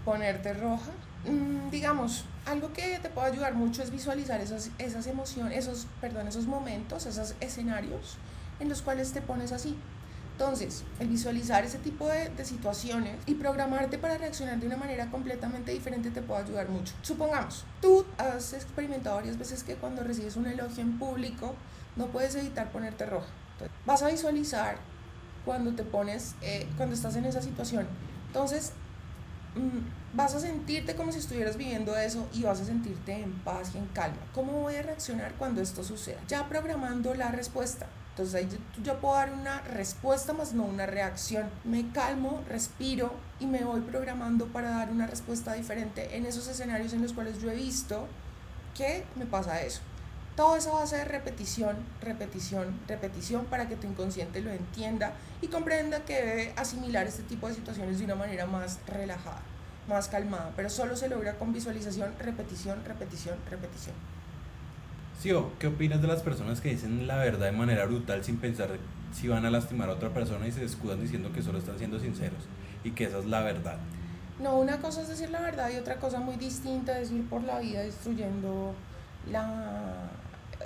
Ponerte 0.04 0.54
roja, 0.54 0.92
Mm, 1.26 1.70
digamos, 1.70 2.24
algo 2.44 2.72
que 2.72 3.00
te 3.00 3.08
puede 3.08 3.32
ayudar 3.32 3.54
mucho 3.54 3.82
es 3.82 3.90
visualizar 3.90 4.40
esas, 4.40 4.70
esas 4.78 5.06
emociones, 5.08 5.58
esos, 5.58 5.86
perdón, 6.00 6.28
esos 6.28 6.46
momentos, 6.46 7.04
esos 7.06 7.34
escenarios 7.40 8.16
en 8.60 8.68
los 8.68 8.80
cuales 8.82 9.12
te 9.12 9.20
pones 9.20 9.50
así. 9.50 9.76
Entonces, 10.32 10.84
el 11.00 11.08
visualizar 11.08 11.64
ese 11.64 11.78
tipo 11.78 12.06
de, 12.08 12.28
de, 12.28 12.44
situaciones 12.44 13.16
y 13.26 13.34
programarte 13.34 13.96
para 13.96 14.18
reaccionar 14.18 14.60
de 14.60 14.66
una 14.66 14.76
manera 14.76 15.10
completamente 15.10 15.72
diferente 15.72 16.10
te 16.10 16.20
puede 16.22 16.42
ayudar 16.42 16.68
mucho. 16.68 16.92
Supongamos, 17.02 17.64
tú 17.80 18.04
has 18.18 18.52
experimentado 18.52 19.16
varias 19.16 19.38
veces 19.38 19.64
que 19.64 19.74
cuando 19.76 20.04
recibes 20.04 20.36
un 20.36 20.46
elogio 20.46 20.82
en 20.82 20.98
público 20.98 21.54
no 21.96 22.06
puedes 22.06 22.34
evitar 22.34 22.70
ponerte 22.70 23.06
roja. 23.06 23.28
Vas 23.84 24.02
a 24.02 24.08
visualizar 24.08 24.76
cuando 25.44 25.72
te 25.72 25.82
pones, 25.82 26.34
eh, 26.42 26.68
cuando 26.76 26.94
estás 26.94 27.16
en 27.16 27.24
esa 27.24 27.40
situación. 27.40 27.86
Entonces, 28.28 28.72
Mm, 29.56 30.16
vas 30.16 30.34
a 30.34 30.40
sentirte 30.40 30.94
como 30.94 31.12
si 31.12 31.18
estuvieras 31.18 31.56
viviendo 31.56 31.96
eso 31.96 32.28
y 32.34 32.42
vas 32.42 32.60
a 32.60 32.66
sentirte 32.66 33.22
en 33.22 33.32
paz 33.40 33.70
y 33.74 33.78
en 33.78 33.86
calma. 33.86 34.18
¿Cómo 34.34 34.52
voy 34.60 34.76
a 34.76 34.82
reaccionar 34.82 35.32
cuando 35.38 35.62
esto 35.62 35.82
suceda? 35.82 36.20
Ya 36.28 36.46
programando 36.46 37.14
la 37.14 37.30
respuesta. 37.30 37.86
Entonces 38.10 38.34
ahí 38.34 38.48
yo, 38.82 38.98
puedo 39.00 39.14
dar 39.14 39.32
una 39.32 39.60
respuesta 39.62 40.34
más 40.34 40.52
no 40.52 40.64
una 40.64 40.86
reacción. 40.86 41.48
Me 41.64 41.90
calmo, 41.92 42.42
respiro 42.48 43.12
y 43.40 43.46
me 43.46 43.64
voy 43.64 43.80
programando 43.80 44.46
para 44.46 44.70
dar 44.70 44.90
una 44.90 45.06
respuesta 45.06 45.54
diferente 45.54 46.16
en 46.16 46.26
esos 46.26 46.48
escenarios 46.48 46.92
en 46.92 47.02
los 47.02 47.14
cuales 47.14 47.40
yo 47.40 47.50
he 47.50 47.54
visto 47.54 48.06
que 48.74 49.04
me 49.16 49.24
pasa 49.24 49.62
eso. 49.62 49.80
Todo 50.36 50.54
eso 50.56 50.74
va 50.74 50.82
a 50.82 50.86
ser 50.86 51.08
repetición, 51.08 51.76
repetición, 52.02 52.78
repetición 52.86 53.46
para 53.46 53.68
que 53.68 53.76
tu 53.76 53.86
inconsciente 53.86 54.42
lo 54.42 54.50
entienda 54.50 55.14
y 55.40 55.46
comprenda 55.46 56.00
que 56.00 56.14
debe 56.14 56.52
asimilar 56.56 57.06
este 57.06 57.22
tipo 57.22 57.48
de 57.48 57.54
situaciones 57.54 57.98
de 57.98 58.04
una 58.04 58.16
manera 58.16 58.44
más 58.44 58.78
relajada, 58.86 59.40
más 59.88 60.08
calmada, 60.08 60.52
pero 60.54 60.68
solo 60.68 60.94
se 60.94 61.08
logra 61.08 61.38
con 61.38 61.54
visualización, 61.54 62.12
repetición, 62.18 62.84
repetición, 62.84 63.36
repetición. 63.50 63.94
Sio, 65.18 65.52
¿qué 65.58 65.68
opinas 65.68 66.02
de 66.02 66.08
las 66.08 66.20
personas 66.20 66.60
que 66.60 66.68
dicen 66.68 67.06
la 67.06 67.16
verdad 67.16 67.46
de 67.46 67.52
manera 67.52 67.86
brutal 67.86 68.22
sin 68.22 68.36
pensar 68.36 68.68
si 69.14 69.28
van 69.28 69.46
a 69.46 69.50
lastimar 69.50 69.88
a 69.88 69.94
otra 69.94 70.10
persona 70.10 70.46
y 70.46 70.52
se 70.52 70.62
escudan 70.62 71.00
diciendo 71.00 71.32
que 71.32 71.42
solo 71.42 71.58
están 71.58 71.78
siendo 71.78 71.98
sinceros 71.98 72.44
y 72.84 72.90
que 72.90 73.04
esa 73.04 73.20
es 73.20 73.24
la 73.24 73.40
verdad? 73.40 73.78
No, 74.38 74.58
una 74.58 74.80
cosa 74.80 75.00
es 75.00 75.08
decir 75.08 75.30
la 75.30 75.40
verdad 75.40 75.70
y 75.70 75.78
otra 75.78 75.96
cosa 75.96 76.20
muy 76.20 76.36
distinta 76.36 77.00
es 77.00 77.10
ir 77.10 77.26
por 77.26 77.42
la 77.42 77.58
vida 77.58 77.80
destruyendo 77.80 78.74
la, 79.30 80.10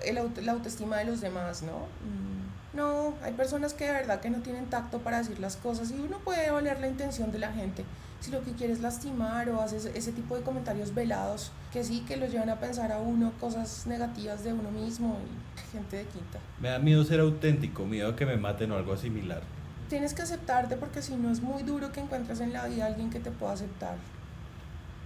el, 0.05 0.19
la 0.45 0.53
autoestima 0.53 0.99
de 0.99 1.05
los 1.05 1.21
demás, 1.21 1.63
¿no? 1.63 1.87
Mm, 2.05 2.77
no, 2.77 3.15
hay 3.23 3.33
personas 3.33 3.75
que 3.75 3.87
de 3.87 3.93
verdad 3.93 4.21
que 4.21 4.31
no 4.31 4.39
tienen 4.39 4.67
tacto 4.67 4.99
para 5.01 5.19
decir 5.19 5.41
las 5.41 5.57
cosas 5.57 5.91
y 5.91 5.95
uno 5.95 6.19
puede 6.19 6.51
valer 6.51 6.81
la 6.81 6.89
intención 6.89 7.33
de 7.33 7.39
la 7.39 7.53
gente. 7.53 7.85
Si 8.21 8.31
lo 8.31 8.45
que 8.45 8.53
quiere 8.53 8.73
es 8.73 8.81
lastimar 8.81 9.49
o 9.49 9.61
haces 9.61 9.87
ese 9.87 10.13
tipo 10.13 10.37
de 10.37 10.43
comentarios 10.43 10.95
velados, 10.95 11.51
que 11.73 11.83
sí, 11.83 12.05
que 12.07 12.17
lo 12.17 12.27
llevan 12.27 12.51
a 12.51 12.61
pensar 12.61 12.93
a 12.93 12.99
uno 12.99 13.33
cosas 13.41 13.87
negativas 13.87 14.45
de 14.45 14.53
uno 14.53 14.71
mismo 14.71 15.19
y 15.25 15.73
gente 15.73 15.97
de 15.97 16.05
quinta. 16.05 16.39
Me 16.61 16.69
da 16.69 16.79
miedo 16.79 17.03
ser 17.05 17.21
auténtico, 17.21 17.87
miedo 17.87 18.11
a 18.11 18.17
que 18.17 18.27
me 18.27 18.37
maten 18.37 18.73
o 18.73 18.77
algo 18.77 18.97
similar. 18.97 19.43
Tienes 19.89 20.15
que 20.15 20.23
aceptarte 20.23 20.77
porque 20.77 21.03
si 21.03 21.17
no 21.17 21.31
es 21.33 21.41
muy 21.41 21.63
duro 21.63 21.91
que 21.93 22.01
encuentres 22.01 22.41
en 22.41 22.53
la 22.53 22.67
vida 22.67 22.85
a 22.85 22.89
alguien 22.89 23.11
que 23.11 23.21
te 23.21 23.31
pueda 23.31 23.55
aceptar. 23.55 23.97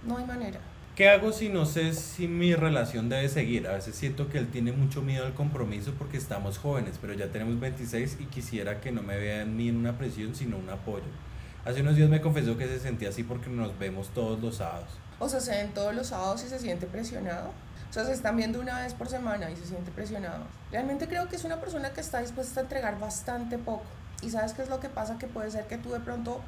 No 0.05 0.17
hay 0.17 0.25
manera. 0.25 0.59
¿Qué 0.95 1.09
hago 1.09 1.33
si 1.33 1.49
no 1.49 1.65
sé 1.65 1.93
si 1.93 2.25
mi 2.25 2.55
relación 2.55 3.09
debe 3.09 3.27
seguir? 3.27 3.67
A 3.67 3.73
veces 3.73 3.97
siento 3.97 4.29
que 4.29 4.37
él 4.37 4.47
tiene 4.47 4.71
mucho 4.71 5.01
miedo 5.01 5.25
al 5.25 5.33
compromiso 5.33 5.93
porque 5.97 6.15
estamos 6.15 6.57
jóvenes, 6.57 6.97
pero 7.01 7.11
ya 7.11 7.27
tenemos 7.27 7.59
26 7.59 8.15
y 8.21 8.25
quisiera 8.27 8.79
que 8.79 8.93
no 8.93 9.03
me 9.03 9.17
vean 9.17 9.57
ni 9.57 9.67
en 9.67 9.75
una 9.75 9.97
presión, 9.97 10.33
sino 10.35 10.57
un 10.57 10.69
apoyo. 10.69 11.03
Hace 11.65 11.81
unos 11.81 11.97
días 11.97 12.07
me 12.07 12.21
confesó 12.21 12.57
que 12.57 12.67
se 12.67 12.79
sentía 12.79 13.09
así 13.09 13.23
porque 13.23 13.49
nos 13.49 13.77
vemos 13.77 14.07
todos 14.13 14.39
los 14.39 14.55
sábados. 14.55 14.87
O 15.19 15.27
sea, 15.27 15.41
se 15.41 15.51
ven 15.51 15.73
todos 15.73 15.93
los 15.93 16.07
sábados 16.07 16.45
y 16.45 16.47
se 16.47 16.59
siente 16.59 16.87
presionado. 16.87 17.49
O 17.89 17.93
sea, 17.93 18.05
se 18.05 18.13
están 18.13 18.37
viendo 18.37 18.61
una 18.61 18.79
vez 18.79 18.93
por 18.93 19.09
semana 19.09 19.51
y 19.51 19.57
se 19.57 19.65
siente 19.65 19.91
presionado. 19.91 20.45
Realmente 20.71 21.09
creo 21.09 21.27
que 21.27 21.35
es 21.35 21.43
una 21.43 21.59
persona 21.59 21.91
que 21.91 21.99
está 21.99 22.21
dispuesta 22.21 22.61
a 22.61 22.63
entregar 22.63 22.97
bastante 23.01 23.57
poco. 23.57 23.83
Y 24.21 24.29
sabes 24.29 24.53
qué 24.53 24.61
es 24.61 24.69
lo 24.69 24.79
que 24.79 24.87
pasa, 24.87 25.17
que 25.17 25.27
puede 25.27 25.51
ser 25.51 25.67
que 25.67 25.77
tú 25.77 25.91
de 25.91 25.99
pronto 25.99 26.39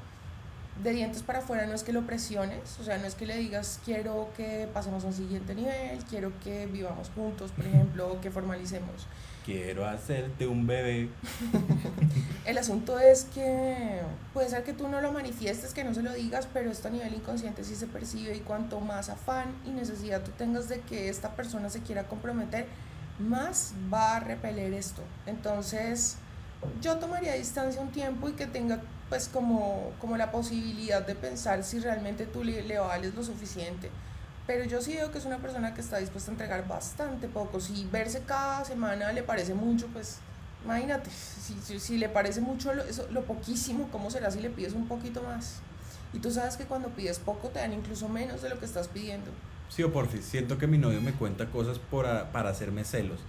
de 0.83 0.91
dientes 0.91 1.23
para 1.23 1.39
afuera 1.39 1.65
no 1.65 1.73
es 1.73 1.83
que 1.83 1.93
lo 1.93 2.05
presiones, 2.05 2.77
o 2.79 2.83
sea, 2.83 2.97
no 2.97 3.05
es 3.05 3.15
que 3.15 3.25
le 3.25 3.37
digas 3.37 3.79
quiero 3.83 4.29
que 4.35 4.67
pasemos 4.73 5.03
a 5.03 5.07
un 5.07 5.13
siguiente 5.13 5.55
nivel, 5.55 5.99
quiero 6.09 6.31
que 6.43 6.67
vivamos 6.67 7.09
juntos, 7.15 7.51
por 7.51 7.65
ejemplo, 7.65 8.11
o 8.11 8.21
que 8.21 8.31
formalicemos. 8.31 9.07
Quiero 9.45 9.87
hacerte 9.87 10.45
un 10.45 10.67
bebé. 10.67 11.09
El 12.45 12.57
asunto 12.57 12.99
es 12.99 13.25
que 13.33 14.01
puede 14.33 14.49
ser 14.49 14.63
que 14.63 14.73
tú 14.73 14.87
no 14.87 15.01
lo 15.01 15.11
manifiestes, 15.13 15.73
que 15.73 15.83
no 15.83 15.93
se 15.93 16.01
lo 16.03 16.13
digas, 16.13 16.47
pero 16.53 16.69
esto 16.69 16.89
a 16.89 16.91
nivel 16.91 17.13
inconsciente 17.13 17.63
sí 17.63 17.75
se 17.75 17.87
percibe 17.87 18.35
y 18.35 18.41
cuanto 18.41 18.79
más 18.81 19.09
afán 19.09 19.55
y 19.65 19.69
necesidad 19.69 20.21
tú 20.21 20.31
tengas 20.31 20.69
de 20.69 20.81
que 20.81 21.09
esta 21.09 21.35
persona 21.35 21.69
se 21.69 21.81
quiera 21.81 22.03
comprometer, 22.07 22.67
más 23.19 23.73
va 23.91 24.17
a 24.17 24.19
repeler 24.19 24.73
esto. 24.73 25.01
Entonces, 25.25 26.17
yo 26.81 26.97
tomaría 26.97 27.33
distancia 27.33 27.81
un 27.81 27.91
tiempo 27.91 28.29
y 28.29 28.33
que 28.33 28.47
tenga 28.47 28.81
pues 29.09 29.29
como, 29.29 29.93
como 29.99 30.17
la 30.17 30.31
posibilidad 30.31 31.05
de 31.05 31.15
pensar 31.15 31.63
si 31.63 31.79
realmente 31.79 32.25
tú 32.25 32.43
le, 32.43 32.63
le, 32.63 32.79
vales 32.79 33.15
lo 33.15 33.23
suficiente. 33.23 33.89
Pero 34.45 34.65
yo 34.65 34.81
sí 34.81 34.93
veo 34.93 35.11
que 35.11 35.17
es 35.17 35.25
una 35.25 35.37
persona 35.37 35.73
que 35.73 35.81
está 35.81 35.97
dispuesta 35.97 36.31
a 36.31 36.33
entregar 36.33 36.67
bastante 36.67 37.27
poco. 37.27 37.59
Si 37.59 37.87
verse 37.91 38.21
cada 38.25 38.63
semana 38.65 39.11
le 39.11 39.23
parece 39.23 39.53
mucho, 39.53 39.87
pues 39.87 40.19
imagínate, 40.63 41.09
si, 41.09 41.79
si, 41.79 41.97
le 41.97 42.09
parece 42.09 42.41
mucho 42.41 42.73
lo, 42.73 42.83
eso, 42.83 43.07
lo 43.11 43.23
poquísimo, 43.23 43.89
¿cómo 43.91 44.09
será 44.09 44.31
si 44.31 44.39
le 44.39 44.49
pides 44.49 44.73
un 44.73 44.87
poquito 44.87 45.21
más? 45.21 45.59
Y 46.13 46.19
tú 46.19 46.31
sabes 46.31 46.55
que 46.55 46.65
cuando 46.65 46.89
pides 46.89 47.19
poco 47.19 47.49
te 47.49 47.59
dan 47.59 47.73
incluso 47.73 48.07
menos 48.07 48.41
de 48.41 48.49
lo 48.49 48.59
que 48.59 48.65
estás 48.65 48.87
pidiendo. 48.87 49.29
Sí, 49.69 49.83
o 49.83 49.91
por 49.91 50.07
fin, 50.07 50.23
siento 50.23 50.57
que 50.57 50.67
mi 50.67 50.77
novio 50.77 51.01
me 51.01 51.11
cuenta 51.11 51.45
cosas 51.47 51.79
por 51.79 52.05
para 52.31 52.49
hacerme 52.49 52.85
celos. 52.85 53.19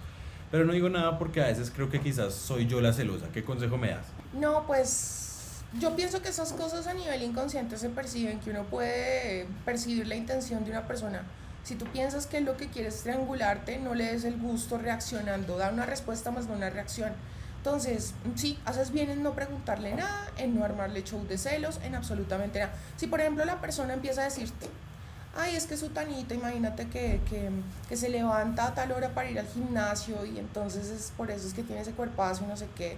Pero 0.51 0.65
no 0.65 0.73
digo 0.73 0.89
nada 0.89 1.19
porque 1.19 1.43
a 1.43 1.47
veces 1.47 1.71
creo 1.73 1.89
que 1.89 1.99
quizás 1.99 2.33
soy 2.33 2.65
yo 2.65 2.81
la 2.81 2.93
celosa. 2.93 3.27
¿Qué 3.31 3.43
consejo 3.43 3.77
me 3.77 3.91
das? 3.91 4.07
No, 4.33 4.65
pues 4.65 5.28
yo 5.77 5.95
pienso 5.95 6.21
que 6.21 6.29
esas 6.29 6.53
cosas 6.53 6.87
a 6.87 6.93
nivel 6.93 7.21
inconsciente 7.21 7.77
se 7.77 7.89
perciben, 7.89 8.39
que 8.39 8.49
uno 8.49 8.63
puede 8.63 9.45
percibir 9.65 10.07
la 10.07 10.15
intención 10.15 10.65
de 10.65 10.71
una 10.71 10.87
persona. 10.87 11.21
Si 11.63 11.75
tú 11.75 11.85
piensas 11.85 12.25
que 12.25 12.41
lo 12.41 12.57
que 12.57 12.69
quieres 12.69 12.95
es 12.95 13.03
triangularte, 13.03 13.77
no 13.77 13.93
le 13.93 14.05
des 14.05 14.23
el 14.23 14.37
gusto 14.39 14.77
reaccionando, 14.79 15.57
da 15.57 15.69
una 15.69 15.85
respuesta 15.85 16.31
más 16.31 16.47
no 16.47 16.55
una 16.55 16.69
reacción. 16.71 17.13
Entonces, 17.57 18.13
sí, 18.35 18.57
haces 18.65 18.91
bien 18.91 19.09
en 19.09 19.21
no 19.21 19.33
preguntarle 19.33 19.93
nada, 19.93 20.31
en 20.37 20.55
no 20.55 20.63
armarle 20.63 21.03
show 21.03 21.23
de 21.27 21.37
celos, 21.37 21.79
en 21.83 21.93
absolutamente 21.93 22.59
nada. 22.59 22.71
Si 22.95 23.05
por 23.05 23.19
ejemplo 23.19 23.45
la 23.45 23.61
persona 23.61 23.93
empieza 23.93 24.21
a 24.21 24.23
decirte, 24.23 24.67
ay, 25.35 25.55
es 25.55 25.67
que 25.67 25.77
su 25.77 25.89
tanito, 25.89 26.33
imagínate 26.33 26.87
que, 26.87 27.19
que, 27.29 27.49
que, 27.87 27.97
se 27.97 28.09
levanta 28.09 28.65
a 28.65 28.73
tal 28.73 28.93
hora 28.93 29.13
para 29.13 29.29
ir 29.29 29.37
al 29.37 29.47
gimnasio 29.47 30.25
y 30.25 30.39
entonces 30.39 30.89
es 30.89 31.11
por 31.15 31.29
eso 31.29 31.47
es 31.47 31.53
que 31.53 31.61
tiene 31.61 31.81
ese 31.81 31.91
cuerpazo 31.91 32.45
y 32.45 32.47
no 32.47 32.57
sé 32.57 32.67
qué 32.75 32.97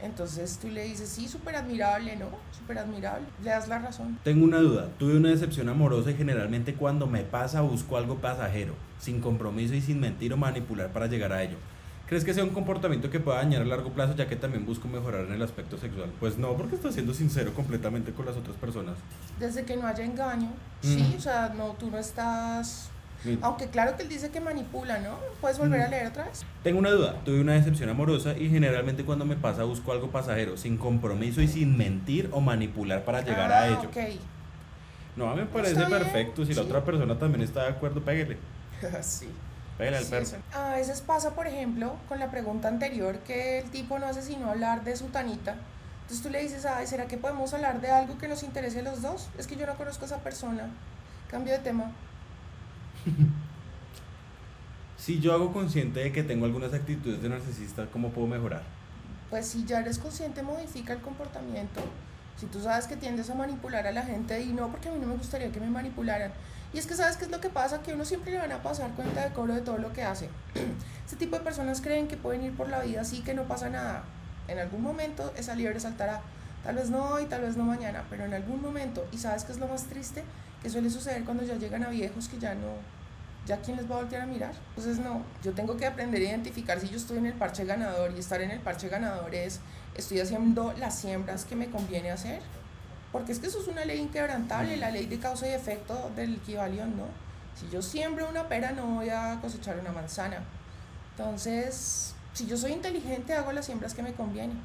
entonces 0.00 0.58
tú 0.60 0.68
le 0.68 0.84
dices, 0.84 1.08
sí, 1.08 1.28
súper 1.28 1.56
admirable, 1.56 2.16
¿no? 2.16 2.26
Súper 2.56 2.78
admirable. 2.78 3.26
Le 3.42 3.50
das 3.50 3.68
la 3.68 3.78
razón. 3.78 4.18
Tengo 4.24 4.44
una 4.44 4.58
duda. 4.58 4.88
Tuve 4.98 5.16
una 5.16 5.30
decepción 5.30 5.68
amorosa 5.68 6.10
y 6.10 6.14
generalmente 6.14 6.74
cuando 6.74 7.06
me 7.06 7.22
pasa 7.22 7.60
busco 7.60 7.96
algo 7.96 8.16
pasajero, 8.16 8.74
sin 8.98 9.20
compromiso 9.20 9.74
y 9.74 9.80
sin 9.80 10.00
mentir 10.00 10.32
o 10.32 10.36
manipular 10.36 10.92
para 10.92 11.06
llegar 11.06 11.32
a 11.32 11.42
ello. 11.42 11.56
¿Crees 12.06 12.22
que 12.22 12.34
sea 12.34 12.44
un 12.44 12.50
comportamiento 12.50 13.08
que 13.08 13.18
pueda 13.18 13.38
dañar 13.38 13.62
a 13.62 13.64
largo 13.64 13.90
plazo 13.90 14.14
ya 14.14 14.28
que 14.28 14.36
también 14.36 14.66
busco 14.66 14.88
mejorar 14.88 15.24
en 15.24 15.32
el 15.32 15.42
aspecto 15.42 15.78
sexual? 15.78 16.12
Pues 16.20 16.36
no, 16.36 16.54
porque 16.54 16.76
estás 16.76 16.92
siendo 16.92 17.14
sincero 17.14 17.54
completamente 17.54 18.12
con 18.12 18.26
las 18.26 18.36
otras 18.36 18.56
personas. 18.56 18.96
Desde 19.40 19.64
que 19.64 19.74
no 19.76 19.86
haya 19.86 20.04
engaño, 20.04 20.50
sí, 20.82 21.14
o 21.16 21.20
sea, 21.20 21.54
no, 21.56 21.68
tú 21.78 21.90
no 21.90 21.96
estás 21.96 22.90
aunque 23.42 23.68
claro 23.68 23.96
que 23.96 24.02
él 24.02 24.08
dice 24.08 24.30
que 24.30 24.40
manipula, 24.40 24.98
¿no? 24.98 25.18
¿Puedes 25.40 25.58
volver 25.58 25.82
a 25.82 25.88
leer 25.88 26.08
otra 26.08 26.24
vez? 26.24 26.44
Tengo 26.62 26.78
una 26.78 26.90
duda. 26.90 27.20
Tuve 27.24 27.40
una 27.40 27.54
decepción 27.54 27.88
amorosa 27.88 28.36
y 28.36 28.48
generalmente 28.48 29.04
cuando 29.04 29.24
me 29.24 29.36
pasa 29.36 29.64
busco 29.64 29.92
algo 29.92 30.10
pasajero, 30.10 30.56
sin 30.56 30.76
compromiso 30.76 31.40
y 31.40 31.48
sin 31.48 31.76
mentir 31.76 32.28
o 32.32 32.40
manipular 32.40 33.04
para 33.04 33.22
llegar 33.22 33.50
a 33.50 33.62
ah, 33.62 33.68
ello. 33.68 33.88
Okay. 33.88 34.20
No, 35.16 35.30
a 35.30 35.34
mí 35.34 35.42
me 35.42 35.46
parece 35.46 35.84
perfecto. 35.86 36.44
Si 36.44 36.54
la 36.54 36.62
otra 36.62 36.84
persona 36.84 37.18
también 37.18 37.42
está 37.42 37.62
de 37.64 37.70
acuerdo, 37.70 38.02
pégale. 38.02 38.36
sí. 39.02 39.28
Pégale 39.78 39.98
al 39.98 40.04
perro. 40.06 40.26
A 40.52 40.70
veces 40.76 41.00
pasa, 41.00 41.34
por 41.34 41.46
ejemplo, 41.46 41.96
con 42.08 42.18
la 42.18 42.30
pregunta 42.30 42.68
anterior, 42.68 43.18
que 43.18 43.58
el 43.60 43.70
tipo 43.70 43.98
no 43.98 44.06
hace 44.06 44.22
sino 44.22 44.50
hablar 44.50 44.84
de 44.84 44.96
su 44.96 45.06
tanita. 45.06 45.56
Entonces 46.02 46.22
tú 46.22 46.30
le 46.30 46.42
dices, 46.42 46.66
ay, 46.66 46.86
¿será 46.86 47.06
que 47.06 47.16
podemos 47.16 47.54
hablar 47.54 47.80
de 47.80 47.90
algo 47.90 48.18
que 48.18 48.28
nos 48.28 48.42
interese 48.42 48.80
a 48.80 48.82
los 48.82 49.02
dos? 49.02 49.28
Es 49.38 49.46
que 49.46 49.56
yo 49.56 49.66
no 49.66 49.74
conozco 49.74 50.04
a 50.04 50.06
esa 50.06 50.18
persona. 50.18 50.68
Cambio 51.30 51.52
de 51.54 51.60
tema. 51.60 51.92
Si 54.96 55.20
yo 55.20 55.34
hago 55.34 55.52
consciente 55.52 56.00
de 56.00 56.12
que 56.12 56.22
tengo 56.22 56.46
algunas 56.46 56.72
actitudes 56.72 57.20
de 57.20 57.28
narcisista, 57.28 57.84
¿cómo 57.92 58.08
puedo 58.08 58.26
mejorar? 58.26 58.62
Pues 59.28 59.46
si 59.46 59.66
ya 59.66 59.80
eres 59.80 59.98
consciente, 59.98 60.42
modifica 60.42 60.94
el 60.94 61.00
comportamiento. 61.00 61.82
Si 62.38 62.46
tú 62.46 62.58
sabes 62.62 62.86
que 62.86 62.96
tiendes 62.96 63.28
a 63.28 63.34
manipular 63.34 63.86
a 63.86 63.92
la 63.92 64.02
gente 64.02 64.40
y 64.40 64.54
no, 64.54 64.68
porque 64.68 64.88
a 64.88 64.92
mí 64.92 64.98
no 64.98 65.08
me 65.08 65.16
gustaría 65.16 65.52
que 65.52 65.60
me 65.60 65.68
manipularan. 65.68 66.32
Y 66.72 66.78
es 66.78 66.86
que 66.86 66.94
sabes 66.94 67.18
qué 67.18 67.26
es 67.26 67.30
lo 67.30 67.40
que 67.40 67.50
pasa, 67.50 67.82
que 67.82 67.92
uno 67.92 68.06
siempre 68.06 68.32
le 68.32 68.38
van 68.38 68.52
a 68.52 68.62
pasar 68.62 68.90
cuenta 68.92 69.24
de 69.24 69.34
cobro 69.34 69.54
de 69.54 69.60
todo 69.60 69.76
lo 69.76 69.92
que 69.92 70.02
hace. 70.02 70.30
Este 71.04 71.16
tipo 71.16 71.36
de 71.36 71.42
personas 71.42 71.82
creen 71.82 72.08
que 72.08 72.16
pueden 72.16 72.42
ir 72.42 72.56
por 72.56 72.70
la 72.70 72.80
vida 72.80 73.02
así, 73.02 73.20
que 73.20 73.34
no 73.34 73.42
pasa 73.44 73.68
nada. 73.68 74.04
En 74.48 74.58
algún 74.58 74.82
momento 74.82 75.34
esa 75.36 75.54
liebre 75.54 75.80
saltará. 75.80 76.22
Tal 76.64 76.76
vez 76.76 76.88
no 76.88 77.10
hoy, 77.10 77.26
tal 77.26 77.42
vez 77.42 77.58
no 77.58 77.64
mañana, 77.64 78.04
pero 78.08 78.24
en 78.24 78.32
algún 78.32 78.62
momento. 78.62 79.06
Y 79.12 79.18
sabes 79.18 79.44
qué 79.44 79.52
es 79.52 79.58
lo 79.58 79.68
más 79.68 79.84
triste, 79.84 80.24
que 80.64 80.70
suele 80.70 80.88
suceder 80.88 81.24
cuando 81.24 81.44
ya 81.44 81.56
llegan 81.56 81.84
a 81.84 81.90
viejos 81.90 82.26
que 82.26 82.38
ya 82.38 82.54
no, 82.54 82.72
ya 83.46 83.58
quién 83.58 83.76
les 83.76 83.88
va 83.88 83.96
a 83.96 83.98
voltear 83.98 84.22
a 84.22 84.26
mirar. 84.26 84.54
Entonces 84.70 84.98
no, 84.98 85.22
yo 85.42 85.52
tengo 85.52 85.76
que 85.76 85.84
aprender 85.84 86.22
a 86.22 86.24
identificar 86.24 86.80
si 86.80 86.88
yo 86.88 86.96
estoy 86.96 87.18
en 87.18 87.26
el 87.26 87.34
parche 87.34 87.66
ganador 87.66 88.12
y 88.16 88.18
estar 88.18 88.40
en 88.40 88.50
el 88.50 88.60
parche 88.60 88.88
ganador 88.88 89.34
es, 89.34 89.60
estoy 89.94 90.20
haciendo 90.20 90.72
las 90.78 90.98
siembras 90.98 91.44
que 91.44 91.54
me 91.54 91.68
conviene 91.70 92.10
hacer. 92.10 92.40
Porque 93.12 93.32
es 93.32 93.40
que 93.40 93.48
eso 93.48 93.60
es 93.60 93.68
una 93.68 93.84
ley 93.84 94.00
inquebrantable, 94.00 94.78
la 94.78 94.90
ley 94.90 95.04
de 95.04 95.18
causa 95.18 95.46
y 95.46 95.52
efecto 95.52 96.10
del 96.16 96.36
equivalión, 96.36 96.96
¿no? 96.96 97.04
Si 97.54 97.68
yo 97.68 97.82
siembro 97.82 98.28
una 98.28 98.48
pera 98.48 98.72
no 98.72 98.86
voy 98.86 99.10
a 99.10 99.38
cosechar 99.42 99.78
una 99.78 99.92
manzana. 99.92 100.38
Entonces, 101.10 102.14
si 102.32 102.46
yo 102.46 102.56
soy 102.56 102.72
inteligente 102.72 103.34
hago 103.34 103.52
las 103.52 103.66
siembras 103.66 103.92
que 103.92 104.02
me 104.02 104.14
convienen. 104.14 104.58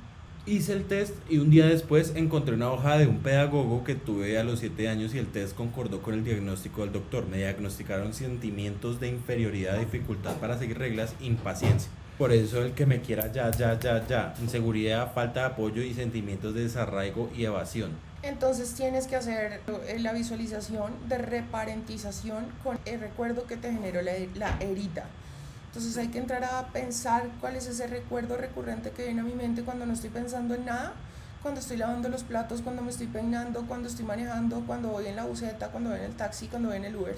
Hice 0.49 0.73
el 0.73 0.85
test 0.85 1.13
y 1.29 1.37
un 1.37 1.51
día 1.51 1.67
después 1.67 2.13
encontré 2.15 2.55
una 2.55 2.71
hoja 2.71 2.97
de 2.97 3.05
un 3.05 3.19
pedagogo 3.19 3.83
que 3.83 3.93
tuve 3.93 4.39
a 4.39 4.43
los 4.43 4.61
7 4.61 4.89
años 4.89 5.13
y 5.13 5.19
el 5.19 5.27
test 5.27 5.55
concordó 5.55 6.01
con 6.01 6.15
el 6.15 6.23
diagnóstico 6.23 6.81
del 6.81 6.91
doctor. 6.91 7.27
Me 7.27 7.37
diagnosticaron 7.37 8.15
sentimientos 8.15 8.99
de 8.99 9.09
inferioridad, 9.09 9.77
dificultad 9.77 10.37
para 10.37 10.57
seguir 10.57 10.79
reglas, 10.79 11.13
impaciencia. 11.19 11.91
Por 12.17 12.31
eso 12.31 12.65
el 12.65 12.71
que 12.71 12.87
me 12.87 12.99
quiera 12.99 13.31
ya, 13.31 13.51
ya, 13.51 13.79
ya, 13.79 14.07
ya. 14.07 14.33
Inseguridad, 14.41 15.13
falta 15.13 15.41
de 15.41 15.45
apoyo 15.45 15.83
y 15.83 15.93
sentimientos 15.93 16.55
de 16.55 16.61
desarraigo 16.61 17.29
y 17.37 17.45
evasión. 17.45 17.91
Entonces 18.23 18.73
tienes 18.73 19.05
que 19.05 19.17
hacer 19.17 19.61
eh, 19.87 19.99
la 19.99 20.13
visualización 20.13 20.93
de 21.07 21.19
reparentización 21.19 22.47
con 22.63 22.79
el 22.85 22.99
recuerdo 22.99 23.45
que 23.45 23.55
te 23.55 23.71
generó 23.71 24.01
la, 24.01 24.13
la 24.33 24.57
herida. 24.59 25.05
Entonces 25.69 25.95
hay 25.97 26.07
que 26.07 26.17
entrar 26.17 26.43
a 26.43 26.67
pensar 26.69 27.29
cuál 27.39 27.55
es 27.55 27.67
ese 27.67 27.85
recuerdo 27.85 28.37
recurrente 28.37 28.89
que 28.89 29.05
viene 29.05 29.21
a 29.21 29.23
mi 29.23 29.33
mente 29.33 29.61
cuando 29.61 29.85
no 29.85 29.93
estoy 29.93 30.09
pensando 30.09 30.55
en 30.55 30.65
nada, 30.65 30.93
cuando 31.43 31.59
estoy 31.59 31.77
lavando 31.77 32.09
los 32.09 32.23
platos, 32.23 32.63
cuando 32.63 32.81
me 32.81 32.89
estoy 32.89 33.05
peinando, 33.05 33.67
cuando 33.67 33.87
estoy 33.87 34.03
manejando, 34.03 34.63
cuando 34.65 34.89
voy 34.89 35.05
en 35.05 35.15
la 35.15 35.25
buseta, 35.25 35.67
cuando 35.67 35.91
voy 35.91 35.99
en 35.99 36.05
el 36.05 36.15
taxi, 36.15 36.47
cuando 36.47 36.69
voy 36.69 36.77
en 36.77 36.85
el 36.85 36.95
Uber. 36.95 37.15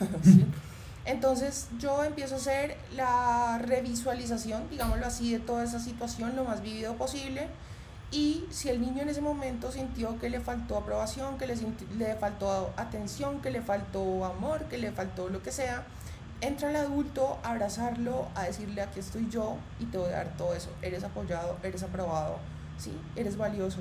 Entonces 1.04 1.68
yo 1.78 2.02
empiezo 2.02 2.34
a 2.34 2.38
hacer 2.38 2.76
la 2.96 3.58
revisualización, 3.58 4.68
digámoslo 4.68 5.06
así, 5.06 5.32
de 5.32 5.38
toda 5.38 5.62
esa 5.62 5.78
situación 5.78 6.34
lo 6.34 6.42
más 6.42 6.62
vivido 6.62 6.96
posible. 6.96 7.46
Y 8.10 8.46
si 8.50 8.68
el 8.68 8.80
niño 8.80 9.02
en 9.02 9.10
ese 9.10 9.20
momento 9.20 9.70
sintió 9.70 10.18
que 10.18 10.28
le 10.28 10.40
faltó 10.40 10.76
aprobación, 10.76 11.38
que 11.38 11.46
le, 11.46 11.54
le 11.96 12.16
faltó 12.16 12.72
atención, 12.76 13.40
que 13.40 13.52
le 13.52 13.62
faltó 13.62 14.24
amor, 14.24 14.64
que 14.64 14.78
le 14.78 14.90
faltó 14.90 15.28
lo 15.28 15.40
que 15.42 15.52
sea, 15.52 15.84
entra 16.40 16.70
el 16.70 16.76
adulto 16.76 17.38
a 17.42 17.50
abrazarlo, 17.50 18.28
a 18.34 18.44
decirle 18.44 18.82
aquí 18.82 19.00
estoy 19.00 19.28
yo 19.28 19.56
y 19.80 19.86
te 19.86 19.98
voy 19.98 20.08
a 20.08 20.16
dar 20.16 20.36
todo 20.36 20.54
eso. 20.54 20.70
Eres 20.82 21.04
apoyado, 21.04 21.56
eres 21.62 21.82
aprobado, 21.82 22.38
¿sí? 22.78 22.92
eres 23.14 23.36
valioso. 23.36 23.80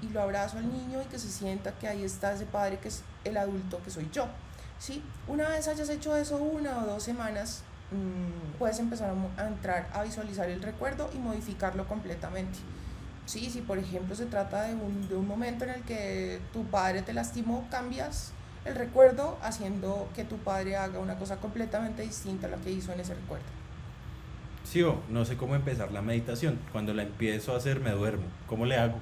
Y 0.00 0.08
lo 0.08 0.20
abrazo 0.20 0.58
al 0.58 0.72
niño 0.72 1.00
y 1.00 1.04
que 1.06 1.18
se 1.18 1.28
sienta 1.28 1.72
que 1.72 1.86
ahí 1.86 2.02
está 2.02 2.32
ese 2.32 2.44
padre 2.44 2.78
que 2.78 2.88
es 2.88 3.02
el 3.24 3.36
adulto 3.36 3.80
que 3.84 3.90
soy 3.90 4.08
yo. 4.12 4.26
¿sí? 4.78 5.02
Una 5.28 5.48
vez 5.48 5.68
hayas 5.68 5.88
hecho 5.88 6.16
eso 6.16 6.36
una 6.36 6.78
o 6.78 6.86
dos 6.86 7.04
semanas, 7.04 7.62
mmm, 7.92 8.58
puedes 8.58 8.80
empezar 8.80 9.10
a, 9.10 9.42
a, 9.42 9.46
entrar 9.46 9.88
a 9.92 10.02
visualizar 10.02 10.50
el 10.50 10.60
recuerdo 10.60 11.08
y 11.14 11.18
modificarlo 11.18 11.86
completamente. 11.86 12.58
¿sí? 13.26 13.48
Si 13.48 13.60
por 13.60 13.78
ejemplo 13.78 14.16
se 14.16 14.26
trata 14.26 14.64
de 14.64 14.74
un, 14.74 15.08
de 15.08 15.14
un 15.14 15.28
momento 15.28 15.64
en 15.64 15.70
el 15.70 15.82
que 15.82 16.40
tu 16.52 16.64
padre 16.64 17.02
te 17.02 17.12
lastimó, 17.12 17.66
cambias 17.70 18.32
el 18.64 18.74
recuerdo 18.74 19.38
haciendo 19.42 20.08
que 20.14 20.24
tu 20.24 20.36
padre 20.38 20.76
haga 20.76 20.98
una 20.98 21.18
cosa 21.18 21.36
completamente 21.36 22.02
distinta 22.02 22.46
a 22.46 22.50
la 22.50 22.56
que 22.58 22.70
hizo 22.70 22.92
en 22.92 23.00
ese 23.00 23.14
recuerdo. 23.14 23.44
Sí, 24.64 24.82
o 24.82 25.00
no 25.08 25.24
sé 25.24 25.36
cómo 25.36 25.54
empezar 25.54 25.90
la 25.90 26.02
meditación. 26.02 26.58
Cuando 26.70 26.94
la 26.94 27.02
empiezo 27.02 27.52
a 27.52 27.56
hacer 27.56 27.80
me 27.80 27.90
duermo. 27.90 28.24
¿Cómo 28.46 28.64
le 28.64 28.76
hago? 28.76 28.94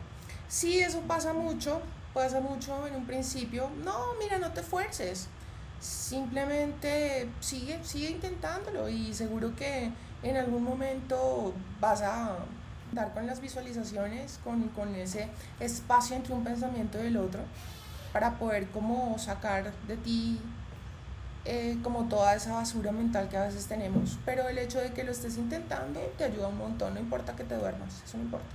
Sí, 0.49 0.81
eso 0.81 1.01
pasa 1.03 1.33
mucho. 1.33 1.81
Pasa 2.15 2.41
mucho 2.41 2.87
en 2.87 2.97
un 2.97 3.07
principio. 3.07 3.71
No, 3.85 4.15
mira, 4.19 4.39
no 4.39 4.51
te 4.53 4.63
fuerces. 4.63 5.29
Simplemente 5.79 7.29
sigue, 7.41 7.79
sigue 7.85 8.11
intentándolo 8.11 8.89
y 8.89 9.15
seguro 9.15 9.55
que 9.55 9.91
en 10.23 10.37
algún 10.37 10.65
momento 10.65 11.55
vas 11.81 12.03
a 12.03 12.37
dar 12.93 13.15
con 13.15 13.27
las 13.27 13.41
visualizaciones, 13.41 14.41
con, 14.43 14.69
con 14.71 14.95
ese 14.95 15.29
espacio 15.61 16.17
entre 16.17 16.35
un 16.35 16.43
pensamiento 16.43 17.03
y 17.03 17.07
el 17.07 17.17
otro 17.17 17.41
para 18.13 18.39
poder 18.39 18.69
como 18.69 19.19
sacar 19.19 19.73
de 19.87 19.97
ti 19.97 20.41
eh, 21.47 21.79
como 21.83 22.05
toda 22.05 22.35
esa 22.35 22.53
basura 22.53 22.93
mental 22.93 23.29
que 23.29 23.37
a 23.37 23.45
veces 23.45 23.67
tenemos. 23.67 24.19
Pero 24.25 24.49
el 24.49 24.59
hecho 24.59 24.79
de 24.79 24.93
que 24.93 25.05
lo 25.05 25.13
estés 25.13 25.39
intentando 25.39 26.01
te 26.19 26.25
ayuda 26.25 26.49
un 26.49 26.59
montón, 26.59 26.95
no 26.95 27.01
importa 27.01 27.35
que 27.35 27.45
te 27.45 27.57
duermas, 27.57 28.03
eso 28.05 28.19
no 28.19 28.25
importa. 28.25 28.47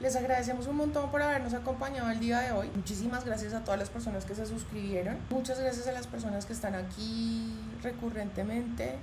Les 0.00 0.16
agradecemos 0.16 0.66
un 0.66 0.76
montón 0.76 1.12
por 1.12 1.22
habernos 1.22 1.54
acompañado 1.54 2.10
el 2.10 2.18
día 2.18 2.40
de 2.40 2.50
hoy. 2.50 2.68
Muchísimas 2.74 3.24
gracias 3.24 3.54
a 3.54 3.62
todas 3.62 3.78
las 3.78 3.88
personas 3.88 4.24
que 4.24 4.34
se 4.34 4.46
suscribieron. 4.46 5.16
Muchas 5.30 5.60
gracias 5.60 5.86
a 5.86 5.92
las 5.92 6.08
personas 6.08 6.44
que 6.44 6.52
están 6.52 6.74
aquí 6.74 7.56
recurrentemente. 7.82 8.96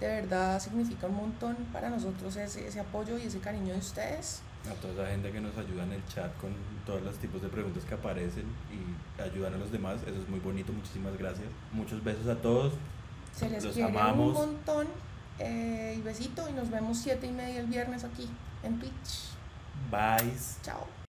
De 0.00 0.06
verdad 0.06 0.58
significa 0.58 1.06
un 1.06 1.16
montón 1.16 1.56
para 1.70 1.90
nosotros 1.90 2.36
ese, 2.36 2.66
ese 2.66 2.80
apoyo 2.80 3.18
y 3.18 3.22
ese 3.22 3.40
cariño 3.40 3.74
de 3.74 3.80
ustedes 3.80 4.40
a 4.70 4.74
toda 4.74 4.92
esa 4.94 5.10
gente 5.12 5.30
que 5.30 5.40
nos 5.40 5.56
ayuda 5.56 5.84
en 5.84 5.92
el 5.92 6.06
chat 6.08 6.34
con 6.40 6.50
todos 6.84 7.02
los 7.02 7.16
tipos 7.16 7.40
de 7.42 7.48
preguntas 7.48 7.84
que 7.84 7.94
aparecen 7.94 8.44
y 8.70 9.22
ayudan 9.22 9.54
a 9.54 9.58
los 9.58 9.70
demás. 9.72 10.00
Eso 10.06 10.20
es 10.20 10.28
muy 10.28 10.40
bonito, 10.40 10.72
muchísimas 10.72 11.16
gracias. 11.16 11.48
Muchos 11.72 12.02
besos 12.02 12.26
a 12.26 12.36
todos. 12.36 12.72
Se 13.34 13.48
les 13.48 13.62
los 13.64 13.74
quiere 13.74 13.88
amamos. 13.90 14.36
un 14.38 14.46
montón. 14.54 14.86
Eh, 15.38 15.96
y 15.98 16.00
besito 16.00 16.48
y 16.48 16.52
nos 16.54 16.70
vemos 16.70 16.98
siete 16.98 17.26
y 17.26 17.32
media 17.32 17.60
el 17.60 17.66
viernes 17.66 18.04
aquí 18.04 18.28
en 18.62 18.78
Twitch. 18.78 19.30
Bye. 19.90 20.32
Chao. 20.62 20.96